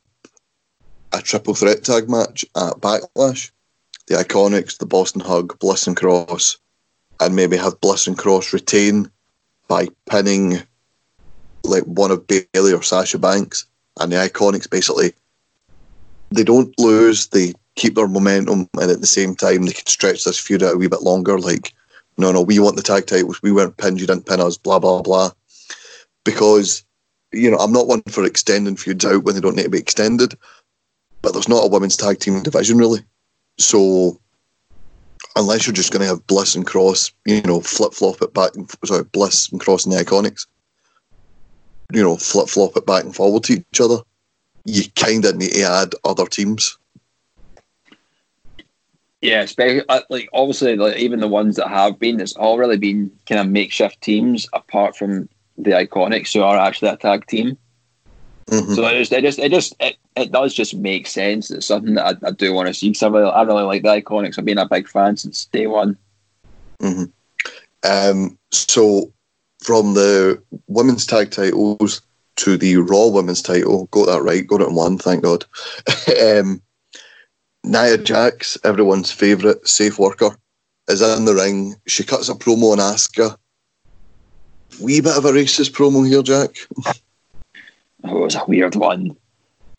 a 1.13 1.21
triple 1.21 1.55
threat 1.55 1.83
tag 1.83 2.09
match 2.09 2.45
at 2.55 2.73
Backlash. 2.75 3.51
The 4.07 4.15
Iconics, 4.15 4.77
the 4.77 4.85
Boss 4.85 5.15
'n' 5.15 5.21
Hug, 5.21 5.57
Bliss 5.59 5.87
and 5.87 5.95
Cross, 5.95 6.57
and 7.19 7.35
maybe 7.35 7.57
have 7.57 7.81
Bliss 7.81 8.07
and 8.07 8.17
Cross 8.17 8.53
retain 8.53 9.11
by 9.67 9.87
pinning 10.09 10.61
like 11.63 11.83
one 11.83 12.11
of 12.11 12.25
Bayley 12.27 12.73
or 12.73 12.81
Sasha 12.81 13.17
Banks, 13.17 13.65
and 13.99 14.11
the 14.11 14.15
Iconics 14.15 14.69
basically 14.69 15.13
they 16.31 16.43
don't 16.43 16.77
lose, 16.79 17.27
they 17.27 17.53
keep 17.75 17.95
their 17.95 18.07
momentum, 18.07 18.67
and 18.79 18.91
at 18.91 19.01
the 19.01 19.07
same 19.07 19.35
time 19.35 19.65
they 19.65 19.71
can 19.71 19.85
stretch 19.85 20.23
this 20.23 20.39
feud 20.39 20.63
out 20.63 20.75
a 20.75 20.77
wee 20.77 20.87
bit 20.87 21.03
longer. 21.03 21.39
Like, 21.39 21.73
no, 22.17 22.31
no, 22.31 22.41
we 22.41 22.59
want 22.59 22.75
the 22.75 22.83
tag 22.83 23.05
titles, 23.05 23.41
we 23.41 23.51
weren't 23.51 23.77
pinned, 23.77 24.01
you 24.01 24.07
didn't 24.07 24.25
pin 24.25 24.41
us, 24.41 24.57
blah 24.57 24.79
blah 24.79 25.01
blah. 25.01 25.31
Because 26.23 26.83
you 27.33 27.51
know, 27.51 27.57
I'm 27.57 27.73
not 27.73 27.87
one 27.87 28.01
for 28.03 28.23
extending 28.23 28.77
feuds 28.77 29.05
out 29.05 29.23
when 29.23 29.35
they 29.35 29.41
don't 29.41 29.55
need 29.55 29.63
to 29.63 29.69
be 29.69 29.77
extended, 29.77 30.37
but 31.21 31.33
there's 31.33 31.49
not 31.49 31.65
a 31.65 31.67
women's 31.67 31.97
tag 31.97 32.19
team 32.19 32.41
division 32.41 32.77
really. 32.77 33.01
So 33.57 34.19
unless 35.35 35.65
you're 35.65 35.73
just 35.73 35.91
going 35.91 36.01
to 36.01 36.07
have 36.07 36.25
Bliss 36.27 36.55
and 36.55 36.65
Cross, 36.65 37.11
you 37.25 37.41
know, 37.41 37.61
flip 37.61 37.93
flop 37.93 38.21
it 38.21 38.33
back 38.33 38.55
and 38.55 38.69
sorry, 38.85 39.03
Bliss 39.03 39.49
and 39.51 39.59
Cross 39.59 39.85
and 39.85 39.93
the 39.93 40.03
Iconics, 40.03 40.45
you 41.93 42.03
know, 42.03 42.17
flip 42.17 42.49
flop 42.49 42.75
it 42.75 42.85
back 42.85 43.03
and 43.03 43.15
forward 43.15 43.43
to 43.43 43.53
each 43.53 43.81
other, 43.81 43.99
you 44.65 44.83
kind 44.95 45.25
of 45.25 45.37
need 45.37 45.51
to 45.51 45.63
add 45.63 45.93
other 46.03 46.25
teams. 46.25 46.77
Yeah, 49.21 49.41
especially 49.41 49.83
uh, 49.89 50.01
like 50.09 50.29
obviously, 50.33 50.75
like 50.75 50.97
even 50.97 51.19
the 51.19 51.27
ones 51.27 51.55
that 51.55 51.69
have 51.69 51.97
been, 51.97 52.19
it's 52.19 52.35
all 52.35 52.57
really 52.57 52.77
been 52.77 53.11
kind 53.25 53.41
of 53.41 53.47
makeshift 53.47 53.99
teams 54.01 54.47
apart 54.53 54.95
from 54.95 55.27
the 55.57 55.71
Iconics, 55.71 56.33
who 56.33 56.43
are 56.43 56.57
actually 56.57 56.89
a 56.89 56.97
tag 56.97 57.25
team. 57.25 57.57
Mm-hmm. 58.47 58.73
So 58.73 58.87
it 58.87 58.97
just, 58.99 59.11
it 59.11 59.21
just, 59.21 59.39
it 59.39 59.51
just, 59.51 59.75
it, 59.79 59.97
it 60.15 60.31
does 60.31 60.53
just 60.53 60.73
make 60.75 61.07
sense. 61.07 61.51
It's 61.51 61.65
something 61.65 61.95
that 61.95 62.17
I, 62.23 62.27
I 62.27 62.31
do 62.31 62.53
want 62.53 62.67
to 62.67 62.73
see 62.73 62.89
because 62.89 63.03
I 63.03 63.07
really, 63.07 63.31
I 63.31 63.41
really 63.43 63.63
like 63.63 63.83
the 63.83 64.01
Iconics. 64.01 64.39
I've 64.39 64.45
been 64.45 64.57
a 64.57 64.67
big 64.67 64.87
fan 64.87 65.17
since 65.17 65.45
day 65.45 65.67
one. 65.67 65.97
Mm-hmm. 66.81 67.05
Um, 67.83 68.37
so 68.51 69.11
from 69.63 69.93
the 69.95 70.41
women's 70.67 71.05
tag 71.05 71.31
titles 71.31 72.01
to 72.37 72.57
the 72.57 72.77
Raw 72.77 73.07
women's 73.07 73.41
title, 73.41 73.87
got 73.87 74.05
that 74.05 74.21
right, 74.21 74.45
got 74.45 74.61
it 74.61 74.69
in 74.69 74.75
one, 74.75 74.97
thank 74.97 75.23
God. 75.23 75.45
um, 76.21 76.61
Nia 77.63 77.97
Jax, 77.97 78.57
everyone's 78.63 79.11
favourite 79.11 79.67
safe 79.67 79.99
worker, 79.99 80.37
is 80.87 81.01
in 81.01 81.25
the 81.25 81.35
ring. 81.35 81.75
She 81.87 82.03
cuts 82.03 82.29
a 82.29 82.33
promo 82.33 82.71
and 82.71 82.81
on 82.81 82.93
Asuka. 82.93 83.35
Wee 84.79 85.01
bit 85.01 85.17
of 85.17 85.25
a 85.25 85.31
racist 85.31 85.71
promo 85.71 86.07
here, 86.07 86.23
Jack. 86.23 86.55
Oh, 88.03 88.17
it 88.17 88.23
was 88.23 88.35
a 88.35 88.45
weird 88.47 88.75
one. 88.75 89.15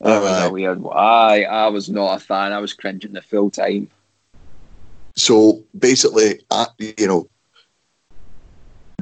That 0.01 0.21
was 0.21 0.43
a 0.43 0.51
weird 0.51 0.79
one. 0.79 0.95
I, 0.97 1.43
I 1.43 1.67
was 1.67 1.89
not 1.89 2.15
a 2.15 2.19
fan. 2.23 2.53
I 2.53 2.59
was 2.59 2.73
cringing 2.73 3.13
the 3.13 3.21
full 3.21 3.49
time. 3.49 3.89
So 5.15 5.63
basically, 5.77 6.39
uh, 6.51 6.67
you 6.77 7.07
know, 7.07 7.29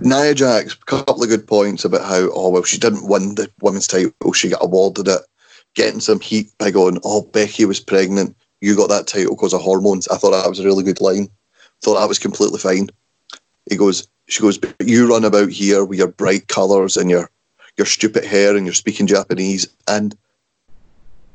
Nia 0.02 0.34
Jax, 0.34 0.74
a 0.74 0.86
couple 0.86 1.22
of 1.22 1.30
good 1.30 1.48
points 1.48 1.86
about 1.86 2.06
how, 2.06 2.30
oh, 2.34 2.50
well, 2.50 2.64
she 2.64 2.78
didn't 2.78 3.08
win 3.08 3.36
the 3.36 3.52
women's 3.62 3.88
title, 3.88 4.34
she 4.34 4.50
got 4.50 4.64
awarded 4.64 5.08
it. 5.08 5.22
Getting 5.76 6.00
some 6.00 6.20
heat 6.20 6.48
by 6.58 6.72
going, 6.72 7.00
oh, 7.04 7.22
Becky 7.22 7.66
was 7.66 7.80
pregnant 7.80 8.36
you 8.62 8.76
got 8.76 8.90
that 8.90 9.08
title 9.08 9.36
because 9.36 9.54
of 9.54 9.62
hormones. 9.62 10.08
I 10.08 10.18
thought 10.18 10.32
that 10.32 10.50
was 10.50 10.60
a 10.60 10.64
really 10.64 10.84
good 10.84 11.02
line. 11.02 11.30
Thought 11.82 12.00
that 12.00 12.08
was 12.08 12.20
completely 12.20 12.60
fine. 12.60 12.90
He 13.70 13.76
goes, 13.76 14.08
she 14.28 14.42
goes, 14.42 14.58
but 14.58 14.76
you 14.84 15.10
run 15.10 15.26
about 15.26 15.50
here 15.50 15.86
with 15.86 16.00
your 16.00 16.08
bright 16.08 16.48
colours 16.48 16.98
and 16.98 17.10
your 17.10 17.30
your 17.78 17.86
stupid 17.86 18.26
hair 18.26 18.56
and 18.56 18.66
you're 18.66 18.74
speaking 18.74 19.08
Japanese 19.08 19.68
and 19.88 20.18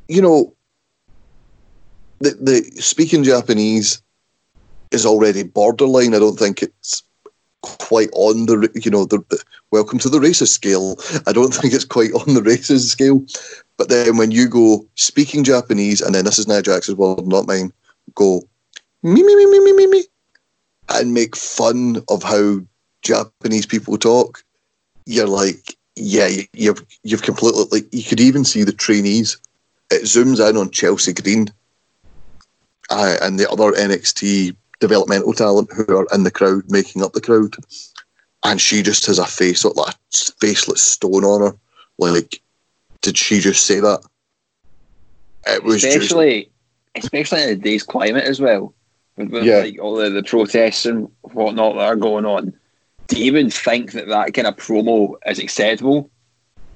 you 0.09 0.21
know 0.21 0.55
the 2.21 2.31
the 2.41 2.83
speaking 2.83 3.25
Japanese 3.25 4.03
is 4.91 5.07
already 5.07 5.43
borderline. 5.43 6.15
I 6.15 6.19
don't 6.19 6.39
think 6.39 6.63
it's 6.63 7.03
quite 7.63 8.11
on 8.13 8.47
the 8.47 8.71
you 8.75 8.91
know 8.91 9.05
the, 9.05 9.19
the 9.31 9.43
welcome 9.71 9.99
to 10.01 10.09
the 10.09 10.19
racist 10.19 10.49
scale. 10.49 10.97
I 11.27 11.33
don't 11.33 11.53
think 11.55 11.75
it's 11.75 11.85
quite 11.85 12.13
on 12.13 12.35
the 12.35 12.41
racist 12.41 12.89
scale. 12.89 13.25
But 13.77 13.89
then 13.89 14.17
when 14.17 14.31
you 14.31 14.49
go 14.49 14.87
speaking 14.95 15.45
Japanese, 15.45 16.01
and 16.01 16.15
then 16.15 16.25
this 16.25 16.39
is 16.39 16.47
Nia 16.47 16.63
Jax's 16.63 16.95
word, 16.95 17.27
not 17.27 17.47
mine, 17.47 17.73
go 18.15 18.43
me 19.03 19.23
me 19.23 19.35
me 19.35 19.47
me 19.47 19.61
me 19.61 19.73
me 19.73 19.87
me, 19.87 20.05
and 20.91 21.15
make 21.15 21.35
fun 21.35 22.03
of 22.09 22.23
how 22.23 22.61
Japanese 23.03 23.67
people 23.67 23.99
talk, 23.99 24.45
you're 25.07 25.27
like, 25.27 25.77
yeah, 25.97 26.29
you've 26.53 26.85
you've 27.03 27.23
completely 27.23 27.65
like 27.71 27.93
you 27.93 28.03
could 28.03 28.21
even 28.21 28.45
see 28.45 28.65
the 28.65 28.73
trainees. 28.73 29.39
It 29.91 30.03
zooms 30.03 30.47
in 30.49 30.57
on 30.57 30.71
Chelsea 30.71 31.13
Green 31.13 31.49
uh, 32.91 33.17
and 33.21 33.39
the 33.39 33.51
other 33.51 33.73
NXT 33.73 34.57
developmental 34.81 35.33
talent 35.33 35.71
who 35.73 35.97
are 35.97 36.07
in 36.13 36.25
the 36.25 36.31
crowd, 36.31 36.65
making 36.71 37.03
up 37.03 37.13
the 37.13 37.21
crowd, 37.21 37.55
and 38.45 38.61
she 38.61 38.83
just 38.83 39.07
has 39.07 39.19
a 39.19 39.27
face 39.27 39.65
like 39.65 39.95
a 39.95 40.33
faceless 40.41 40.83
stone 40.83 41.25
on 41.25 41.41
her, 41.43 41.57
like 41.99 42.41
did 43.03 43.19
she 43.19 43.41
just 43.41 43.67
say 43.67 43.81
that? 43.81 44.01
It 45.47 45.63
was 45.65 45.85
especially, 45.85 46.51
just... 46.95 47.07
especially 47.07 47.43
in 47.43 47.49
today's 47.49 47.83
climate 47.83 48.25
as 48.25 48.41
well, 48.41 48.73
with, 49.17 49.31
with 49.31 49.45
yeah. 49.45 49.59
like 49.59 49.79
all 49.81 49.97
the, 49.97 50.09
the 50.09 50.23
protests 50.23 50.87
and 50.87 51.11
whatnot 51.21 51.75
that 51.75 51.83
are 51.83 51.97
going 51.97 52.25
on. 52.25 52.55
To 53.13 53.19
even 53.19 53.51
think 53.51 53.93
that 53.93 54.09
that 54.09 54.35
kind 54.35 54.47
of 54.47 54.57
promo 54.57 55.17
is 55.27 55.39
acceptable, 55.39 56.11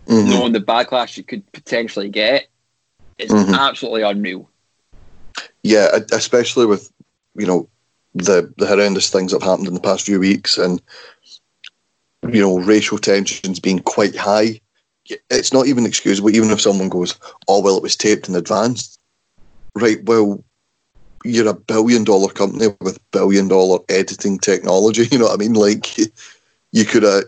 mm-hmm. 0.07 0.31
knowing 0.31 0.53
the 0.53 0.61
backlash 0.61 1.17
you 1.17 1.23
could 1.23 1.51
potentially 1.53 2.09
get, 2.09 2.47
is 3.19 3.31
mm-hmm. 3.31 3.55
absolutely 3.55 4.03
unreal. 4.03 4.49
Yeah, 5.63 5.99
especially 6.13 6.67
with 6.67 6.93
you 7.37 7.47
know 7.47 7.69
the 8.15 8.53
the 8.59 8.67
horrendous 8.67 9.11
things 9.11 9.33
that 9.33 9.43
have 9.43 9.51
happened 9.51 9.69
in 9.69 9.75
the 9.75 9.81
past 9.81 10.05
few 10.05 10.21
weeks, 10.21 10.59
and 10.59 10.81
you 12.31 12.41
know 12.41 12.59
racial 12.59 12.99
tensions 12.99 13.59
being 13.59 13.81
quite 13.81 14.15
high 14.15 14.61
it's 15.31 15.53
not 15.53 15.67
even 15.67 15.87
excusable. 15.87 16.31
Even 16.31 16.51
if 16.51 16.61
someone 16.61 16.89
goes, 16.89 17.19
"Oh 17.49 17.61
well, 17.61 17.77
it 17.77 17.83
was 17.83 17.97
taped 17.97 18.29
in 18.29 18.35
advance," 18.35 18.99
right? 19.75 20.03
Well, 20.05 20.43
you're 21.29 21.49
a 21.49 21.55
billion 21.55 22.05
dollar 22.05 22.29
company 22.33 22.69
with 22.81 22.99
billion 23.11 23.49
dollar 23.49 23.79
editing 23.89 24.39
technology. 24.39 25.07
You 25.11 25.19
know 25.19 25.27
what 25.27 25.35
I 25.35 25.37
mean? 25.37 25.55
Like 25.55 25.99
you 26.73 26.85
could 26.85 27.03
have, 27.03 27.25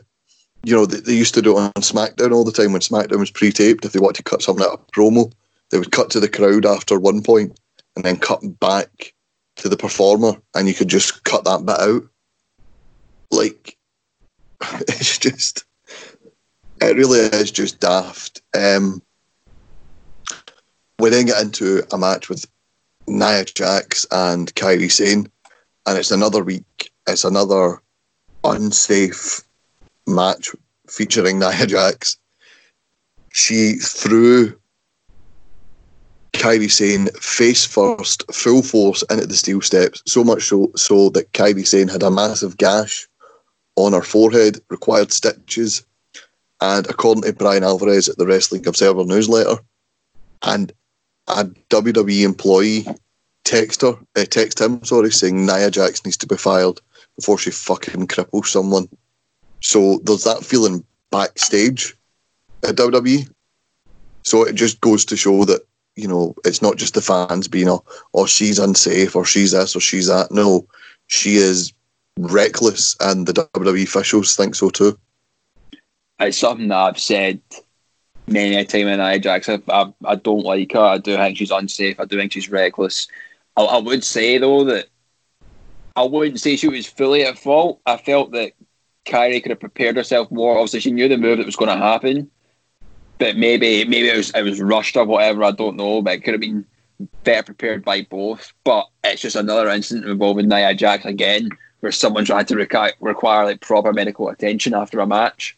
you 0.64 0.74
know, 0.74 0.86
they, 0.86 1.00
they, 1.00 1.14
used 1.14 1.34
to 1.34 1.42
do 1.42 1.56
it 1.56 1.60
on 1.60 1.72
SmackDown 1.74 2.32
all 2.32 2.44
the 2.44 2.52
time 2.52 2.72
when 2.72 2.80
SmackDown 2.80 3.18
was 3.18 3.30
pre-taped. 3.30 3.84
If 3.84 3.92
they 3.92 4.00
wanted 4.00 4.16
to 4.16 4.30
cut 4.30 4.42
something 4.42 4.64
out 4.64 4.72
of 4.72 4.86
promo, 4.88 5.32
they 5.70 5.78
would 5.78 5.92
cut 5.92 6.10
to 6.10 6.20
the 6.20 6.28
crowd 6.28 6.66
after 6.66 6.98
one 6.98 7.22
point 7.22 7.58
and 7.96 8.04
then 8.04 8.16
cut 8.16 8.40
back 8.60 9.14
to 9.56 9.68
the 9.68 9.76
performer, 9.76 10.34
and 10.54 10.68
you 10.68 10.74
could 10.74 10.88
just 10.88 11.24
cut 11.24 11.44
that 11.44 11.64
bit 11.66 11.78
out. 11.78 12.02
Like 13.30 13.76
it's 14.88 15.18
just 15.18 15.64
it 16.80 16.96
really 16.96 17.20
is 17.20 17.50
just 17.50 17.80
daft. 17.80 18.42
Um, 18.56 19.02
we 20.98 21.10
then 21.10 21.26
get 21.26 21.42
into 21.42 21.82
a 21.92 21.98
match 21.98 22.28
with 22.28 22.46
Nia 23.08 23.44
Jax 23.44 24.06
and 24.10 24.54
Kairi 24.54 24.90
Sane, 24.90 25.30
and 25.86 25.98
it's 25.98 26.10
another 26.10 26.44
week. 26.44 26.90
It's 27.06 27.24
another 27.24 27.80
unsafe 28.44 29.42
match 30.06 30.50
featuring 30.88 31.38
Nia 31.40 31.66
Jax. 31.66 32.16
She 33.32 33.74
threw 33.74 34.58
Kairi 36.32 36.70
Sane 36.70 37.08
face 37.20 37.64
first, 37.64 38.24
full 38.32 38.62
force 38.62 39.02
into 39.10 39.26
the 39.26 39.36
steel 39.36 39.60
steps, 39.60 40.02
so 40.06 40.22
much 40.22 40.44
so, 40.44 40.70
so 40.76 41.08
that 41.10 41.32
Kairi 41.32 41.66
Sane 41.66 41.88
had 41.88 42.02
a 42.02 42.10
massive 42.10 42.56
gash 42.56 43.08
on 43.76 43.92
her 43.92 44.02
forehead, 44.02 44.60
required 44.70 45.12
stitches, 45.12 45.84
and 46.60 46.86
according 46.88 47.22
to 47.22 47.32
Bryan 47.32 47.64
Alvarez 47.64 48.08
at 48.08 48.18
the 48.18 48.26
Wrestling 48.26 48.66
Observer 48.66 49.04
newsletter, 49.04 49.60
and 50.42 50.72
a 51.28 51.44
WWE 51.70 52.24
employee 52.24 52.86
text 53.44 53.82
her, 53.82 53.96
uh, 54.16 54.24
text 54.24 54.60
him, 54.60 54.84
sorry, 54.84 55.10
saying 55.10 55.46
Nia 55.46 55.70
Jax 55.70 56.04
needs 56.04 56.16
to 56.18 56.26
be 56.26 56.36
fired 56.36 56.80
before 57.16 57.38
she 57.38 57.50
fucking 57.50 58.06
cripples 58.06 58.46
someone. 58.46 58.88
So 59.60 60.00
there's 60.04 60.24
that 60.24 60.44
feeling 60.44 60.84
backstage 61.10 61.96
at 62.62 62.76
WWE. 62.76 63.28
So 64.22 64.44
it 64.44 64.54
just 64.54 64.80
goes 64.80 65.04
to 65.06 65.16
show 65.16 65.44
that 65.44 65.62
you 65.96 66.06
know 66.06 66.34
it's 66.44 66.62
not 66.62 66.76
just 66.76 66.94
the 66.94 67.00
fans 67.00 67.48
being, 67.48 67.68
oh, 67.68 67.82
oh 68.14 68.26
she's 68.26 68.58
unsafe 68.58 69.16
or 69.16 69.24
she's 69.24 69.52
this 69.52 69.74
or 69.74 69.80
she's 69.80 70.06
that. 70.08 70.30
No, 70.30 70.66
she 71.06 71.36
is 71.36 71.72
reckless, 72.18 72.96
and 73.00 73.26
the 73.26 73.32
WWE 73.32 73.84
officials 73.84 74.36
think 74.36 74.54
so 74.54 74.70
too. 74.70 74.98
It's 76.20 76.38
something 76.38 76.68
that 76.68 76.76
I've 76.76 76.98
said 76.98 77.40
many 78.30 78.56
a 78.56 78.64
time 78.64 78.86
Nia 78.86 79.18
Jax. 79.18 79.48
I, 79.48 79.60
I, 79.68 79.92
I 80.04 80.14
don't 80.16 80.44
like 80.44 80.72
her. 80.72 80.80
I 80.80 80.98
do 80.98 81.16
think 81.16 81.38
she's 81.38 81.50
unsafe. 81.50 81.98
I 82.00 82.04
do 82.04 82.16
think 82.16 82.32
she's 82.32 82.50
reckless. 82.50 83.08
I, 83.56 83.62
I 83.62 83.78
would 83.78 84.04
say 84.04 84.38
though 84.38 84.64
that 84.64 84.88
I 85.98 86.04
wouldn't 86.04 86.40
say 86.40 86.54
she 86.54 86.68
was 86.68 86.86
fully 86.86 87.24
at 87.24 87.38
fault. 87.38 87.80
I 87.84 87.96
felt 87.96 88.30
that 88.30 88.52
Kairi 89.04 89.42
could 89.42 89.50
have 89.50 89.58
prepared 89.58 89.96
herself 89.96 90.30
more. 90.30 90.56
Obviously, 90.56 90.80
she 90.80 90.92
knew 90.92 91.08
the 91.08 91.18
move 91.18 91.38
that 91.38 91.46
was 91.46 91.56
going 91.56 91.76
to 91.76 91.84
happen, 91.84 92.30
but 93.18 93.36
maybe 93.36 93.84
maybe 93.84 94.08
it 94.08 94.16
was 94.16 94.30
it 94.30 94.42
was 94.42 94.60
rushed 94.60 94.96
or 94.96 95.04
whatever. 95.04 95.42
I 95.42 95.50
don't 95.50 95.76
know, 95.76 96.00
but 96.00 96.14
it 96.14 96.24
could 96.24 96.34
have 96.34 96.40
been 96.40 96.64
better 97.24 97.42
prepared 97.42 97.84
by 97.84 98.02
both. 98.02 98.52
But 98.62 98.86
it's 99.02 99.22
just 99.22 99.34
another 99.34 99.68
incident 99.70 100.06
involving 100.06 100.48
Nia 100.48 100.72
Jax 100.72 101.04
again, 101.04 101.48
where 101.80 101.90
someone 101.90 102.24
tried 102.24 102.46
to 102.46 102.54
require, 102.54 102.92
require 103.00 103.46
like 103.46 103.60
proper 103.60 103.92
medical 103.92 104.28
attention 104.28 104.74
after 104.74 105.00
a 105.00 105.06
match, 105.06 105.57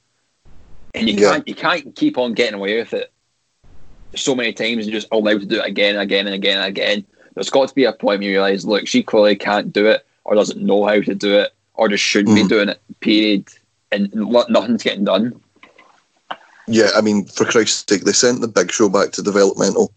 and 0.95 1.09
you 1.09 1.15
Yeah. 1.17 1.33
can't 1.33 1.49
you 1.49 1.55
can't 1.55 1.97
keep 1.97 2.19
on 2.19 2.35
getting 2.35 2.55
away 2.55 2.79
with 2.79 2.93
it 2.93 3.13
so 4.15 4.35
many 4.35 4.53
times 4.53 4.87
and 4.87 4.93
just 4.93 5.09
allowed 5.13 5.41
to 5.41 5.47
do 5.47 5.61
it 5.61 5.67
again 5.67 5.95
and 5.95 6.03
again 6.03 6.27
and 6.27 6.35
again 6.35 6.59
and 6.59 6.67
again. 6.67 7.05
There's 7.35 7.51
got 7.51 7.69
to 7.69 7.75
be 7.75 7.85
a 7.85 7.93
point 7.93 8.21
where 8.21 8.29
you 8.29 8.33
realise, 8.33 8.65
look, 8.65 8.89
she 8.89 9.03
clearly 9.03 9.37
can't 9.37 9.73
do 9.73 9.87
it, 9.87 10.05
or 10.25 10.35
doesn't 10.35 10.61
know 10.61 10.85
how 10.85 11.01
to 11.01 11.15
do 11.15 11.39
it, 11.39 11.55
or 11.75 11.89
just 11.89 12.03
shouldn't 12.03 12.35
be 12.35 12.43
Mhm. 12.43 12.49
doing 12.49 12.69
it. 12.71 12.81
Period. 13.01 13.47
And 13.93 14.13
nothing's 14.49 14.83
getting 14.83 15.05
done. 15.05 15.41
Yeah, 16.67 16.91
I 16.97 17.01
mean, 17.01 17.27
for 17.27 17.45
Christ's 17.45 17.85
sake, 17.89 18.05
they 18.05 18.13
sent 18.13 18.41
the 18.41 18.49
Big 18.49 18.71
Show 18.73 18.89
back 18.89 19.13
to 19.13 19.23
developmental 19.23 19.93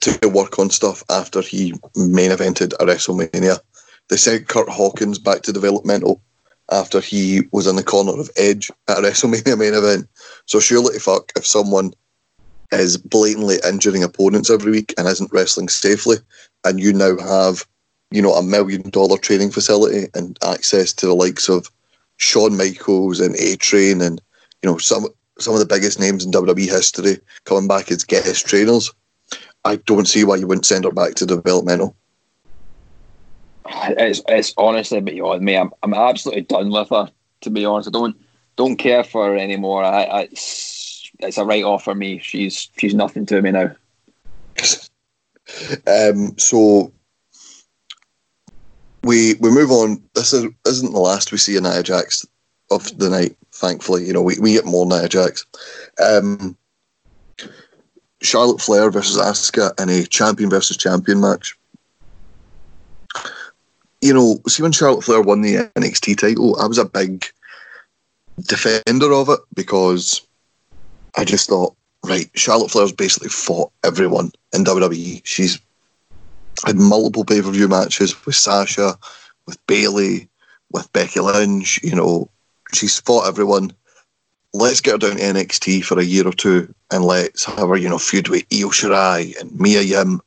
to 0.00 0.28
work 0.28 0.58
on 0.58 0.68
stuff 0.70 1.02
after 1.10 1.40
he 1.42 1.74
main 1.96 2.30
evented 2.30 2.74
a 2.74 2.84
WrestleMania. 2.86 3.60
They 4.08 4.16
sent 4.16 4.48
Curt 4.48 4.68
Hawkins 4.68 5.18
back 5.18 5.42
to 5.42 5.52
developmental 5.52 6.20
after 6.72 7.00
he 7.00 7.42
was 7.52 7.66
in 7.66 7.76
the 7.76 7.82
corner 7.82 8.18
of 8.18 8.30
Edge 8.36 8.70
at 8.88 8.98
a 8.98 9.02
WrestleMania 9.02 9.58
main 9.58 9.74
event. 9.74 10.08
So 10.46 10.58
surely 10.58 10.98
fuck 10.98 11.32
if 11.36 11.46
someone 11.46 11.92
is 12.72 12.96
blatantly 12.96 13.58
injuring 13.64 14.02
opponents 14.02 14.50
every 14.50 14.72
week 14.72 14.94
and 14.96 15.06
isn't 15.06 15.32
wrestling 15.32 15.68
safely, 15.68 16.16
and 16.64 16.80
you 16.80 16.92
now 16.92 17.18
have, 17.18 17.66
you 18.10 18.22
know, 18.22 18.32
a 18.32 18.42
million 18.42 18.88
dollar 18.90 19.18
training 19.18 19.50
facility 19.50 20.08
and 20.14 20.38
access 20.42 20.92
to 20.94 21.06
the 21.06 21.14
likes 21.14 21.48
of 21.48 21.70
Shawn 22.16 22.56
Michaels 22.56 23.20
and 23.20 23.34
A 23.36 23.56
Train 23.56 24.00
and 24.00 24.20
you 24.62 24.70
know 24.70 24.78
some 24.78 25.06
some 25.38 25.54
of 25.54 25.60
the 25.60 25.66
biggest 25.66 25.98
names 25.98 26.24
in 26.24 26.30
WWE 26.30 26.70
history 26.70 27.18
coming 27.44 27.68
back 27.68 27.90
as 27.90 28.04
guest 28.04 28.46
trainers. 28.46 28.92
I 29.64 29.76
don't 29.76 30.06
see 30.06 30.24
why 30.24 30.36
you 30.36 30.46
wouldn't 30.46 30.66
send 30.66 30.84
her 30.84 30.92
back 30.92 31.14
to 31.16 31.26
developmental. 31.26 31.96
It's, 33.66 34.22
it's 34.28 34.54
honestly 34.56 35.00
beyond 35.00 35.42
me. 35.42 35.56
I'm, 35.56 35.72
I'm 35.82 35.94
absolutely 35.94 36.42
done 36.42 36.70
with 36.70 36.88
her. 36.90 37.10
To 37.42 37.50
be 37.50 37.64
honest, 37.64 37.88
I 37.88 37.90
don't 37.90 38.16
don't 38.56 38.76
care 38.76 39.02
for 39.02 39.26
her 39.26 39.36
anymore. 39.36 39.82
I, 39.82 40.04
I 40.04 40.20
it's, 40.22 41.10
it's 41.18 41.38
a 41.38 41.44
write 41.44 41.64
off 41.64 41.84
for 41.84 41.94
me. 41.94 42.18
She's 42.18 42.70
she's 42.76 42.94
nothing 42.94 43.26
to 43.26 43.42
me 43.42 43.50
now. 43.50 43.74
Um, 45.86 46.38
so 46.38 46.92
we 49.02 49.34
we 49.34 49.50
move 49.50 49.70
on. 49.70 50.02
This 50.14 50.32
is, 50.32 50.46
isn't 50.66 50.92
the 50.92 51.00
last 51.00 51.32
we 51.32 51.38
see 51.38 51.56
of 51.56 51.64
Nia 51.64 51.82
Jax 51.82 52.26
of 52.70 52.96
the 52.98 53.10
night. 53.10 53.36
Thankfully, 53.52 54.06
you 54.06 54.12
know 54.12 54.22
we, 54.22 54.38
we 54.38 54.52
get 54.52 54.64
more 54.64 54.86
Nia 54.86 55.08
Jax. 55.08 55.44
Um, 56.02 56.56
Charlotte 58.22 58.60
Flair 58.60 58.90
versus 58.90 59.18
Asuka 59.18 59.78
in 59.80 59.90
a 59.90 60.06
champion 60.06 60.48
versus 60.48 60.76
champion 60.76 61.20
match. 61.20 61.58
You 64.02 64.12
know, 64.12 64.40
see 64.48 64.62
when 64.62 64.72
Charlotte 64.72 65.04
Flair 65.04 65.22
won 65.22 65.42
the 65.42 65.70
NXT 65.76 66.18
title, 66.18 66.60
I 66.60 66.66
was 66.66 66.78
a 66.78 66.84
big 66.84 67.24
defender 68.40 69.12
of 69.12 69.28
it 69.28 69.38
because 69.54 70.26
I 71.16 71.24
just 71.24 71.48
thought, 71.48 71.74
right, 72.04 72.28
Charlotte 72.34 72.70
Flair's 72.70 72.92
basically 72.92 73.28
fought 73.28 73.70
everyone 73.84 74.32
in 74.52 74.64
WWE. 74.64 75.22
She's 75.24 75.60
had 76.66 76.76
multiple 76.76 77.24
pay 77.24 77.40
per 77.40 77.50
view 77.50 77.68
matches 77.68 78.26
with 78.26 78.34
Sasha, 78.34 78.98
with 79.46 79.64
Bayley, 79.66 80.28
with 80.72 80.92
Becky 80.92 81.20
Lynch. 81.20 81.80
You 81.82 81.94
know, 81.94 82.28
she's 82.74 82.98
fought 82.98 83.28
everyone. 83.28 83.72
Let's 84.52 84.80
get 84.80 84.92
her 84.92 84.98
down 84.98 85.16
to 85.16 85.22
NXT 85.22 85.84
for 85.84 85.98
a 85.98 86.04
year 86.04 86.26
or 86.26 86.32
two 86.32 86.74
and 86.90 87.04
let's 87.04 87.44
have 87.44 87.68
her, 87.68 87.76
you 87.76 87.88
know, 87.88 87.98
feud 87.98 88.28
with 88.28 88.44
Io 88.52 88.68
Shirai 88.68 89.38
and 89.40 89.58
Mia 89.58 89.80
Yim, 89.80 90.20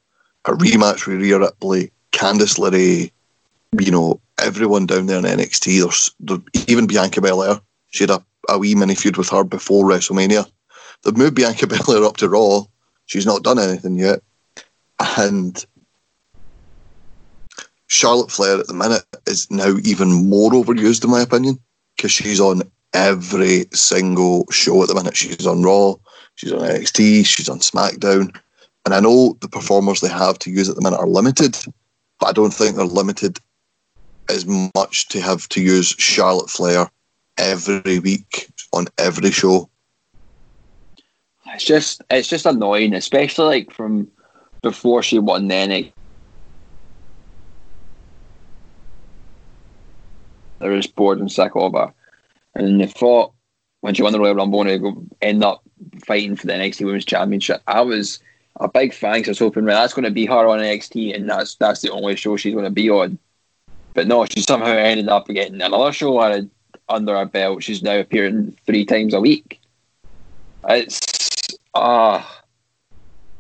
a 0.46 0.52
rematch 0.52 1.06
with 1.06 1.22
Rhea 1.22 1.40
Ripley, 1.40 1.92
Candice 2.12 2.58
LeRae, 2.58 3.12
you 3.80 3.92
know, 3.92 4.20
everyone 4.40 4.86
down 4.86 5.06
there 5.06 5.20
in 5.20 5.26
NXT. 5.26 5.82
There's, 5.82 6.12
there, 6.20 6.38
even 6.68 6.88
Bianca 6.88 7.22
Belair. 7.22 7.60
She 7.92 8.04
had 8.04 8.12
a, 8.12 8.26
a 8.50 8.58
wee 8.58 8.76
mini 8.76 8.96
feud 8.96 9.18
with 9.18 9.30
her 9.30 9.44
before 9.44 9.86
WrestleMania. 9.86 10.50
They've 11.04 11.18
moved 11.18 11.36
Bianca 11.36 11.68
Belair 11.68 12.04
up 12.04 12.18
to 12.18 12.30
Raw. 12.30 12.64
She's 13.06 13.26
not 13.26 13.44
done 13.44 13.60
anything 13.60 13.98
yet. 13.98 14.22
And 15.18 15.64
Charlotte 17.88 18.32
Flair 18.32 18.60
at 18.60 18.68
the 18.68 18.74
minute 18.74 19.04
is 19.28 19.50
now 19.52 19.76
even 19.84 20.30
more 20.30 20.52
overused, 20.52 21.04
in 21.04 21.12
my 21.12 21.22
opinion, 21.22 21.60
because 21.96 22.12
she's 22.12 22.40
on 22.40 22.64
every 22.94 23.66
single 23.74 24.46
show 24.52 24.82
at 24.82 24.88
the 24.88 24.96
minute. 24.96 25.16
She's 25.16 25.46
on 25.46 25.62
Raw, 25.62 25.96
she's 26.36 26.52
on 26.52 26.62
NXT, 26.62 27.26
she's 27.26 27.50
on 27.50 27.60
SmackDown. 27.60 28.36
And 28.86 28.94
I 28.94 29.00
know 29.00 29.38
the 29.42 29.50
performers 29.50 30.02
they 30.02 30.10
have 30.10 30.40
to 30.40 30.52
use 30.52 30.70
at 30.70 30.76
the 30.76 30.82
minute 30.82 31.00
are 31.00 31.08
limited, 31.08 31.58
but 32.20 32.28
I 32.28 32.32
don't 32.32 32.54
think 32.54 32.76
they're 32.76 32.86
limited 32.86 33.40
as 34.30 34.46
much 34.76 35.08
to 35.10 35.22
have 35.22 35.48
to 35.50 35.62
use 35.62 35.90
Charlotte 35.98 36.50
Flair 36.50 36.90
every 37.38 38.00
week 38.00 38.48
on 38.74 38.88
every 38.98 39.32
show. 39.32 39.70
It's 41.48 41.64
just 41.66 42.02
it's 42.10 42.28
just 42.28 42.46
annoying, 42.46 42.94
especially 42.94 43.46
like 43.46 43.72
from 43.72 44.08
before 44.62 45.04
she 45.04 45.20
won 45.20 45.48
the 45.48 45.54
NXT. 45.56 45.92
They're 50.60 50.76
just 50.78 50.96
bored 50.96 51.20
and 51.20 51.32
sick 51.32 51.52
of 51.56 51.74
her. 51.74 51.94
And 52.56 52.80
they 52.82 52.88
thought 52.88 53.34
when 53.82 53.94
she 53.94 54.02
won 54.02 54.14
the 54.14 54.20
Royal 54.20 54.36
Rumble 54.36 54.62
and 54.62 54.82
go 54.82 55.04
end 55.22 55.44
up 55.44 55.62
fighting 56.06 56.36
for 56.36 56.48
the 56.48 56.54
NXT 56.54 56.86
Women's 56.86 57.06
Championship. 57.06 57.62
I 57.68 57.82
was 57.82 58.20
a 58.60 58.68
big 58.68 58.94
fan 58.94 59.22
'cause 59.22 59.28
I 59.28 59.32
was 59.32 59.40
hoping 59.40 59.66
that's 59.66 59.94
going 59.94 60.06
to 60.06 60.12
be 60.12 60.26
her 60.26 60.48
on 60.48 60.60
NXT 60.60 61.14
and 61.14 61.30
that's 61.30 61.56
that's 61.56 61.82
the 61.82 61.92
only 61.92 62.16
show 62.16 62.38
she's 62.38 62.54
going 62.54 62.66
to 62.66 62.72
be 62.72 62.90
on. 62.90 63.20
But 63.96 64.08
no, 64.08 64.26
she 64.26 64.42
somehow 64.42 64.74
ended 64.74 65.08
up 65.08 65.26
getting 65.28 65.62
another 65.62 65.92
show 65.94 66.20
under 66.90 67.18
her 67.18 67.26
belt. 67.26 67.64
She's 67.64 67.82
now 67.82 67.98
appearing 67.98 68.56
three 68.66 68.86
times 68.86 69.14
a 69.14 69.22
week. 69.22 69.62
It's 70.68 71.58
ah, 71.74 72.44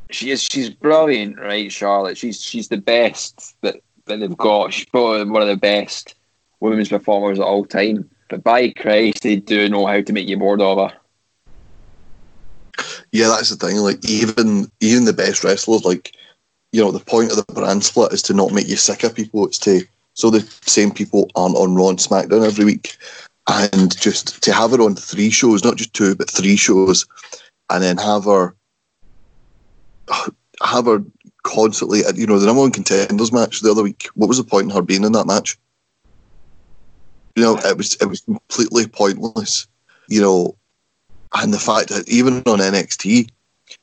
she 0.09 0.31
is 0.31 0.41
she's 0.41 0.69
brilliant, 0.69 1.37
right, 1.37 1.71
Charlotte? 1.71 2.17
She's 2.17 2.41
she's 2.41 2.69
the 2.69 2.77
best 2.77 3.55
that, 3.61 3.75
that 4.05 4.21
they've 4.21 4.37
got. 4.37 4.73
She's 4.73 4.85
probably 4.85 5.29
one 5.29 5.41
of 5.41 5.49
the 5.49 5.57
best 5.57 6.15
women's 6.61 6.89
performers 6.89 7.37
of 7.37 7.45
all 7.45 7.65
time. 7.65 8.09
But 8.29 8.43
by 8.43 8.69
Christ, 8.69 9.23
they 9.23 9.35
do 9.35 9.67
know 9.67 9.85
how 9.85 10.01
to 10.01 10.13
make 10.13 10.27
you 10.27 10.37
bored 10.37 10.61
of 10.61 10.89
her. 10.89 10.97
Yeah, 13.11 13.27
that's 13.27 13.49
the 13.49 13.57
thing. 13.57 13.77
Like 13.77 14.07
even 14.09 14.71
even 14.79 15.03
the 15.03 15.13
best 15.13 15.43
wrestlers, 15.43 15.83
like 15.83 16.15
you 16.71 16.81
know, 16.81 16.91
the 16.91 17.03
point 17.03 17.31
of 17.31 17.37
the 17.37 17.53
brand 17.53 17.83
split 17.83 18.13
is 18.13 18.21
to 18.23 18.33
not 18.33 18.53
make 18.53 18.69
you 18.69 18.77
sick 18.77 19.03
of 19.03 19.15
people. 19.15 19.45
It's 19.45 19.57
to 19.59 19.81
so 20.15 20.29
the 20.29 20.41
same 20.61 20.91
people 20.91 21.29
aren't 21.35 21.57
on 21.57 21.75
Raw 21.75 21.89
and 21.89 21.99
SmackDown 21.99 22.45
every 22.45 22.65
week, 22.65 22.97
and 23.47 23.95
just 23.99 24.41
to 24.43 24.53
have 24.53 24.71
her 24.71 24.81
on 24.81 24.95
three 24.95 25.29
shows, 25.29 25.63
not 25.63 25.75
just 25.75 25.93
two, 25.93 26.15
but 26.15 26.29
three 26.29 26.55
shows, 26.55 27.05
and 27.69 27.83
then 27.83 27.97
have 27.97 28.25
her 28.25 28.55
have 30.63 30.85
her 30.85 31.03
constantly. 31.43 32.03
at 32.05 32.17
You 32.17 32.27
know, 32.27 32.39
the 32.39 32.45
number 32.45 32.61
one 32.61 32.71
contenders 32.71 33.31
match 33.31 33.61
the 33.61 33.71
other 33.71 33.83
week. 33.83 34.07
What 34.15 34.27
was 34.27 34.37
the 34.37 34.43
point 34.43 34.65
in 34.65 34.75
her 34.75 34.81
being 34.81 35.03
in 35.03 35.11
that 35.11 35.27
match? 35.27 35.57
You 37.35 37.43
know, 37.43 37.57
it 37.57 37.77
was 37.77 37.95
it 37.95 38.05
was 38.05 38.21
completely 38.21 38.87
pointless. 38.87 39.67
You 40.07 40.21
know, 40.21 40.55
and 41.33 41.53
the 41.53 41.59
fact 41.59 41.89
that 41.89 42.07
even 42.07 42.37
on 42.45 42.59
NXT, 42.59 43.29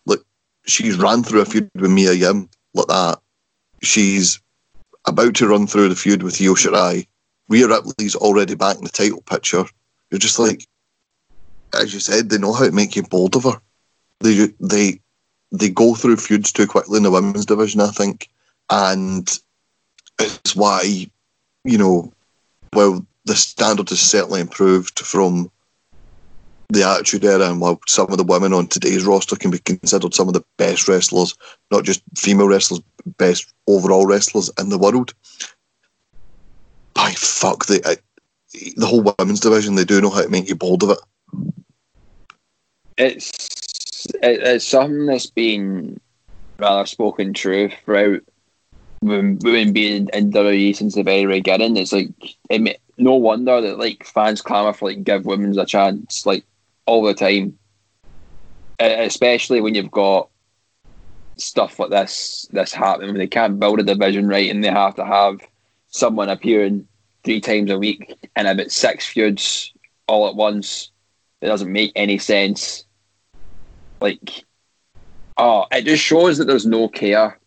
look, 0.07 0.25
she's 0.67 0.97
ran 0.97 1.23
through 1.23 1.43
a 1.43 1.45
feud 1.45 1.71
with 1.75 1.91
Mia 1.91 2.13
Yim 2.13 2.49
like 2.75 2.87
that. 2.87 3.19
She's 3.83 4.41
about 5.07 5.35
to 5.37 5.49
run 5.49 5.67
through 5.67 5.89
the 5.89 5.97
feud 5.97 6.23
with 6.23 6.41
Io 6.41 6.55
Shirai. 6.55 7.07
Rhea 7.49 7.69
Ripley's 7.69 8.15
already 8.15 8.55
back 8.55 8.77
in 8.77 8.85
the 8.85 8.91
title 8.91 9.23
picture. 9.23 9.65
You're 10.11 10.19
just 10.19 10.39
like, 10.39 10.67
as 11.75 11.93
you 11.93 12.01
said, 12.01 12.29
they 12.29 12.39
know 12.39 12.53
how 12.53 12.65
to 12.65 12.73
make 12.73 12.97
you 12.97 13.03
bored 13.03 13.37
of 13.37 13.45
her. 13.45 13.61
They 14.21 14.49
they 14.61 15.01
they 15.51 15.69
go 15.69 15.95
through 15.95 16.17
feuds 16.17 16.53
too 16.53 16.67
quickly 16.67 16.97
in 16.97 17.03
the 17.03 17.11
women's 17.11 17.47
division, 17.47 17.81
I 17.81 17.89
think, 17.89 18.29
and 18.71 19.29
it's 20.19 20.57
why 20.57 21.11
you 21.65 21.79
know, 21.79 22.13
well, 22.73 23.05
the 23.25 23.37
standard 23.37 23.89
has 23.91 24.01
certainly 24.01 24.41
improved 24.41 24.99
from 24.99 25.51
the 26.69 26.89
Attitude 26.89 27.25
Era, 27.25 27.51
and 27.51 27.61
while 27.61 27.81
some 27.87 28.11
of 28.11 28.19
the 28.19 28.25
women 28.25 28.53
on 28.53 28.67
today's 28.67 29.05
roster 29.05 29.37
can 29.37 29.51
be 29.51 29.59
considered 29.59 30.15
some 30.15 30.29
of 30.29 30.35
the 30.35 30.45
best 30.57 30.89
wrestlers, 30.89 31.37
not 31.71 31.85
just 31.85 32.03
female 32.17 32.49
wrestlers, 32.49 32.81
best 33.19 33.53
overall 33.67 34.07
wrestlers 34.07 34.51
in 34.59 34.69
the 34.69 34.79
world. 34.79 35.13
By 36.95 37.13
fuck, 37.13 37.67
the 37.67 37.83
uh, 37.85 37.97
the 38.77 38.87
whole 38.87 39.15
women's 39.19 39.41
division, 39.41 39.75
they 39.75 39.85
do 39.85 40.01
know 40.01 40.11
how 40.11 40.23
to 40.23 40.29
make 40.29 40.49
you 40.49 40.55
bold 40.55 40.83
of 40.83 40.91
it. 40.91 40.99
It's 42.99 44.07
it's 44.23 44.67
something 44.67 45.07
that's 45.07 45.27
been 45.27 46.01
rather 46.59 46.87
spoken 46.87 47.33
true 47.33 47.71
throughout 47.85 48.21
women, 49.03 49.39
women 49.43 49.73
being 49.73 50.09
in 50.13 50.31
WWE 50.31 50.77
since 50.77 50.95
the 50.95 51.03
very 51.03 51.27
beginning. 51.27 51.77
It's 51.77 51.93
like 51.93 52.11
it, 52.51 52.81
no 52.99 53.15
wonder 53.15 53.61
that 53.61 53.79
like 53.79 54.05
fans 54.05 54.43
clamour 54.43 54.73
for 54.73 54.91
like 54.91 55.05
give 55.05 55.25
women's 55.25 55.57
a 55.57 55.67
chance 55.67 56.27
like 56.27 56.45
all 56.87 57.03
the 57.03 57.15
time, 57.15 57.59
especially 58.79 59.61
when 59.61 59.75
you've 59.75 59.91
got 59.91 60.29
stuff 61.37 61.79
like 61.79 61.91
this 61.91 62.47
this 62.53 62.73
happening 62.73 63.09
when 63.09 63.19
they 63.19 63.27
can't 63.27 63.59
build 63.59 63.81
a 63.81 63.83
division 63.83 64.29
right 64.29 64.51
and 64.51 64.63
they 64.63 64.69
have 64.69 64.95
to 64.95 65.05
have 65.05 65.41
someone 65.89 66.29
appearing 66.29 66.87
three 67.25 67.41
times 67.41 67.71
a 67.71 67.79
week 67.79 68.15
and 68.37 68.49
about 68.49 68.71
six 68.71 69.07
feuds 69.07 69.73
all 70.07 70.29
at 70.29 70.35
once. 70.35 70.91
It 71.41 71.47
doesn't 71.47 71.73
make 71.73 71.93
any 71.97 72.19
sense. 72.19 72.85
Like, 74.01 74.45
oh, 75.37 75.67
it 75.71 75.85
just 75.85 76.03
shows 76.03 76.39
that 76.39 76.47
there's 76.47 76.67
no 76.67 76.89
care 76.89 77.39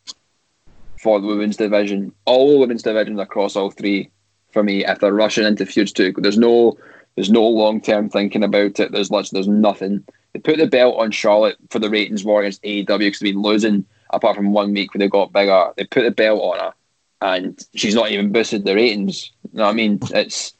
for 1.02 1.20
the 1.20 1.28
women's 1.28 1.58
division. 1.58 2.14
All 2.26 2.54
the 2.54 2.60
women's 2.60 2.84
divisions 2.84 3.20
across 3.20 3.56
all 3.56 3.72
three, 3.72 4.10
for 4.52 4.64
me, 4.64 4.86
if 4.86 5.00
they're 5.00 5.14
rushing 5.14 5.46
into 5.46 5.66
feuds 5.66 5.92
too, 5.92 6.14
there's 6.18 6.38
no 6.38 6.78
there's 7.16 7.30
no 7.30 7.46
long 7.48 7.82
term 7.82 8.10
thinking 8.10 8.44
about 8.44 8.80
it. 8.80 8.92
There's 8.92 9.12
lots, 9.12 9.30
there's 9.30 9.48
nothing. 9.48 10.04
They 10.34 10.40
put 10.40 10.58
the 10.58 10.68
belt 10.68 10.98
on 10.98 11.12
Charlotte 11.12 11.58
for 11.70 11.80
the 11.80 11.90
ratings 11.90 12.26
war 12.26 12.42
against 12.42 12.64
AEW 12.64 13.00
because 13.00 13.20
they've 13.20 13.34
been 13.34 13.42
losing 13.42 13.86
apart 14.12 14.36
from 14.36 14.52
one 14.52 14.74
week 14.74 14.94
when 14.94 15.00
they 15.00 15.08
got 15.08 15.34
bigger. 15.34 15.72
They 15.78 15.86
put 15.86 16.04
the 16.04 16.12
belt 16.12 16.42
on 16.42 16.60
her 16.60 16.74
and 17.22 17.66
she's 17.76 17.96
not 17.96 18.12
even 18.12 18.32
boosted 18.32 18.66
the 18.66 18.76
ratings. 18.76 19.32
You 19.52 19.60
know 19.60 19.66
what 19.66 19.72
I 19.72 19.74
mean? 19.74 20.00
It's 20.14 20.54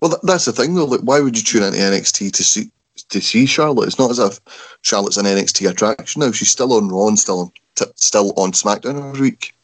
well, 0.00 0.18
that's 0.22 0.46
the 0.46 0.52
thing 0.52 0.74
though. 0.74 0.86
Like, 0.86 1.00
why 1.00 1.20
would 1.20 1.36
you 1.36 1.42
tune 1.42 1.62
into 1.62 1.78
NXT 1.78 2.32
to 2.32 2.44
see 2.44 2.70
to 3.10 3.20
see 3.20 3.46
Charlotte? 3.46 3.86
It's 3.86 3.98
not 3.98 4.10
as 4.10 4.18
if 4.18 4.40
Charlotte's 4.82 5.18
an 5.18 5.26
NXT 5.26 5.68
attraction 5.68 6.20
now. 6.20 6.32
She's 6.32 6.50
still 6.50 6.72
on 6.72 6.88
Raw 6.88 7.08
and 7.08 7.18
still 7.18 7.40
on 7.40 7.52
t- 7.76 7.92
still 7.96 8.32
on 8.36 8.52
SmackDown 8.52 9.10
every 9.10 9.20
week. 9.20 9.54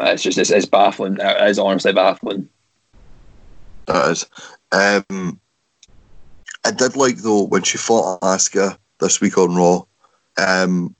It's 0.00 0.22
just 0.22 0.38
it's, 0.38 0.50
it's 0.50 0.66
baffling. 0.66 1.16
It 1.20 1.48
is 1.48 1.58
honestly 1.58 1.92
baffling. 1.92 2.48
That 3.86 4.10
is. 4.10 4.26
Um, 4.72 5.40
I 6.64 6.70
did 6.70 6.96
like 6.96 7.18
though 7.18 7.44
when 7.44 7.62
she 7.62 7.78
fought 7.78 8.20
Asuka 8.20 8.76
this 9.00 9.20
week 9.20 9.36
on 9.38 9.54
Raw. 9.54 9.82
Um, 10.38 10.94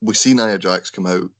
we 0.00 0.14
see 0.14 0.32
Nia 0.32 0.58
Jax 0.58 0.90
come 0.90 1.06
out. 1.06 1.30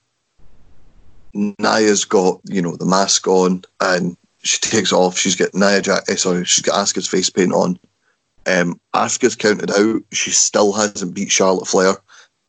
Nia's 1.35 2.05
got 2.05 2.41
you 2.45 2.61
know 2.61 2.77
the 2.77 2.87
mask 2.87 3.27
on 3.29 3.63
and 3.81 4.17
she 4.43 4.59
takes 4.59 4.93
off. 4.93 5.19
She's 5.19 5.37
got 5.37 5.55
Nia 5.55 5.81
Jax. 5.81 6.09
Eh, 6.09 6.17
sorry, 6.17 6.45
she's 6.45 6.65
got 6.65 6.75
Asuka's 6.75 7.09
face 7.09 7.31
paint 7.31 7.53
on. 7.53 7.79
Um, 8.47 8.81
Asuka's 8.95 9.37
counted 9.37 9.71
out. 9.71 10.03
She 10.13 10.31
still 10.31 10.73
hasn't 10.73 11.15
beat 11.15 11.31
Charlotte 11.31 11.69
Flair. 11.69 11.97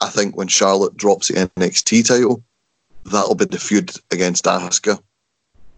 I 0.02 0.10
think 0.10 0.36
when 0.36 0.48
Charlotte 0.48 0.96
drops 0.96 1.28
the 1.28 1.50
NXT 1.58 2.08
title, 2.08 2.42
that'll 3.06 3.36
be 3.36 3.46
the 3.46 3.60
feud 3.60 3.92
against 4.12 4.46
Asuka. 4.46 5.00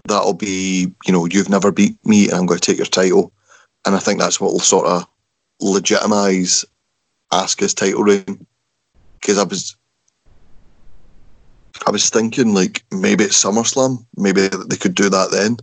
That'll 0.07 0.33
be, 0.33 0.91
you 1.05 1.13
know, 1.13 1.25
you've 1.25 1.49
never 1.49 1.71
beat 1.71 1.97
me 2.05 2.25
and 2.25 2.35
I'm 2.35 2.45
going 2.45 2.59
to 2.59 2.65
take 2.65 2.77
your 2.77 2.85
title. 2.85 3.31
And 3.85 3.95
I 3.95 3.99
think 3.99 4.19
that's 4.19 4.39
what 4.39 4.51
will 4.51 4.59
sort 4.59 4.85
of 4.85 5.07
legitimize 5.61 6.65
Asuka's 7.31 7.73
title 7.73 8.03
reign. 8.03 8.45
Because 9.19 9.37
I 9.37 9.43
was, 9.43 9.75
I 11.85 11.91
was 11.91 12.09
thinking 12.09 12.53
like 12.53 12.83
maybe 12.91 13.23
it's 13.23 13.41
SummerSlam, 13.41 14.05
maybe 14.17 14.47
they 14.47 14.77
could 14.77 14.95
do 14.95 15.09
that 15.09 15.31
then. 15.31 15.57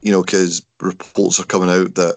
You 0.00 0.10
know, 0.10 0.22
because 0.24 0.66
reports 0.80 1.38
are 1.38 1.44
coming 1.44 1.70
out 1.70 1.94
that 1.94 2.16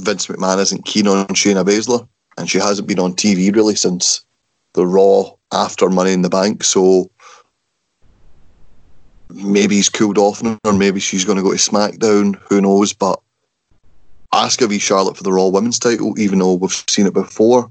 Vince 0.00 0.26
McMahon 0.26 0.58
isn't 0.58 0.86
keen 0.86 1.06
on 1.06 1.26
Shayna 1.26 1.64
Baszler, 1.64 2.08
and 2.38 2.48
she 2.48 2.58
hasn't 2.58 2.88
been 2.88 2.98
on 2.98 3.14
TV 3.14 3.54
really 3.54 3.74
since 3.74 4.24
the 4.72 4.86
Raw 4.86 5.32
after 5.52 5.88
Money 5.90 6.12
in 6.12 6.22
the 6.22 6.30
Bank. 6.30 6.64
So 6.64 7.10
maybe 9.30 9.76
he's 9.76 9.88
cooled 9.88 10.18
off 10.18 10.42
or 10.64 10.72
maybe 10.72 11.00
she's 11.00 11.24
going 11.24 11.36
to 11.36 11.42
go 11.42 11.52
to 11.52 11.56
SmackDown. 11.56 12.36
Who 12.48 12.60
knows? 12.60 12.92
But 12.92 13.20
Asuka 14.34 14.68
v 14.68 14.80
Charlotte 14.80 15.16
for 15.16 15.22
the 15.22 15.32
Raw 15.32 15.46
Women's 15.46 15.78
title, 15.78 16.18
even 16.18 16.40
though 16.40 16.54
we've 16.54 16.84
seen 16.88 17.06
it 17.06 17.14
before, 17.14 17.70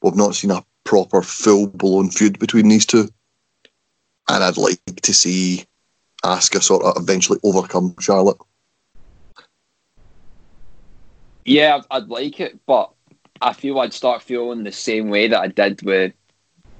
we've 0.00 0.16
not 0.16 0.34
seen 0.34 0.50
a 0.50 0.64
proper 0.84 1.20
full 1.20 1.66
blown 1.66 2.08
feud 2.08 2.38
between 2.38 2.68
these 2.68 2.86
two. 2.86 3.10
And 4.26 4.42
I'd 4.42 4.56
like 4.56 4.80
to 5.02 5.12
see 5.12 5.66
Asuka 6.24 6.62
sort 6.62 6.82
of 6.82 6.94
eventually 6.96 7.38
overcome 7.44 7.94
Charlotte. 8.00 8.38
Yeah, 11.44 11.82
I'd 11.90 12.08
like 12.08 12.40
it, 12.40 12.58
but 12.64 12.90
I 13.42 13.52
feel 13.52 13.78
I'd 13.78 13.92
start 13.92 14.22
feeling 14.22 14.64
the 14.64 14.72
same 14.72 15.10
way 15.10 15.28
that 15.28 15.40
I 15.40 15.48
did 15.48 15.82
with 15.82 16.14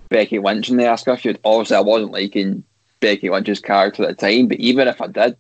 Becky 0.09 0.39
Lynch 0.39 0.71
in 0.71 0.79
the 0.79 0.85
Asuka 0.85 1.21
feud. 1.21 1.39
Obviously, 1.45 1.77
I 1.77 1.81
wasn't 1.81 2.13
liking 2.13 2.65
Becky 3.01 3.29
Lynch's 3.29 3.61
character 3.61 4.05
at 4.05 4.17
the 4.19 4.27
time, 4.27 4.49
but 4.49 4.59
even 4.59 4.89
if 4.89 5.03
I 5.03 5.07
did, 5.07 5.37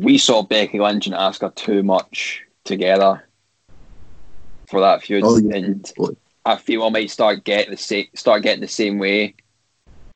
we 0.00 0.18
saw 0.18 0.42
Becky 0.42 0.78
Lynch 0.80 1.06
and 1.06 1.14
Asuka 1.14 1.54
too 1.54 1.82
much 1.82 2.44
together 2.64 3.24
for 4.68 4.80
that 4.80 5.02
feud, 5.02 5.24
oh, 5.24 5.38
yeah. 5.38 5.56
and 5.56 5.92
I 6.44 6.56
feel 6.56 6.84
I 6.84 6.90
might 6.90 7.10
start 7.10 7.44
getting 7.44 7.70
the 7.70 7.76
same 7.76 8.06
start 8.14 8.42
getting 8.42 8.60
the 8.60 8.68
same 8.68 8.98
way 8.98 9.34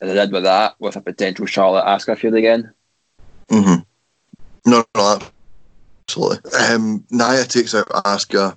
as 0.01 0.11
I 0.11 0.15
did 0.15 0.33
with 0.33 0.45
that 0.45 0.75
with 0.79 0.97
a 0.97 1.01
potential 1.01 1.47
Charlotte 1.47 1.85
Asuka 1.85 2.19
feud 2.19 2.35
again. 2.35 2.73
Mm-hmm. 3.49 3.83
No, 4.71 4.85
no, 4.95 5.19
absolutely. 6.01 6.53
Um, 6.53 7.05
Nia 7.11 7.45
takes 7.45 7.75
out 7.75 7.89
Asuka, 7.89 8.57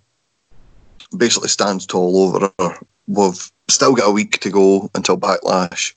basically 1.17 1.49
stands 1.49 1.85
tall 1.85 2.17
over 2.17 2.51
her. 2.59 2.79
We've 3.07 3.51
still 3.67 3.93
got 3.93 4.09
a 4.09 4.13
week 4.13 4.39
to 4.39 4.49
go 4.49 4.89
until 4.95 5.17
Backlash. 5.17 5.93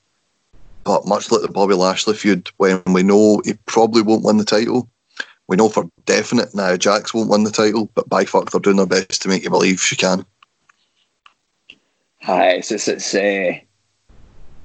But 0.84 1.06
much 1.06 1.30
like 1.30 1.42
the 1.42 1.48
Bobby 1.48 1.74
Lashley 1.74 2.14
feud, 2.14 2.50
when 2.56 2.82
we 2.86 3.02
know 3.02 3.42
he 3.44 3.54
probably 3.66 4.00
won't 4.00 4.24
win 4.24 4.38
the 4.38 4.44
title, 4.44 4.88
we 5.48 5.56
know 5.56 5.68
for 5.68 5.90
definite 6.04 6.54
Nia 6.54 6.76
Jax 6.78 7.12
won't 7.12 7.30
win 7.30 7.44
the 7.44 7.50
title, 7.50 7.90
but 7.94 8.08
by 8.08 8.24
fuck 8.24 8.50
they're 8.50 8.60
doing 8.60 8.76
their 8.76 8.86
best 8.86 9.22
to 9.22 9.28
make 9.28 9.42
you 9.42 9.50
believe 9.50 9.80
she 9.80 9.96
can. 9.96 10.24
Hi, 12.20 12.50
it's 12.50 12.68
just 12.68 12.88
it's 12.88 13.14
uh, 13.14 13.58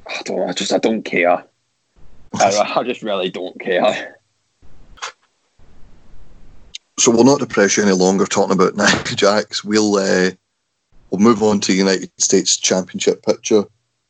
I 0.08 0.22
don't 0.26 0.50
I 0.50 0.52
just 0.52 0.74
I 0.74 0.78
don't 0.78 1.04
care. 1.04 1.46
I, 2.36 2.74
I 2.76 2.84
just 2.84 3.02
really 3.02 3.30
don't 3.30 3.60
care. 3.60 4.20
So 7.00 7.12
we'll 7.12 7.24
not 7.24 7.40
depress 7.40 7.78
you 7.78 7.84
any 7.84 7.94
longer 7.94 8.26
talking 8.26 8.54
about 8.54 8.76
Nia 8.76 9.04
Jax. 9.16 9.64
We'll 9.64 9.96
uh, 9.96 10.32
we'll 11.10 11.22
move 11.22 11.42
on 11.42 11.62
to 11.62 11.74
United 11.74 12.12
States 12.18 12.58
Championship 12.58 13.26
picture. 13.26 13.64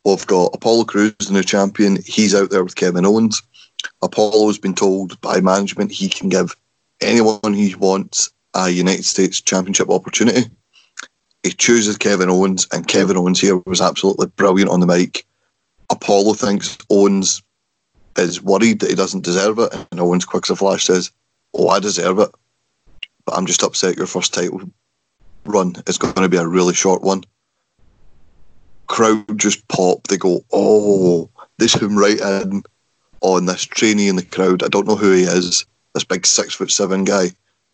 We've 0.04 0.28
got 0.28 0.54
Apollo 0.54 0.86
Crews, 0.86 1.16
the 1.20 1.34
new 1.34 1.44
champion. 1.44 1.98
He's 2.06 2.36
out 2.36 2.50
there 2.50 2.64
with 2.64 2.76
Kevin 2.76 3.06
Owens. 3.06 3.42
Apollo's 4.02 4.58
been 4.58 4.74
told 4.74 5.20
by 5.22 5.40
management 5.40 5.92
he 5.92 6.10
can 6.10 6.28
give 6.28 6.56
anyone 7.04 7.54
he 7.54 7.76
wants 7.76 8.32
a 8.56 8.70
United 8.70 9.06
States 9.06 9.42
Championship 9.42 9.90
opportunity. 9.90 10.50
He 11.44 11.52
chooses 11.52 11.98
Kevin 11.98 12.30
Owens, 12.30 12.68
and 12.72 12.88
Kevin 12.88 13.18
Owens 13.18 13.40
here 13.40 13.58
was 13.66 13.82
absolutely 13.82 14.28
brilliant 14.28 14.72
on 14.72 14.80
the 14.80 14.88
mic. 14.88 15.26
Apollo 15.90 16.36
thinks 16.36 16.78
Owens 16.90 17.42
is 18.18 18.42
worried 18.42 18.80
that 18.80 18.90
he 18.90 18.96
doesn't 18.96 19.26
deserve 19.26 19.60
it, 19.60 19.74
and 19.92 20.00
Owens, 20.00 20.26
quick 20.26 20.46
as 20.46 20.52
a 20.52 20.56
flash, 20.56 20.86
says, 20.86 21.12
Oh, 21.54 21.68
I 21.68 21.80
deserve 21.80 22.20
it, 22.20 22.30
but 23.26 23.36
I'm 23.38 23.46
just 23.46 23.64
upset 23.64 23.98
your 23.98 24.08
first 24.08 24.34
title 24.34 24.62
run 25.46 25.76
is 25.88 25.98
going 25.98 26.14
to 26.14 26.30
be 26.30 26.38
a 26.38 26.48
really 26.48 26.74
short 26.74 27.02
one 27.02 27.24
crowd 28.94 29.40
just 29.40 29.68
pop. 29.68 30.08
They 30.08 30.18
go, 30.18 30.46
oh, 30.52 31.30
they 31.58 31.68
zoom 31.68 31.98
right 31.98 32.20
in 32.20 32.64
on 33.22 33.46
this 33.46 33.64
trainee 33.64 34.08
in 34.08 34.16
the 34.16 34.26
crowd. 34.26 34.64
I 34.64 34.68
don't 34.68 34.88
know 34.88 34.96
who 34.96 35.12
he 35.12 35.24
is. 35.24 35.66
This 35.94 36.04
big 36.04 36.26
six 36.26 36.54
foot 36.54 36.72
seven 36.72 37.04
guy, 37.04 37.30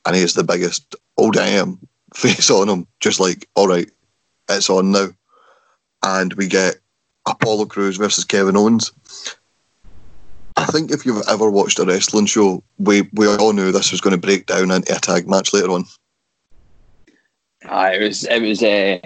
and 0.05 0.15
he 0.15 0.21
has 0.21 0.33
the 0.33 0.43
biggest 0.43 0.95
oh 1.17 1.31
damn 1.31 1.79
face 2.13 2.49
on 2.49 2.69
him. 2.69 2.87
Just 2.99 3.19
like, 3.19 3.47
all 3.55 3.67
right, 3.67 3.89
it's 4.49 4.69
on 4.69 4.91
now, 4.91 5.07
and 6.03 6.33
we 6.33 6.47
get 6.47 6.75
Apollo 7.27 7.65
Crews 7.65 7.97
versus 7.97 8.25
Kevin 8.25 8.57
Owens. 8.57 8.91
I 10.57 10.65
think 10.65 10.91
if 10.91 11.05
you've 11.05 11.27
ever 11.29 11.49
watched 11.49 11.79
a 11.79 11.85
wrestling 11.85 12.25
show, 12.25 12.63
we 12.77 13.07
we 13.13 13.27
all 13.27 13.53
knew 13.53 13.71
this 13.71 13.91
was 13.91 14.01
going 14.01 14.19
to 14.19 14.27
break 14.27 14.45
down 14.45 14.71
into 14.71 14.95
a 14.95 14.99
tag 14.99 15.27
match 15.27 15.53
later 15.53 15.71
on. 15.71 15.85
Uh, 17.65 17.91
it 17.93 18.01
was 18.01 18.25
it 18.25 18.41
was 18.41 18.61
uh, 18.61 18.99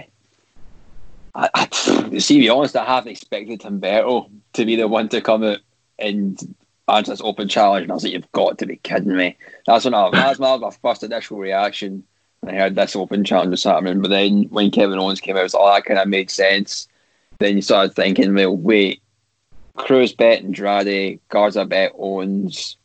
I, 1.35 1.49
I, 1.53 1.67
see, 2.19 2.35
to 2.35 2.39
be 2.41 2.49
honest, 2.49 2.75
I 2.75 2.85
haven't 2.85 3.11
expected 3.11 3.61
Humberto 3.61 4.29
to 4.53 4.65
be 4.65 4.75
the 4.75 4.87
one 4.87 5.09
to 5.09 5.21
come 5.21 5.43
out 5.43 5.59
and 5.99 6.55
answer 6.87 7.11
this 7.11 7.21
open 7.21 7.47
challenge, 7.47 7.83
and 7.83 7.91
I 7.91 7.95
was 7.95 8.03
like, 8.03 8.13
"You've 8.13 8.31
got 8.31 8.57
to 8.59 8.65
be 8.65 8.77
kidding 8.77 9.15
me!" 9.15 9.35
That's 9.65 9.85
when 9.85 9.93
I 9.93 10.09
that's 10.11 10.39
my, 10.39 10.59
first 10.81 11.03
initial 11.03 11.37
reaction 11.37 12.03
when 12.41 12.55
I 12.55 12.57
heard 12.57 12.75
this 12.75 12.95
open 12.95 13.23
challenge 13.23 13.51
was 13.51 13.63
happening. 13.63 14.01
But 14.01 14.09
then 14.09 14.43
when 14.49 14.71
Kevin 14.71 14.99
Owens 14.99 15.21
came 15.21 15.35
out, 15.35 15.41
it 15.41 15.43
was 15.43 15.55
all 15.55 15.67
oh, 15.67 15.73
that 15.73 15.85
kind 15.85 15.99
of 15.99 16.07
made 16.07 16.29
sense. 16.29 16.87
Then 17.39 17.55
you 17.55 17.61
started 17.61 17.95
thinking, 17.95 18.33
"Well, 18.33 18.55
wait, 18.55 19.01
Crews 19.75 20.13
bet 20.13 20.43
Andrade, 20.43 21.19
Garza 21.29 21.65
bet 21.65 21.93
Owens." 21.97 22.77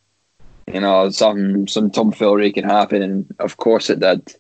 You 0.72 0.80
know, 0.80 1.11
some 1.11 1.66
some 1.66 1.90
tomfoolery 1.90 2.53
can 2.53 2.64
happen, 2.64 3.03
and 3.03 3.34
of 3.38 3.57
course 3.57 3.90
it 3.90 4.01
did. 4.01 4.34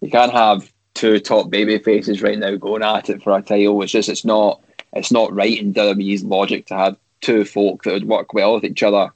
You 0.00 0.10
can't 0.10 0.32
have 0.32 0.70
two 0.94 1.18
top 1.18 1.48
baby 1.48 1.78
faces 1.78 2.22
right 2.22 2.38
now 2.38 2.54
going 2.56 2.82
at 2.82 3.08
it 3.08 3.22
for 3.22 3.36
a 3.36 3.42
title. 3.42 3.80
It's 3.82 3.92
just 3.92 4.08
it's 4.08 4.24
not 4.24 4.60
it's 4.92 5.10
not 5.10 5.34
right 5.34 5.58
in 5.58 5.72
WWE's 5.72 6.24
logic 6.24 6.66
to 6.66 6.74
have 6.74 6.96
two 7.22 7.44
folk 7.44 7.84
that 7.84 7.94
would 7.94 8.08
work 8.08 8.34
well 8.34 8.54
with 8.54 8.64
each 8.64 8.82
other. 8.82 9.10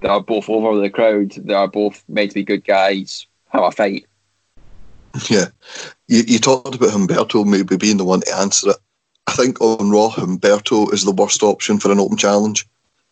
That 0.00 0.10
are 0.10 0.20
both 0.20 0.50
over 0.50 0.78
the 0.78 0.90
crowd. 0.90 1.32
They 1.32 1.54
are 1.54 1.68
both 1.68 2.04
meant 2.08 2.32
to 2.32 2.34
be 2.34 2.44
good 2.44 2.64
guys. 2.64 3.26
Have 3.48 3.64
a 3.64 3.70
fight. 3.70 4.04
Yeah, 5.30 5.46
you, 6.08 6.22
you 6.26 6.38
talked 6.38 6.74
about 6.74 6.90
Humberto 6.90 7.46
maybe 7.46 7.78
being 7.78 7.96
the 7.96 8.04
one 8.04 8.20
to 8.20 8.36
answer 8.36 8.70
it. 8.70 8.76
I 9.26 9.32
think 9.32 9.60
on 9.60 9.90
Raw, 9.90 10.10
Humberto 10.10 10.92
is 10.92 11.04
the 11.04 11.12
worst 11.12 11.42
option 11.42 11.78
for 11.78 11.90
an 11.90 11.98
open 11.98 12.18
challenge. 12.18 12.66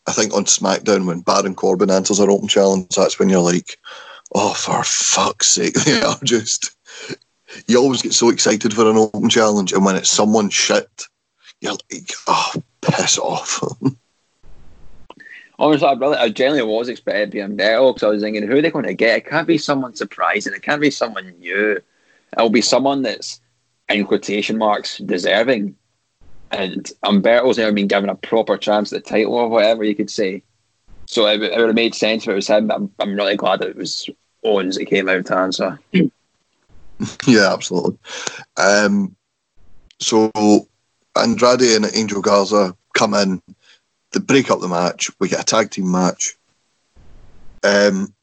I 0.07 0.12
think 0.12 0.35
on 0.35 0.45
SmackDown, 0.45 1.07
when 1.07 1.20
Baron 1.20 1.55
Corbin 1.55 1.91
answers 1.91 2.20
an 2.20 2.28
open 2.28 2.49
challenge, 2.49 2.89
that's 2.95 3.18
when 3.18 3.30
you're 3.30 3.41
like, 3.41 3.78
oh, 4.35 4.53
for 4.53 4.85
fuck's 4.85 5.49
sake. 5.49 5.74
They 5.85 6.03
are 6.03 6.18
just. 6.22 6.76
You 7.66 7.78
always 7.78 8.03
get 8.03 8.12
so 8.12 8.30
excited 8.30 8.74
for 8.74 8.91
an 8.91 8.97
open 8.97 9.28
challenge, 9.30 9.72
and 9.72 9.85
when 9.85 9.97
it's 9.97 10.11
someone 10.11 10.51
shit, 10.51 11.05
you're 11.61 11.72
like, 11.72 12.11
oh, 12.26 12.53
piss 12.82 13.18
off. 13.18 13.62
Honestly, 15.59 15.86
I, 15.86 15.92
really, 15.92 16.16
I 16.16 16.28
genuinely 16.30 16.72
was 16.72 16.88
expecting 16.88 17.42
Humberto 17.42 17.94
because 17.94 18.02
I 18.02 18.09
was 18.09 18.22
thinking, 18.22 18.46
who 18.46 18.57
are 18.57 18.62
they 18.62 18.70
going 18.70 18.86
to 18.86 18.94
get? 18.94 19.18
It 19.18 19.26
can't 19.26 19.46
be 19.46 19.59
someone 19.59 19.94
surprising. 19.94 20.52
It 20.52 20.62
can't 20.62 20.80
be 20.80 20.90
someone 20.90 21.32
new. 21.38 21.80
It'll 22.36 22.50
be 22.50 22.61
someone 22.61 23.02
that's, 23.02 23.40
in 23.88 24.05
quotation 24.05 24.59
marks, 24.59 24.98
deserving. 24.98 25.76
And 26.50 26.90
Humberto's 27.05 27.59
never 27.59 27.72
been 27.72 27.86
given 27.86 28.11
a 28.11 28.14
proper 28.14 28.57
chance 28.57 28.92
at 28.92 29.05
the 29.05 29.11
title 29.11 29.34
or 29.34 29.48
whatever 29.48 29.84
you 29.84 29.94
could 29.94 30.11
say. 30.11 30.42
So 31.07 31.26
it, 31.26 31.42
it 31.42 31.57
would 31.57 31.66
have 31.66 31.74
made 31.74 31.94
sense 31.94 32.24
if 32.24 32.30
it 32.30 32.34
was 32.34 32.48
him, 32.48 32.68
but 32.68 32.76
I'm, 32.76 32.90
I'm 32.98 33.14
really 33.14 33.36
glad 33.36 33.61
that 33.61 33.68
it 33.68 33.76
was 33.76 34.09
Owens 34.42 34.76
that 34.76 34.86
came 34.86 35.09
out 35.09 35.26
to 35.26 35.36
answer. 35.36 35.78
yeah, 37.26 37.52
absolutely. 37.52 37.98
Um, 38.57 39.14
so 40.00 40.30
Andrade 41.16 41.62
and 41.62 41.86
Angel 41.94 42.20
Garza 42.20 42.76
come 42.94 43.14
in, 43.14 43.40
they 44.14 44.20
break 44.20 44.50
up 44.50 44.60
the 44.60 44.68
match. 44.68 45.10
We 45.20 45.28
get 45.28 45.40
a 45.40 45.44
tag 45.44 45.70
team 45.70 45.90
match. 45.90 46.34
Um, 47.62 48.14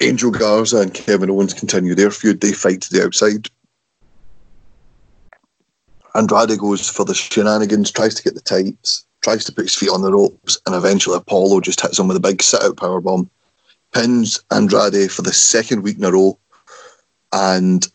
Angel 0.00 0.30
Garza 0.30 0.78
and 0.78 0.94
Kevin 0.94 1.30
Owens 1.30 1.54
continue 1.54 1.94
their 1.94 2.10
feud. 2.10 2.40
They 2.40 2.52
fight 2.52 2.82
to 2.82 2.92
the 2.92 3.04
outside. 3.04 3.48
Andrade 6.14 6.58
goes 6.58 6.88
for 6.88 7.04
the 7.04 7.14
shenanigans, 7.14 7.90
tries 7.90 8.14
to 8.14 8.22
get 8.22 8.34
the 8.34 8.40
tights, 8.40 9.04
tries 9.22 9.44
to 9.44 9.52
put 9.52 9.64
his 9.64 9.74
feet 9.74 9.90
on 9.90 10.02
the 10.02 10.12
ropes, 10.12 10.58
and 10.66 10.74
eventually 10.74 11.16
Apollo 11.16 11.60
just 11.60 11.80
hits 11.80 11.98
him 11.98 12.08
with 12.08 12.16
a 12.16 12.20
big 12.20 12.42
sit 12.42 12.62
out 12.62 12.76
power 12.76 13.00
bomb, 13.00 13.30
pins 13.92 14.42
Andrade 14.50 15.10
for 15.10 15.22
the 15.22 15.32
second 15.32 15.82
week 15.82 15.98
in 15.98 16.04
a 16.04 16.10
row, 16.10 16.38
and 17.32 17.86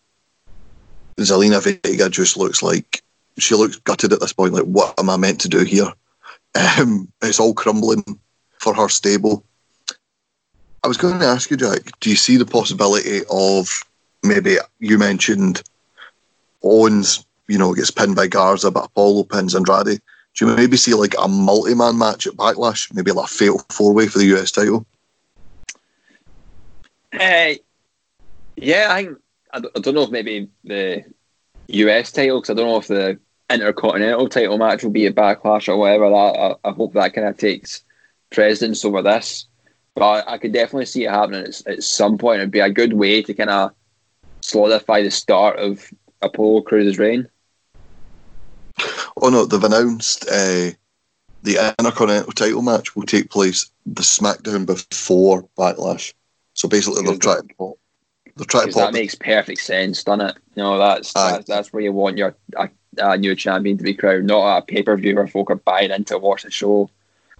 Zelina 1.17 1.61
Vega 1.61 2.09
just 2.09 2.37
looks 2.37 2.63
like 2.63 3.03
she 3.37 3.55
looks 3.55 3.77
gutted 3.77 4.13
at 4.13 4.19
this 4.19 4.33
point. 4.33 4.53
Like, 4.53 4.63
what 4.63 4.97
am 4.99 5.09
I 5.09 5.17
meant 5.17 5.41
to 5.41 5.49
do 5.49 5.63
here? 5.63 5.91
Um, 6.55 7.11
it's 7.21 7.39
all 7.39 7.53
crumbling 7.53 8.03
for 8.59 8.73
her 8.73 8.89
stable. 8.89 9.43
I 10.83 10.87
was 10.87 10.97
going 10.97 11.19
to 11.19 11.25
ask 11.25 11.49
you, 11.49 11.57
Jack, 11.57 11.99
do 11.99 12.09
you 12.09 12.15
see 12.15 12.37
the 12.37 12.45
possibility 12.45 13.21
of 13.29 13.83
maybe 14.23 14.57
you 14.79 14.97
mentioned 14.97 15.63
Owens, 16.63 17.25
you 17.47 17.57
know, 17.57 17.73
gets 17.73 17.91
pinned 17.91 18.15
by 18.15 18.27
Garza, 18.27 18.71
but 18.71 18.85
Apollo 18.85 19.23
pins 19.23 19.55
Andrade? 19.55 19.99
Do 20.35 20.45
you 20.45 20.55
maybe 20.55 20.77
see 20.77 20.93
like 20.93 21.15
a 21.19 21.27
multi 21.27 21.73
man 21.73 21.97
match 21.97 22.27
at 22.27 22.33
Backlash, 22.33 22.93
maybe 22.93 23.11
like 23.11 23.25
a 23.25 23.33
fatal 23.33 23.61
four 23.69 23.93
way 23.93 24.07
for 24.07 24.19
the 24.19 24.35
US 24.35 24.51
title? 24.51 24.85
Uh, 27.13 27.53
yeah, 28.57 28.87
I, 28.89 29.09
I 29.53 29.59
don't 29.59 29.95
know 29.95 30.03
if 30.03 30.11
maybe 30.11 30.49
the 30.63 31.03
US 31.67 32.11
title, 32.11 32.41
because 32.41 32.51
I 32.51 32.53
don't 32.53 32.67
know 32.67 32.77
if 32.77 32.87
the 32.87 33.19
Intercontinental 33.49 34.27
title 34.29 34.57
match 34.57 34.83
will 34.83 34.91
be 34.91 35.05
a 35.05 35.13
Backlash 35.13 35.67
or 35.67 35.77
whatever. 35.77 36.09
That 36.09 36.59
I, 36.63 36.69
I 36.69 36.71
hope 36.71 36.93
that 36.93 37.13
kind 37.13 37.27
of 37.27 37.37
takes 37.37 37.83
precedence 38.31 38.83
over 38.83 39.01
this. 39.01 39.45
But 39.93 40.03
I, 40.03 40.33
I 40.33 40.37
could 40.37 40.51
definitely 40.51 40.87
see 40.87 41.05
it 41.05 41.11
happening 41.11 41.45
at, 41.45 41.67
at 41.67 41.83
some 41.83 42.17
point. 42.17 42.39
It'd 42.39 42.51
be 42.51 42.59
a 42.59 42.69
good 42.69 42.93
way 42.93 43.21
to 43.21 43.33
kind 43.33 43.49
of 43.49 43.71
solidify 44.41 45.03
the 45.03 45.11
start 45.11 45.57
of 45.57 45.89
Apollo 46.21 46.61
Crews's 46.61 46.99
reign. 46.99 47.29
Oh 49.17 49.29
no, 49.29 49.45
they've 49.45 49.63
announced 49.63 50.25
uh, 50.25 50.71
the 51.43 51.73
Intercontinental 51.79 52.33
title 52.33 52.61
match 52.61 52.95
will 52.95 53.05
take 53.05 53.29
place 53.29 53.71
the 53.85 54.01
SmackDown 54.01 54.65
before 54.65 55.47
Backlash. 55.57 56.13
So 56.53 56.67
basically, 56.67 57.03
they're 57.03 57.17
trying 57.17 57.47
to 57.47 57.77
they're 58.35 58.45
trying 58.45 58.71
to 58.71 58.75
that 58.75 58.93
makes 58.93 59.15
perfect 59.15 59.61
sense, 59.61 60.03
doesn't 60.03 60.29
it? 60.29 60.37
No, 60.57 60.77
that's 60.77 61.13
that's, 61.13 61.47
that's 61.47 61.71
where 61.71 61.83
you 61.83 61.93
want 61.93 62.17
your 62.17 62.35
a, 62.57 62.69
a 62.97 63.17
new 63.17 63.35
champion 63.35 63.77
to 63.77 63.83
be 63.83 63.93
crowned, 63.93 64.27
not 64.27 64.57
a 64.57 64.61
pay 64.61 64.83
per 64.83 64.95
view 64.97 65.15
where 65.15 65.27
folk 65.27 65.49
are 65.51 65.55
buying 65.55 65.91
into 65.91 66.17
watch 66.17 66.43
the 66.43 66.51
show. 66.51 66.89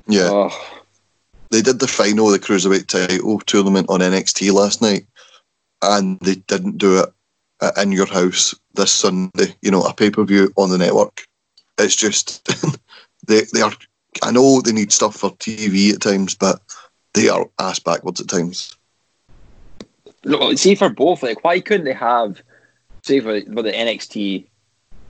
Yeah. 0.08 0.30
Oh 0.32 0.82
they 1.52 1.62
did 1.62 1.80
the 1.80 1.88
final 1.88 2.28
of 2.28 2.34
the 2.34 2.46
cruiserweight 2.46 2.88
title 2.88 3.40
tournament 3.40 3.90
on 3.90 4.00
NXT 4.00 4.52
last 4.52 4.82
night, 4.82 5.06
and 5.82 6.20
they 6.20 6.36
didn't 6.36 6.78
do 6.78 7.00
it 7.00 7.10
in 7.78 7.92
your 7.92 8.08
house 8.08 8.56
this 8.74 8.92
Sunday. 8.92 9.56
You 9.62 9.72
know, 9.72 9.82
a 9.82 9.94
pay 9.94 10.10
per 10.10 10.24
view 10.24 10.52
on 10.58 10.70
the 10.70 10.78
network. 10.78 11.26
It's 11.78 11.96
just 11.96 12.46
they 13.28 13.44
they 13.54 13.62
are. 13.62 13.74
I 14.24 14.32
know 14.32 14.62
they 14.62 14.72
need 14.72 14.92
stuff 14.92 15.16
for 15.16 15.32
TV 15.32 15.94
at 15.94 16.02
times, 16.02 16.36
but 16.36 16.62
they 17.14 17.30
are 17.30 17.50
ass 17.60 17.80
backwards 17.80 18.22
at 18.22 18.30
times. 18.30 18.76
Look, 20.24 20.58
see 20.58 20.76
for 20.76 20.90
both, 20.90 21.22
like 21.22 21.44
why 21.44 21.60
couldn't 21.60 21.86
they 21.86 21.94
have, 21.94 22.42
say 23.04 23.20
for, 23.20 23.40
for 23.42 23.62
the 23.62 23.72
NXT 23.72 24.48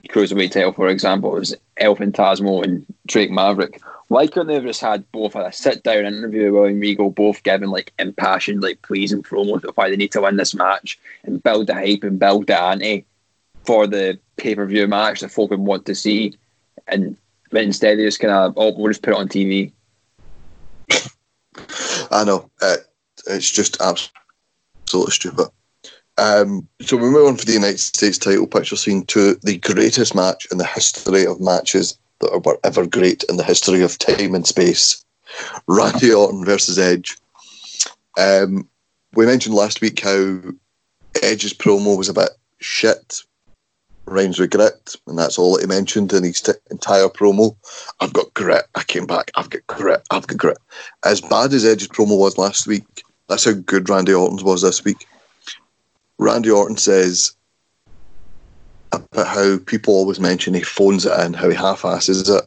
cruiserweight 0.08 0.52
title, 0.52 0.72
for 0.72 0.88
example, 0.88 1.36
it 1.36 1.40
was 1.40 1.56
El 1.76 1.96
Phantasmo 1.96 2.62
and 2.62 2.86
Drake 3.06 3.30
Maverick 3.30 3.80
why 4.08 4.26
couldn't 4.26 4.48
they 4.48 4.54
have 4.54 4.64
just 4.64 4.80
had 4.80 5.10
both 5.10 5.34
had 5.34 5.46
a 5.46 5.52
sit 5.52 5.82
down 5.82 6.06
interview 6.06 6.44
with 6.44 6.54
William 6.54 6.80
Regal, 6.80 7.10
both 7.10 7.42
giving 7.42 7.70
like 7.70 7.92
impassioned, 7.98 8.62
like 8.62 8.82
pleasing 8.82 9.22
promos 9.22 9.64
of 9.64 9.76
why 9.76 9.90
they 9.90 9.96
need 9.96 10.12
to 10.12 10.20
win 10.20 10.36
this 10.36 10.54
match 10.54 10.98
and 11.24 11.42
build 11.42 11.66
the 11.66 11.74
hype 11.74 12.04
and 12.04 12.18
build 12.18 12.46
the 12.46 12.60
ante 12.60 13.04
for 13.64 13.86
the 13.86 14.18
pay 14.36 14.54
per 14.54 14.66
view 14.66 14.86
match 14.86 15.20
that 15.20 15.32
folk 15.32 15.50
would 15.50 15.60
want 15.60 15.86
to 15.86 15.94
see, 15.94 16.34
and 16.86 17.16
but 17.50 17.64
instead 17.64 17.98
they 17.98 18.04
just 18.04 18.20
kind 18.20 18.32
of 18.32 18.54
oh 18.56 18.72
we'll 18.76 18.90
just 18.90 19.02
put 19.02 19.12
it 19.12 19.18
on 19.18 19.28
TV. 19.28 19.72
I 22.10 22.22
know 22.24 22.48
it, 22.62 22.86
it's 23.26 23.50
just 23.50 23.80
absolutely 23.80 25.10
stupid. 25.10 25.48
Um, 26.18 26.66
so 26.80 26.96
we 26.96 27.10
move 27.10 27.26
on 27.26 27.36
for 27.36 27.44
the 27.44 27.52
United 27.52 27.80
States 27.80 28.18
title 28.18 28.46
picture 28.46 28.76
scene 28.76 29.04
to 29.06 29.34
the 29.42 29.58
greatest 29.58 30.14
match 30.14 30.46
in 30.50 30.58
the 30.58 30.66
history 30.66 31.26
of 31.26 31.40
matches 31.40 31.98
that 32.20 32.44
were 32.44 32.58
ever 32.64 32.86
great 32.86 33.22
in 33.24 33.36
the 33.36 33.44
history 33.44 33.82
of 33.82 33.98
time 33.98 34.34
and 34.34 34.46
space. 34.46 35.04
Randy 35.68 36.12
Orton 36.12 36.44
versus 36.44 36.78
Edge. 36.78 37.18
Um, 38.18 38.68
we 39.14 39.26
mentioned 39.26 39.54
last 39.54 39.80
week 39.80 40.00
how 40.00 40.40
Edge's 41.22 41.52
promo 41.52 41.96
was 41.96 42.08
a 42.08 42.14
bit 42.14 42.30
shit, 42.60 43.22
rhymes 44.06 44.38
with 44.38 44.50
grit, 44.50 44.96
and 45.06 45.18
that's 45.18 45.38
all 45.38 45.54
that 45.54 45.62
he 45.62 45.66
mentioned 45.66 46.12
in 46.12 46.24
his 46.24 46.40
t- 46.40 46.52
entire 46.70 47.08
promo. 47.08 47.56
I've 48.00 48.12
got 48.12 48.32
grit. 48.34 48.64
I 48.74 48.84
came 48.84 49.06
back. 49.06 49.30
I've 49.34 49.50
got 49.50 49.66
grit. 49.66 50.02
I've 50.10 50.26
got 50.26 50.38
grit. 50.38 50.58
As 51.04 51.20
bad 51.20 51.52
as 51.52 51.64
Edge's 51.64 51.88
promo 51.88 52.18
was 52.18 52.38
last 52.38 52.66
week, 52.66 53.02
that's 53.28 53.44
how 53.44 53.52
good 53.52 53.90
Randy 53.90 54.14
Orton's 54.14 54.44
was 54.44 54.62
this 54.62 54.84
week. 54.84 55.06
Randy 56.18 56.50
Orton 56.50 56.76
says, 56.76 57.32
about 58.92 59.26
how 59.26 59.58
people 59.66 59.94
always 59.94 60.20
mention 60.20 60.54
he 60.54 60.62
phones 60.62 61.04
it 61.04 61.18
in, 61.20 61.34
how 61.34 61.48
he 61.48 61.56
half-asses 61.56 62.28
it. 62.28 62.44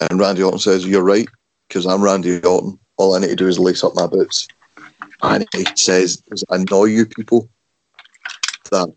And 0.00 0.18
Randy 0.18 0.42
Orton 0.42 0.58
says, 0.58 0.86
You're 0.86 1.02
right, 1.02 1.28
because 1.68 1.86
I'm 1.86 2.02
Randy 2.02 2.40
Orton. 2.40 2.78
All 2.96 3.14
I 3.14 3.18
need 3.18 3.28
to 3.28 3.36
do 3.36 3.48
is 3.48 3.58
lace 3.58 3.84
up 3.84 3.94
my 3.94 4.06
boots. 4.06 4.46
And 5.22 5.46
he 5.54 5.66
says, 5.74 6.22
annoy 6.48 6.84
you 6.84 7.06
people 7.06 7.48
that 8.70 8.92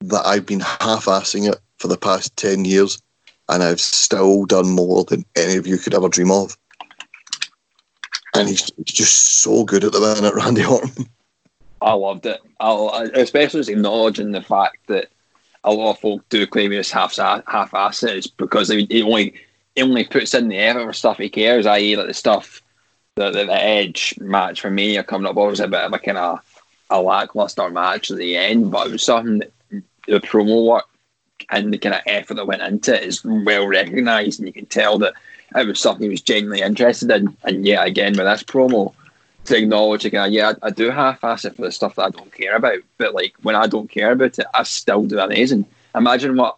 that 0.00 0.26
I've 0.26 0.46
been 0.46 0.60
half-assing 0.60 1.50
it 1.50 1.58
for 1.78 1.88
the 1.88 1.96
past 1.96 2.36
10 2.36 2.64
years 2.64 3.00
and 3.48 3.62
I've 3.62 3.80
still 3.80 4.44
done 4.44 4.70
more 4.70 5.04
than 5.04 5.24
any 5.36 5.56
of 5.56 5.66
you 5.66 5.78
could 5.78 5.94
ever 5.94 6.08
dream 6.08 6.30
of. 6.30 6.56
And 8.34 8.48
he's 8.48 8.70
just 8.84 9.42
so 9.42 9.64
good 9.64 9.84
at 9.84 9.92
the 9.92 10.00
minute, 10.00 10.34
Randy 10.44 10.64
Orton. 10.64 11.06
I 11.84 11.92
loved 11.92 12.26
it. 12.26 12.40
I, 12.58 13.10
especially 13.14 13.60
just 13.60 13.70
acknowledging 13.70 14.32
the 14.32 14.42
fact 14.42 14.78
that 14.86 15.08
a 15.62 15.72
lot 15.72 15.92
of 15.92 15.98
folk 15.98 16.28
do 16.28 16.46
claim 16.46 16.70
he 16.70 16.76
half 16.76 17.16
half 17.16 17.70
assed 17.72 18.32
because 18.36 18.68
he, 18.68 18.86
he 18.90 19.02
only 19.02 19.34
he 19.74 19.82
only 19.82 20.04
puts 20.04 20.34
in 20.34 20.48
the 20.48 20.58
effort 20.58 20.86
for 20.86 20.92
stuff 20.92 21.18
he 21.18 21.28
cares, 21.28 21.66
i.e., 21.66 21.96
like 21.96 22.06
the 22.06 22.14
stuff, 22.14 22.62
the, 23.16 23.30
the, 23.30 23.44
the 23.44 23.62
Edge 23.62 24.14
match 24.20 24.60
for 24.60 24.70
me 24.70 24.96
are 24.96 25.02
coming 25.02 25.26
up. 25.26 25.36
Obviously, 25.36 25.66
a 25.66 25.68
bit 25.68 25.80
of 25.82 25.92
a 25.92 25.98
kind 25.98 26.18
of 26.18 26.40
a 26.90 27.00
lackluster 27.00 27.68
match 27.70 28.10
at 28.10 28.18
the 28.18 28.36
end, 28.36 28.70
but 28.70 28.86
it 28.86 28.92
was 28.92 29.02
something 29.02 29.38
that 29.38 29.52
the 30.06 30.20
promo 30.20 30.66
work 30.66 30.84
and 31.50 31.72
the 31.72 31.78
kind 31.78 31.94
of 31.94 32.02
effort 32.06 32.34
that 32.34 32.46
went 32.46 32.62
into 32.62 32.94
it 32.94 33.04
is 33.04 33.24
well 33.24 33.66
recognised, 33.66 34.38
and 34.38 34.46
you 34.46 34.52
can 34.52 34.66
tell 34.66 34.98
that 34.98 35.14
it 35.54 35.66
was 35.66 35.80
something 35.80 36.04
he 36.04 36.10
was 36.10 36.22
genuinely 36.22 36.62
interested 36.62 37.10
in. 37.10 37.36
And 37.44 37.66
yeah, 37.66 37.84
again 37.84 38.12
with 38.16 38.26
this 38.26 38.42
promo, 38.42 38.94
to 39.44 39.56
acknowledge 39.56 40.04
again, 40.04 40.32
yeah, 40.32 40.52
I, 40.62 40.68
I 40.68 40.70
do 40.70 40.90
half-ass 40.90 41.44
it 41.44 41.56
for 41.56 41.62
the 41.62 41.72
stuff 41.72 41.96
that 41.96 42.04
I 42.04 42.10
don't 42.10 42.32
care 42.32 42.56
about, 42.56 42.78
but 42.98 43.14
like 43.14 43.34
when 43.42 43.54
I 43.54 43.66
don't 43.66 43.90
care 43.90 44.12
about 44.12 44.38
it, 44.38 44.46
I 44.54 44.62
still 44.62 45.04
do 45.04 45.18
amazing. 45.18 45.66
Imagine 45.94 46.36
what 46.36 46.56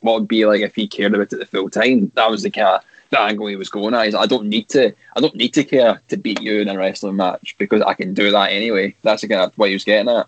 what 0.00 0.20
would 0.20 0.28
be 0.28 0.46
like 0.46 0.62
if 0.62 0.74
he 0.74 0.88
cared 0.88 1.14
about 1.14 1.32
it 1.32 1.38
the 1.38 1.46
full 1.46 1.68
time. 1.68 2.10
That 2.14 2.30
was 2.30 2.42
the 2.42 2.50
kind 2.50 2.76
of 2.76 2.84
the 3.10 3.20
angle 3.20 3.46
he 3.46 3.56
was 3.56 3.68
going 3.68 3.94
at. 3.94 4.14
I 4.14 4.26
don't 4.26 4.46
need 4.46 4.68
to. 4.70 4.94
I 5.14 5.20
don't 5.20 5.34
need 5.34 5.52
to 5.54 5.64
care 5.64 6.00
to 6.08 6.16
beat 6.16 6.40
you 6.40 6.60
in 6.60 6.68
a 6.68 6.76
wrestling 6.76 7.16
match 7.16 7.54
because 7.58 7.82
I 7.82 7.94
can 7.94 8.14
do 8.14 8.30
that 8.30 8.50
anyway. 8.50 8.94
That's 9.02 9.22
the 9.22 9.28
kind 9.28 9.42
of 9.42 9.52
what 9.56 9.68
he 9.68 9.74
was 9.74 9.84
getting 9.84 10.08
at. 10.08 10.26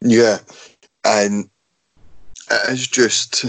Yeah, 0.00 0.38
and 1.04 1.48
it's 2.68 2.86
just 2.86 3.46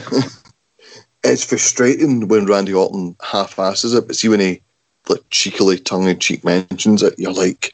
it's 1.23 1.43
frustrating 1.43 2.27
when 2.27 2.45
Randy 2.45 2.73
Orton 2.73 3.15
half-asses 3.21 3.93
it, 3.93 4.07
but 4.07 4.15
see 4.15 4.29
when 4.29 4.39
he 4.39 4.61
like 5.07 5.21
cheekily 5.29 5.79
tongue-in-cheek 5.79 6.43
mentions 6.43 7.03
it, 7.03 7.17
you're 7.17 7.33
like, 7.33 7.73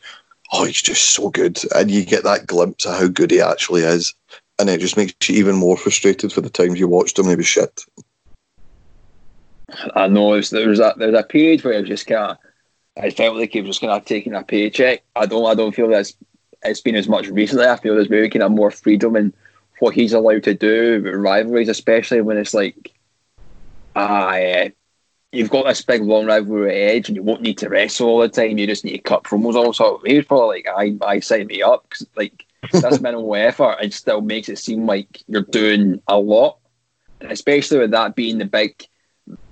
oh, 0.53 0.65
he's 0.65 0.81
just 0.81 1.11
so 1.11 1.29
good, 1.29 1.59
and 1.73 1.89
you 1.89 2.05
get 2.05 2.23
that 2.23 2.47
glimpse 2.47 2.85
of 2.85 2.97
how 2.97 3.07
good 3.07 3.31
he 3.31 3.41
actually 3.41 3.81
is, 3.81 4.13
and 4.59 4.69
it 4.69 4.79
just 4.79 4.97
makes 4.97 5.13
you 5.27 5.35
even 5.35 5.55
more 5.55 5.77
frustrated 5.77 6.31
for 6.31 6.41
the 6.41 6.49
times 6.49 6.79
you 6.79 6.87
watched 6.87 7.17
him. 7.17 7.27
He 7.27 7.35
was 7.35 7.47
shit. 7.47 7.83
I 9.95 10.07
know 10.07 10.33
there's 10.33 10.49
there's 10.51 10.79
a 10.79 10.93
there's 10.97 11.15
a 11.15 11.23
period 11.23 11.63
where 11.63 11.73
I 11.73 11.79
was 11.79 11.89
just 11.89 12.07
kind 12.07 12.31
of 12.31 12.37
I 12.97 13.09
felt 13.09 13.35
like 13.35 13.51
he 13.51 13.61
was 13.61 13.69
just 13.69 13.81
kind 13.81 13.91
of 13.91 14.05
taking 14.05 14.33
a 14.33 14.43
paycheck. 14.43 15.03
I 15.15 15.25
don't 15.25 15.45
I 15.45 15.55
don't 15.55 15.75
feel 15.75 15.89
that's 15.89 16.15
it's 16.63 16.81
been 16.81 16.95
as 16.95 17.07
much 17.07 17.27
recently. 17.27 17.65
I 17.65 17.77
feel 17.77 17.95
there's 17.95 18.09
maybe 18.09 18.29
kind 18.29 18.43
of 18.43 18.51
more 18.51 18.71
freedom 18.71 19.15
in 19.15 19.33
what 19.79 19.93
he's 19.93 20.13
allowed 20.13 20.43
to 20.43 20.53
do 20.53 21.01
rivalries, 21.15 21.69
especially 21.69 22.21
when 22.21 22.37
it's 22.37 22.53
like, 22.53 22.93
ah, 23.95 24.29
uh, 24.29 24.69
you've 25.35 25.49
got 25.49 25.65
this 25.65 25.81
big 25.81 26.01
long 26.01 26.25
rivalry 26.25 26.73
edge, 26.73 27.09
and 27.09 27.15
you 27.15 27.23
won't 27.23 27.41
need 27.41 27.57
to 27.59 27.69
wrestle 27.69 28.07
all 28.07 28.19
the 28.19 28.29
time. 28.29 28.57
You 28.57 28.67
just 28.67 28.85
need 28.85 28.93
to 28.93 28.99
cut 28.99 29.23
promos. 29.23 29.55
Also, 29.55 30.01
he 30.05 30.17
was 30.17 30.25
probably 30.25 30.63
like, 30.65 30.67
I 30.67 30.97
I 31.05 31.19
sign 31.19 31.47
me 31.47 31.61
up 31.61 31.83
because 31.89 32.07
like 32.15 32.45
that's 32.71 33.01
minimal 33.01 33.35
effort. 33.35 33.77
It 33.81 33.93
still 33.93 34.21
makes 34.21 34.49
it 34.49 34.57
seem 34.57 34.85
like 34.85 35.23
you're 35.27 35.41
doing 35.41 36.01
a 36.07 36.17
lot, 36.17 36.59
and 37.21 37.31
especially 37.31 37.79
with 37.79 37.91
that 37.91 38.15
being 38.15 38.37
the 38.37 38.45
big 38.45 38.87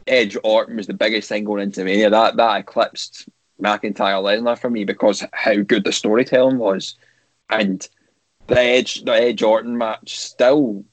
Edge 0.08 0.38
Orton 0.44 0.78
was 0.78 0.88
the 0.88 0.94
biggest 0.94 1.30
thing 1.30 1.44
going 1.44 1.64
into 1.64 1.84
Mania. 1.84 2.10
That 2.10 2.38
that 2.38 2.60
eclipsed 2.62 3.30
McIntyre 3.62 4.22
Lesnar 4.22 4.58
for 4.58 4.70
me 4.70 4.86
because 4.86 5.24
how 5.34 5.56
good 5.58 5.84
the 5.84 5.92
storytelling 5.92 6.58
was, 6.58 6.96
and 7.50 7.88
the 8.48 8.60
Edge 8.60 9.04
the 9.04 9.14
Edge 9.14 9.44
Orton 9.44 9.78
match 9.78 10.18
still 10.18 10.84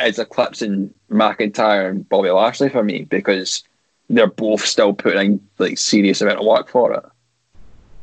is 0.00 0.18
eclipsing 0.18 0.92
McIntyre 1.10 1.88
and 1.88 2.08
Bobby 2.08 2.30
Lashley 2.30 2.68
for 2.68 2.82
me 2.82 3.04
because 3.04 3.62
they're 4.08 4.26
both 4.26 4.64
still 4.64 4.92
putting 4.92 5.40
like 5.58 5.78
serious 5.78 6.20
amount 6.20 6.40
of 6.40 6.46
work 6.46 6.68
for 6.68 6.92
it. 6.92 7.04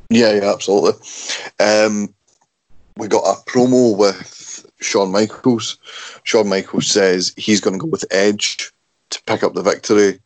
Yeah, 0.09 0.33
yeah, 0.33 0.51
absolutely. 0.51 0.93
Um, 1.59 2.13
we 2.97 3.07
got 3.07 3.23
a 3.23 3.41
promo 3.49 3.97
with 3.97 4.65
Shawn 4.81 5.11
Michaels. 5.11 5.77
Shawn 6.23 6.49
Michaels 6.49 6.87
says 6.87 7.33
he's 7.37 7.61
going 7.61 7.75
to 7.75 7.79
go 7.79 7.87
with 7.87 8.05
Edge 8.11 8.71
to 9.11 9.21
pick 9.23 9.43
up 9.43 9.53
the 9.53 9.63
victory 9.63 10.19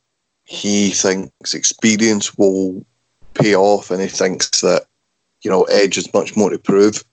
he 0.45 0.91
thinks 0.91 1.53
experience 1.53 2.38
will 2.38 2.86
pay 3.34 3.55
off, 3.55 3.91
and 3.91 4.01
he 4.01 4.07
thinks 4.07 4.61
that 4.61 4.86
you 5.41 5.51
know 5.51 5.63
Edge 5.63 5.95
has 5.95 6.13
much 6.13 6.38
more 6.38 6.49
to 6.49 6.57
prove. 6.57 7.03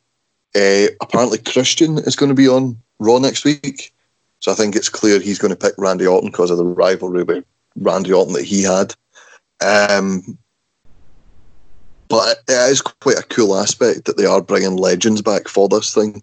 Uh, 0.55 0.89
apparently, 1.01 1.39
Christian 1.39 1.99
is 1.99 2.15
going 2.15 2.29
to 2.29 2.35
be 2.35 2.49
on 2.49 2.81
Raw 2.99 3.19
next 3.19 3.45
week, 3.45 3.93
so 4.39 4.53
I 4.53 4.55
think 4.55 4.77
it's 4.77 4.91
clear 4.91 5.19
he's 5.19 5.39
going 5.39 5.53
to 5.53 5.57
pick 5.57 5.75
Randy 5.79 6.07
Orton 6.07 6.31
because 6.31 6.51
of 6.51 6.59
the 6.59 6.65
rivalry 6.65 7.25
with 7.25 7.45
Randy 7.77 8.13
Orton 8.13 8.35
that 8.35 8.45
he 8.45 8.63
had. 8.63 8.95
Um, 9.61 10.39
but 12.09 12.39
it 12.49 12.71
is 12.71 12.83
quite 12.83 13.19
a 13.19 13.23
cool 13.23 13.57
aspect 13.57 14.05
that 14.05 14.17
they 14.17 14.27
are 14.27 14.43
bringing 14.43 14.77
legends 14.77 15.23
back 15.23 15.49
for 15.49 15.69
this 15.69 15.95
thing, 15.95 16.23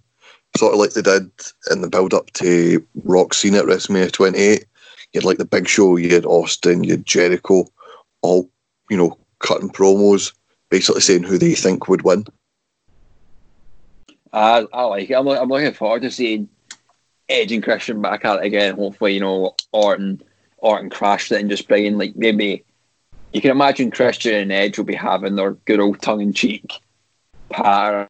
sort 0.57 0.73
of 0.73 0.79
like 0.79 0.91
they 0.91 1.01
did 1.01 1.31
in 1.71 1.81
the 1.81 1.89
build 1.89 2.13
up 2.13 2.31
to 2.33 2.85
Rock 3.03 3.33
Cena 3.33 3.59
at 3.59 3.65
WrestleMania 3.65 4.11
28 4.11 4.65
you 5.13 5.19
had 5.19 5.25
like 5.25 5.37
the 5.37 5.45
Big 5.45 5.67
Show, 5.67 5.97
you 5.97 6.13
had 6.13 6.25
Austin, 6.25 6.83
you 6.83 6.91
had 6.91 7.05
Jericho, 7.05 7.65
all 8.21 8.49
you 8.89 8.97
know 8.97 9.17
cutting 9.39 9.69
promos, 9.69 10.33
basically 10.69 11.01
saying 11.01 11.23
who 11.23 11.37
they 11.37 11.55
think 11.55 11.87
would 11.87 12.03
win. 12.03 12.25
Uh, 14.31 14.65
I 14.71 14.83
like 14.83 15.09
it. 15.09 15.15
I'm, 15.15 15.27
I'm 15.27 15.49
looking 15.49 15.73
forward 15.73 16.03
to 16.03 16.11
seeing 16.11 16.49
Edge 17.27 17.51
and 17.51 17.63
Christian 17.63 18.01
back 18.01 18.23
at 18.25 18.39
it 18.39 18.45
again. 18.45 18.75
Hopefully, 18.75 19.13
you 19.13 19.19
know 19.19 19.55
Orton, 19.71 20.21
Orton 20.62 20.89
crashed 20.89 21.32
it 21.32 21.39
and 21.39 21.49
just 21.49 21.68
bringing 21.68 21.97
like 21.97 22.16
maybe 22.16 22.64
you 23.34 23.41
can 23.41 23.51
imagine 23.51 23.91
Christian 23.91 24.36
and 24.36 24.51
Edge 24.51 24.78
will 24.78 24.86
be 24.86 24.95
having 24.95 25.36
their 25.36 25.51
good 25.51 25.80
old 25.80 26.01
tongue 26.01 26.22
in 26.22 26.34
cheek 26.34 26.80
par 27.49 28.10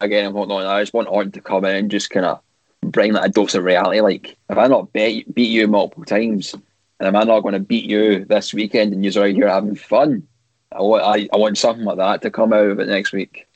again 0.00 0.26
and 0.26 0.34
whatnot. 0.34 0.66
I 0.66 0.82
just 0.82 0.94
want 0.94 1.08
Orton 1.08 1.32
to 1.32 1.40
come 1.40 1.64
in 1.64 1.76
and 1.76 1.90
just 1.90 2.10
kind 2.10 2.26
of 2.26 2.40
bring 2.82 3.12
that 3.12 3.24
a 3.24 3.28
dose 3.28 3.54
of 3.54 3.64
reality. 3.64 4.00
Like, 4.00 4.36
if 4.48 4.58
I 4.58 4.66
not 4.66 4.92
beat, 4.92 5.32
beat 5.34 5.50
you 5.50 5.66
multiple 5.68 6.04
times, 6.04 6.54
and 6.54 7.06
am 7.06 7.16
I 7.16 7.24
not 7.24 7.40
going 7.40 7.54
to 7.54 7.60
beat 7.60 7.84
you 7.84 8.24
this 8.24 8.52
weekend 8.52 8.92
and 8.92 9.04
you're 9.04 9.24
out 9.24 9.34
here 9.34 9.48
having 9.48 9.74
fun? 9.74 10.26
I 10.72 10.82
want, 10.82 11.02
I, 11.02 11.28
I 11.32 11.36
want 11.36 11.58
something 11.58 11.84
like 11.84 11.96
that 11.96 12.22
to 12.22 12.30
come 12.30 12.52
out 12.52 12.66
of 12.66 12.80
it 12.80 12.88
next 12.88 13.12
week. 13.12 13.46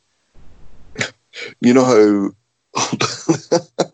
You 1.61 1.75
know 1.75 2.33
how 2.77 3.91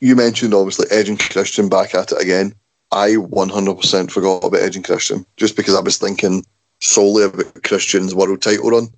you 0.00 0.16
mentioned 0.16 0.54
obviously 0.54 0.86
Edge 0.90 1.08
and 1.08 1.18
Christian 1.18 1.68
back 1.68 1.94
at 1.94 2.12
it 2.12 2.20
again. 2.20 2.54
I 2.92 3.10
100% 3.10 4.10
forgot 4.10 4.44
about 4.44 4.60
Edge 4.60 4.76
and 4.76 4.84
Christian 4.84 5.26
just 5.36 5.56
because 5.56 5.74
I 5.74 5.80
was 5.80 5.98
thinking 5.98 6.44
solely 6.80 7.24
about 7.24 7.62
Christian's 7.64 8.14
world 8.14 8.42
title 8.42 8.70
run. 8.70 8.88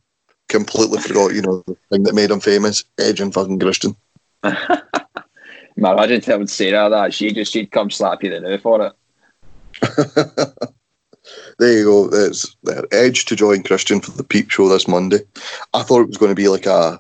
Completely 0.49 1.01
forgot, 1.01 1.35
you 1.35 1.43
know, 1.43 1.63
the 1.67 1.77
thing 1.91 2.03
that 2.05 2.15
made 2.15 2.31
him 2.31 2.41
famous, 2.41 2.85
Edge 2.99 3.21
and 3.21 3.33
fucking 3.33 3.59
Christian. 3.59 3.97
Man, 4.43 5.93
imagine 5.93 6.21
telling 6.21 6.47
Sarah 6.47 6.91
that 6.91 7.15
she 7.15 7.33
just 7.33 7.53
she'd 7.53 7.71
come 7.71 7.91
slap 7.91 8.23
you 8.23 8.31
the 8.31 8.41
new 8.41 8.59
for 8.59 8.87
it. 8.87 8.93
there 11.59 11.79
you 11.79 11.85
go. 11.85 12.09
It's 12.13 12.57
the 12.63 12.87
Edge 12.91 13.27
to 13.27 13.37
join 13.37 13.63
Christian 13.63 14.01
for 14.01 14.11
the 14.13 14.25
Peep 14.25 14.51
Show 14.51 14.69
this 14.69 14.89
Monday. 14.89 15.21
I 15.75 15.83
thought 15.83 16.01
it 16.01 16.09
was 16.09 16.17
going 16.17 16.33
to 16.33 16.35
be 16.35 16.49
like 16.49 16.67
a 16.67 16.99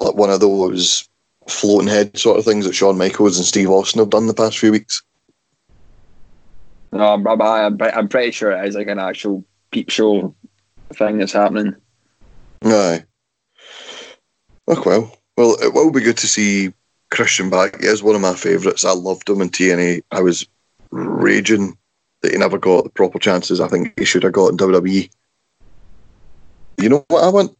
like 0.00 0.14
one 0.14 0.30
of 0.30 0.40
those 0.40 1.08
floating 1.48 1.88
head 1.88 2.16
sort 2.16 2.38
of 2.38 2.44
things 2.44 2.64
that 2.64 2.74
Shawn 2.74 2.98
Michaels 2.98 3.36
and 3.36 3.46
Steve 3.46 3.70
Austin 3.70 4.00
have 4.00 4.10
done 4.10 4.26
the 4.26 4.34
past 4.34 4.58
few 4.58 4.72
weeks. 4.72 5.02
No, 6.92 7.14
I'm, 7.14 7.26
I'm, 7.26 7.78
I'm 7.80 8.08
pretty 8.08 8.32
sure 8.32 8.52
it 8.52 8.68
is 8.68 8.74
like 8.74 8.88
an 8.88 8.98
actual 8.98 9.44
Peep 9.70 9.90
Show 9.90 10.34
thing 10.92 11.18
that's 11.18 11.32
happening. 11.32 11.74
Aye. 12.64 13.04
Oh 14.68 14.82
well. 14.84 15.18
Well, 15.36 15.56
it 15.62 15.72
will 15.72 15.90
be 15.90 16.00
good 16.00 16.18
to 16.18 16.26
see 16.26 16.72
Christian 17.10 17.50
back. 17.50 17.80
He 17.80 17.86
is 17.86 18.02
one 18.02 18.14
of 18.14 18.20
my 18.20 18.34
favourites. 18.34 18.84
I 18.84 18.92
loved 18.92 19.28
him 19.28 19.40
in 19.40 19.48
TNA. 19.48 20.02
I 20.10 20.20
was 20.20 20.46
raging 20.90 21.76
that 22.20 22.32
he 22.32 22.38
never 22.38 22.58
got 22.58 22.84
the 22.84 22.90
proper 22.90 23.18
chances 23.18 23.60
I 23.60 23.68
think 23.68 23.98
he 23.98 24.04
should 24.04 24.22
have 24.22 24.32
got 24.32 24.48
in 24.48 24.56
WWE. 24.58 25.10
You 26.78 26.88
know 26.88 27.04
what? 27.08 27.24
I 27.24 27.28
want 27.28 27.56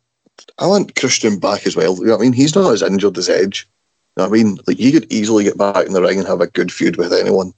I 0.58 0.66
want 0.66 0.96
Christian 0.96 1.38
back 1.38 1.66
as 1.66 1.76
well. 1.76 1.96
You 1.96 2.06
know 2.06 2.12
what 2.12 2.20
I 2.20 2.22
mean? 2.22 2.32
He's 2.32 2.54
not 2.54 2.72
as 2.72 2.82
injured 2.82 3.18
as 3.18 3.28
Edge. 3.28 3.68
You 4.16 4.22
know 4.22 4.28
what 4.28 4.38
I 4.38 4.42
mean? 4.42 4.58
Like 4.66 4.76
he 4.76 4.92
could 4.92 5.10
easily 5.12 5.44
get 5.44 5.58
back 5.58 5.86
in 5.86 5.92
the 5.92 6.02
ring 6.02 6.18
and 6.18 6.28
have 6.28 6.40
a 6.40 6.46
good 6.46 6.72
feud 6.72 6.96
with 6.96 7.12
anyone. 7.12 7.54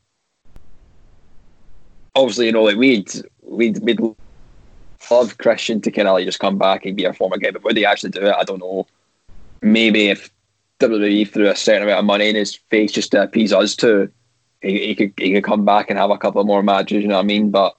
Obviously, 2.14 2.47
you 2.47 2.53
know, 2.53 2.62
like 2.62 2.77
we'd 2.77 3.11
we'd 3.43 3.79
we'd 3.81 4.01
love 5.11 5.39
Christian 5.39 5.81
to 5.81 5.91
kind 5.91 6.09
of 6.09 6.14
like 6.14 6.27
just 6.27 6.39
come 6.39 6.59
back 6.59 6.87
and 6.87 6.97
be 6.97 7.05
a 7.05 7.12
former 7.12 7.39
guy, 7.39 7.51
but 7.51 7.64
would 7.64 7.77
he 7.77 7.85
actually 7.85 8.11
do 8.11 8.22
it? 8.22 8.35
I 8.39 8.45
don't 8.45 8.61
know 8.61 8.87
maybe 9.64 10.09
if 10.09 10.31
WWE 10.81 11.29
threw 11.29 11.49
a 11.49 11.57
certain 11.57 11.83
amount 11.83 12.01
of 12.01 12.05
money 12.05 12.29
in 12.29 12.37
his 12.37 12.55
face 12.55 12.93
just 12.93 13.11
to 13.12 13.22
appease 13.22 13.53
us 13.53 13.75
too, 13.75 14.11
he, 14.61 14.87
he 14.87 14.95
could 14.95 15.12
he 15.16 15.33
could 15.33 15.45
come 15.45 15.64
back 15.64 15.91
and 15.91 15.99
have 15.99 16.11
a 16.11 16.18
couple 16.18 16.45
more 16.45 16.62
matches. 16.62 17.03
You 17.03 17.09
know 17.09 17.16
what 17.16 17.22
I 17.22 17.27
mean? 17.27 17.51
But 17.51 17.75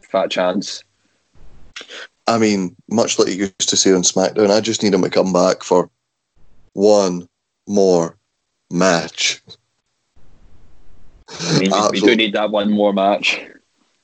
fat 0.00 0.30
chance. 0.30 0.84
I 2.26 2.38
mean, 2.38 2.74
much 2.88 3.18
like 3.18 3.28
he 3.28 3.34
used 3.34 3.68
to 3.68 3.76
say 3.76 3.92
on 3.92 4.02
SmackDown, 4.02 4.50
I 4.50 4.60
just 4.60 4.82
need 4.82 4.94
him 4.94 5.02
to 5.02 5.10
come 5.10 5.32
back 5.32 5.62
for 5.62 5.90
one 6.72 7.28
more 7.66 8.16
match. 8.70 9.42
I 11.40 11.58
mean, 11.58 11.72
we 11.90 12.00
do 12.00 12.16
need 12.16 12.34
that 12.34 12.50
one 12.50 12.70
more 12.70 12.92
match. 12.92 13.40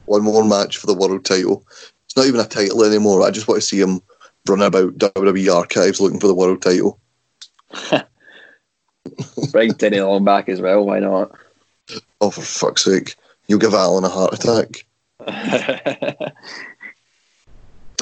One 0.06 0.22
more 0.22 0.44
match 0.44 0.76
for 0.76 0.86
the 0.86 0.94
world 0.94 1.24
title. 1.24 1.64
It's 2.04 2.16
not 2.16 2.26
even 2.26 2.40
a 2.40 2.46
title 2.46 2.84
anymore. 2.84 3.22
I 3.22 3.30
just 3.30 3.46
want 3.46 3.60
to 3.60 3.66
see 3.66 3.80
him 3.80 4.00
run 4.48 4.62
about 4.62 4.98
WWE 4.98 5.54
archives 5.54 6.00
looking 6.00 6.20
for 6.20 6.26
the 6.26 6.34
world 6.34 6.62
title. 6.62 6.98
Bring 9.52 9.74
Teddy 9.74 10.00
Long 10.00 10.24
back 10.24 10.48
as 10.48 10.60
well. 10.60 10.84
Why 10.84 10.98
not? 10.98 11.30
Oh, 12.20 12.30
for 12.30 12.42
fuck's 12.42 12.84
sake. 12.84 13.14
You'll 13.46 13.58
give 13.58 13.74
Alan 13.74 14.04
a 14.04 14.08
heart 14.08 14.34
attack. 14.34 14.84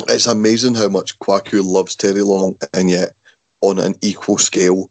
It's 0.07 0.26
amazing 0.26 0.74
how 0.74 0.88
much 0.88 1.18
Kwaku 1.18 1.64
loves 1.64 1.96
Teddy 1.96 2.22
Long, 2.22 2.57
and 2.72 2.90
yet 2.90 3.14
on 3.61 3.78
an 3.78 3.94
equal 4.01 4.38
scale, 4.38 4.90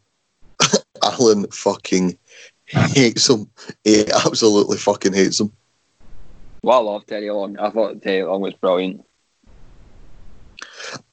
Alan 1.04 1.48
fucking 1.52 2.18
hates 2.66 3.30
him. 3.30 3.50
He 3.84 4.06
absolutely 4.12 4.78
fucking 4.78 5.14
hates 5.14 5.40
him. 5.40 5.52
well, 6.62 6.90
I 6.90 6.92
love 6.92 7.06
Teddy 7.06 7.32
Long. 7.32 7.58
I 7.58 7.70
thought 7.70 8.02
Teddy 8.02 8.24
Long 8.24 8.42
was 8.42 8.54
brilliant. 8.56 9.04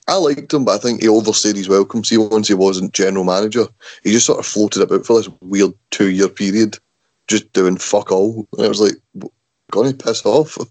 I 0.07 0.17
liked 0.17 0.53
him, 0.53 0.65
but 0.65 0.75
I 0.75 0.79
think 0.79 1.01
he 1.01 1.09
overstayed 1.09 1.57
his 1.57 1.69
welcome. 1.69 2.05
See, 2.05 2.19
once 2.19 2.49
he 2.49 2.55
wasn't 2.55 2.93
general 2.93 3.25
manager, 3.25 3.67
he 4.03 4.13
just 4.13 4.27
sort 4.27 4.39
of 4.39 4.47
floated 4.47 4.83
about 4.83 5.07
for 5.07 5.17
this 5.17 5.31
weird 5.41 5.73
two 5.91 6.11
year 6.11 6.29
period, 6.29 6.79
just 7.27 7.51
doing 7.53 7.79
fuck 7.79 8.13
all. 8.13 8.47
And 8.57 8.67
I 8.67 8.69
was 8.69 8.81
like, 8.81 8.95
gonna 9.71 9.95
piss 9.95 10.25
off. 10.27 10.59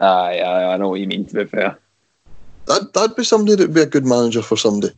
Aye, 0.00 0.40
aye, 0.40 0.72
I 0.72 0.76
know 0.76 0.88
what 0.88 1.00
you 1.00 1.06
mean, 1.06 1.26
to 1.26 1.34
be 1.34 1.44
fair. 1.44 1.78
That, 2.66 2.92
that'd 2.92 3.16
be 3.16 3.24
somebody 3.24 3.56
that'd 3.56 3.74
be 3.74 3.82
a 3.82 3.86
good 3.86 4.06
manager 4.06 4.42
for 4.42 4.56
somebody. 4.56 4.94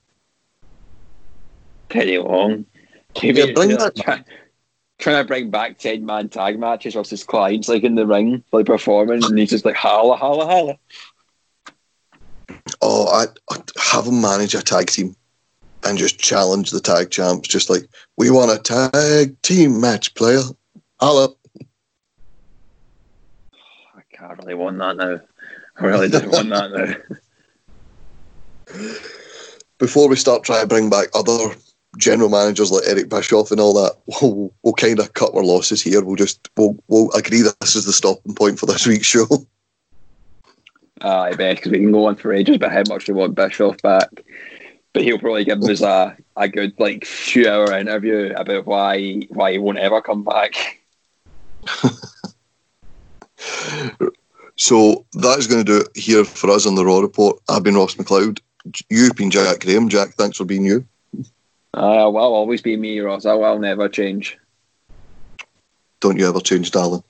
Teddy 1.88 2.18
Long. 2.18 2.66
Yeah, 3.22 3.52
bring 3.52 3.70
that 3.70 3.96
try, 3.96 4.24
trying 4.98 5.22
to 5.22 5.26
bring 5.26 5.50
back 5.50 5.78
10 5.78 6.04
man 6.04 6.28
tag 6.28 6.58
matches 6.58 6.94
versus 6.94 7.22
clients 7.24 7.68
like 7.68 7.84
in 7.84 7.94
the 7.94 8.06
ring, 8.06 8.42
like 8.52 8.66
performing, 8.66 9.24
and 9.24 9.38
he's 9.38 9.50
just 9.50 9.64
like, 9.64 9.76
holla, 9.76 10.16
holla, 10.16 10.46
holla. 10.46 10.78
Oh, 12.82 13.06
I, 13.08 13.26
I'd 13.54 13.70
have 13.80 14.06
him 14.06 14.20
manage 14.20 14.54
a 14.54 14.62
tag 14.62 14.88
team 14.88 15.16
and 15.84 15.98
just 15.98 16.18
challenge 16.18 16.70
the 16.70 16.80
tag 16.80 17.10
champs, 17.10 17.48
just 17.48 17.70
like, 17.70 17.84
we 18.16 18.30
want 18.30 18.50
a 18.50 18.58
tag 18.58 19.40
team 19.42 19.80
match, 19.80 20.14
player. 20.14 20.42
Holla. 21.00 21.28
I 24.24 24.32
really 24.32 24.54
want 24.54 24.78
that 24.78 24.96
now. 24.96 25.20
I 25.76 25.84
really 25.84 26.08
don't 26.08 26.30
want 26.30 26.48
that 26.50 26.70
now. 26.72 26.94
Before 29.78 30.08
we 30.08 30.16
start 30.16 30.44
trying 30.44 30.62
to 30.62 30.66
bring 30.66 30.88
back 30.88 31.08
other 31.14 31.54
general 31.98 32.28
managers 32.28 32.72
like 32.72 32.84
Eric 32.86 33.08
Bischoff 33.08 33.50
and 33.50 33.60
all 33.60 33.74
that, 33.74 33.96
we'll, 34.22 34.54
we'll 34.62 34.74
kind 34.74 34.98
of 34.98 35.12
cut 35.12 35.34
our 35.34 35.44
losses 35.44 35.82
here. 35.82 36.02
We'll 36.02 36.16
just 36.16 36.48
we'll, 36.56 36.76
we'll 36.88 37.10
agree 37.12 37.42
that 37.42 37.58
this 37.60 37.76
is 37.76 37.84
the 37.84 37.92
stopping 37.92 38.34
point 38.34 38.58
for 38.58 38.66
this 38.66 38.86
week's 38.86 39.06
show. 39.06 39.26
Aye, 41.00 41.34
best 41.34 41.56
because 41.56 41.72
we 41.72 41.78
can 41.78 41.92
go 41.92 42.06
on 42.06 42.16
for 42.16 42.32
ages 42.32 42.56
about 42.56 42.72
how 42.72 42.82
much 42.88 43.08
we 43.08 43.14
want 43.14 43.34
Bischoff 43.34 43.82
back. 43.82 44.08
But 44.94 45.02
he'll 45.02 45.18
probably 45.18 45.44
give 45.44 45.60
us 45.64 45.82
a, 45.82 46.16
a 46.36 46.48
good 46.48 46.72
like 46.78 47.04
few 47.04 47.50
hour 47.50 47.72
interview 47.72 48.32
about 48.34 48.64
why 48.64 49.22
why 49.28 49.52
he 49.52 49.58
won't 49.58 49.78
ever 49.78 50.00
come 50.00 50.24
back. 50.24 50.78
So 54.56 55.04
that's 55.14 55.46
going 55.46 55.64
to 55.64 55.72
do 55.72 55.80
it 55.80 55.96
here 55.96 56.24
for 56.24 56.50
us 56.50 56.66
on 56.66 56.74
the 56.74 56.84
Raw 56.84 57.00
Report. 57.00 57.40
I've 57.48 57.64
been 57.64 57.74
Ross 57.74 57.96
McLeod. 57.96 58.40
You've 58.88 59.16
been 59.16 59.30
Jack 59.30 59.60
Graham. 59.60 59.88
Jack, 59.88 60.14
thanks 60.14 60.38
for 60.38 60.44
being 60.44 60.64
you. 60.64 60.86
Uh, 61.74 62.08
well, 62.12 62.32
always 62.32 62.62
be 62.62 62.76
me, 62.76 63.00
Ross. 63.00 63.26
I 63.26 63.34
will 63.34 63.58
never 63.58 63.88
change. 63.88 64.38
Don't 66.00 66.18
you 66.18 66.28
ever 66.28 66.40
change, 66.40 66.70
darling. 66.70 67.02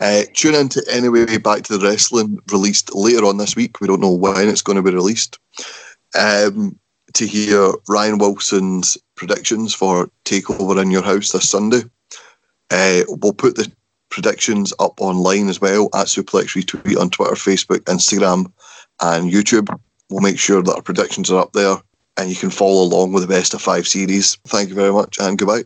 Uh, 0.00 0.22
tune 0.32 0.54
in 0.54 0.68
to 0.70 0.82
Anyway 0.90 1.36
Back 1.36 1.64
to 1.64 1.76
the 1.76 1.84
Wrestling, 1.84 2.38
released 2.50 2.94
later 2.94 3.26
on 3.26 3.36
this 3.38 3.56
week. 3.56 3.80
We 3.80 3.88
don't 3.88 4.00
know 4.00 4.14
when 4.14 4.48
it's 4.48 4.62
going 4.62 4.76
to 4.76 4.82
be 4.82 4.94
released. 4.94 5.38
Um, 6.18 6.78
to 7.14 7.26
hear 7.26 7.72
Ryan 7.88 8.18
Wilson's 8.18 8.96
predictions 9.16 9.74
for 9.74 10.08
Takeover 10.24 10.80
in 10.80 10.90
Your 10.90 11.02
House 11.02 11.32
this 11.32 11.48
Sunday. 11.48 11.82
Uh, 12.70 13.02
we'll 13.08 13.32
put 13.32 13.56
the 13.56 13.70
predictions 14.10 14.72
up 14.78 15.00
online 15.00 15.48
as 15.48 15.60
well 15.60 15.88
at 15.94 16.06
Suplex 16.06 16.54
Retweet 16.54 16.98
on 16.98 17.10
Twitter, 17.10 17.34
Facebook, 17.34 17.80
Instagram, 17.80 18.52
and 19.00 19.30
YouTube. 19.32 19.68
We'll 20.10 20.20
make 20.20 20.38
sure 20.38 20.62
that 20.62 20.74
our 20.74 20.82
predictions 20.82 21.30
are 21.30 21.40
up 21.40 21.52
there 21.52 21.76
and 22.16 22.30
you 22.30 22.36
can 22.36 22.50
follow 22.50 22.82
along 22.82 23.12
with 23.12 23.22
the 23.22 23.28
best 23.28 23.54
of 23.54 23.60
five 23.60 23.86
series. 23.86 24.38
Thank 24.46 24.68
you 24.68 24.74
very 24.74 24.92
much 24.92 25.18
and 25.20 25.36
goodbye. 25.36 25.64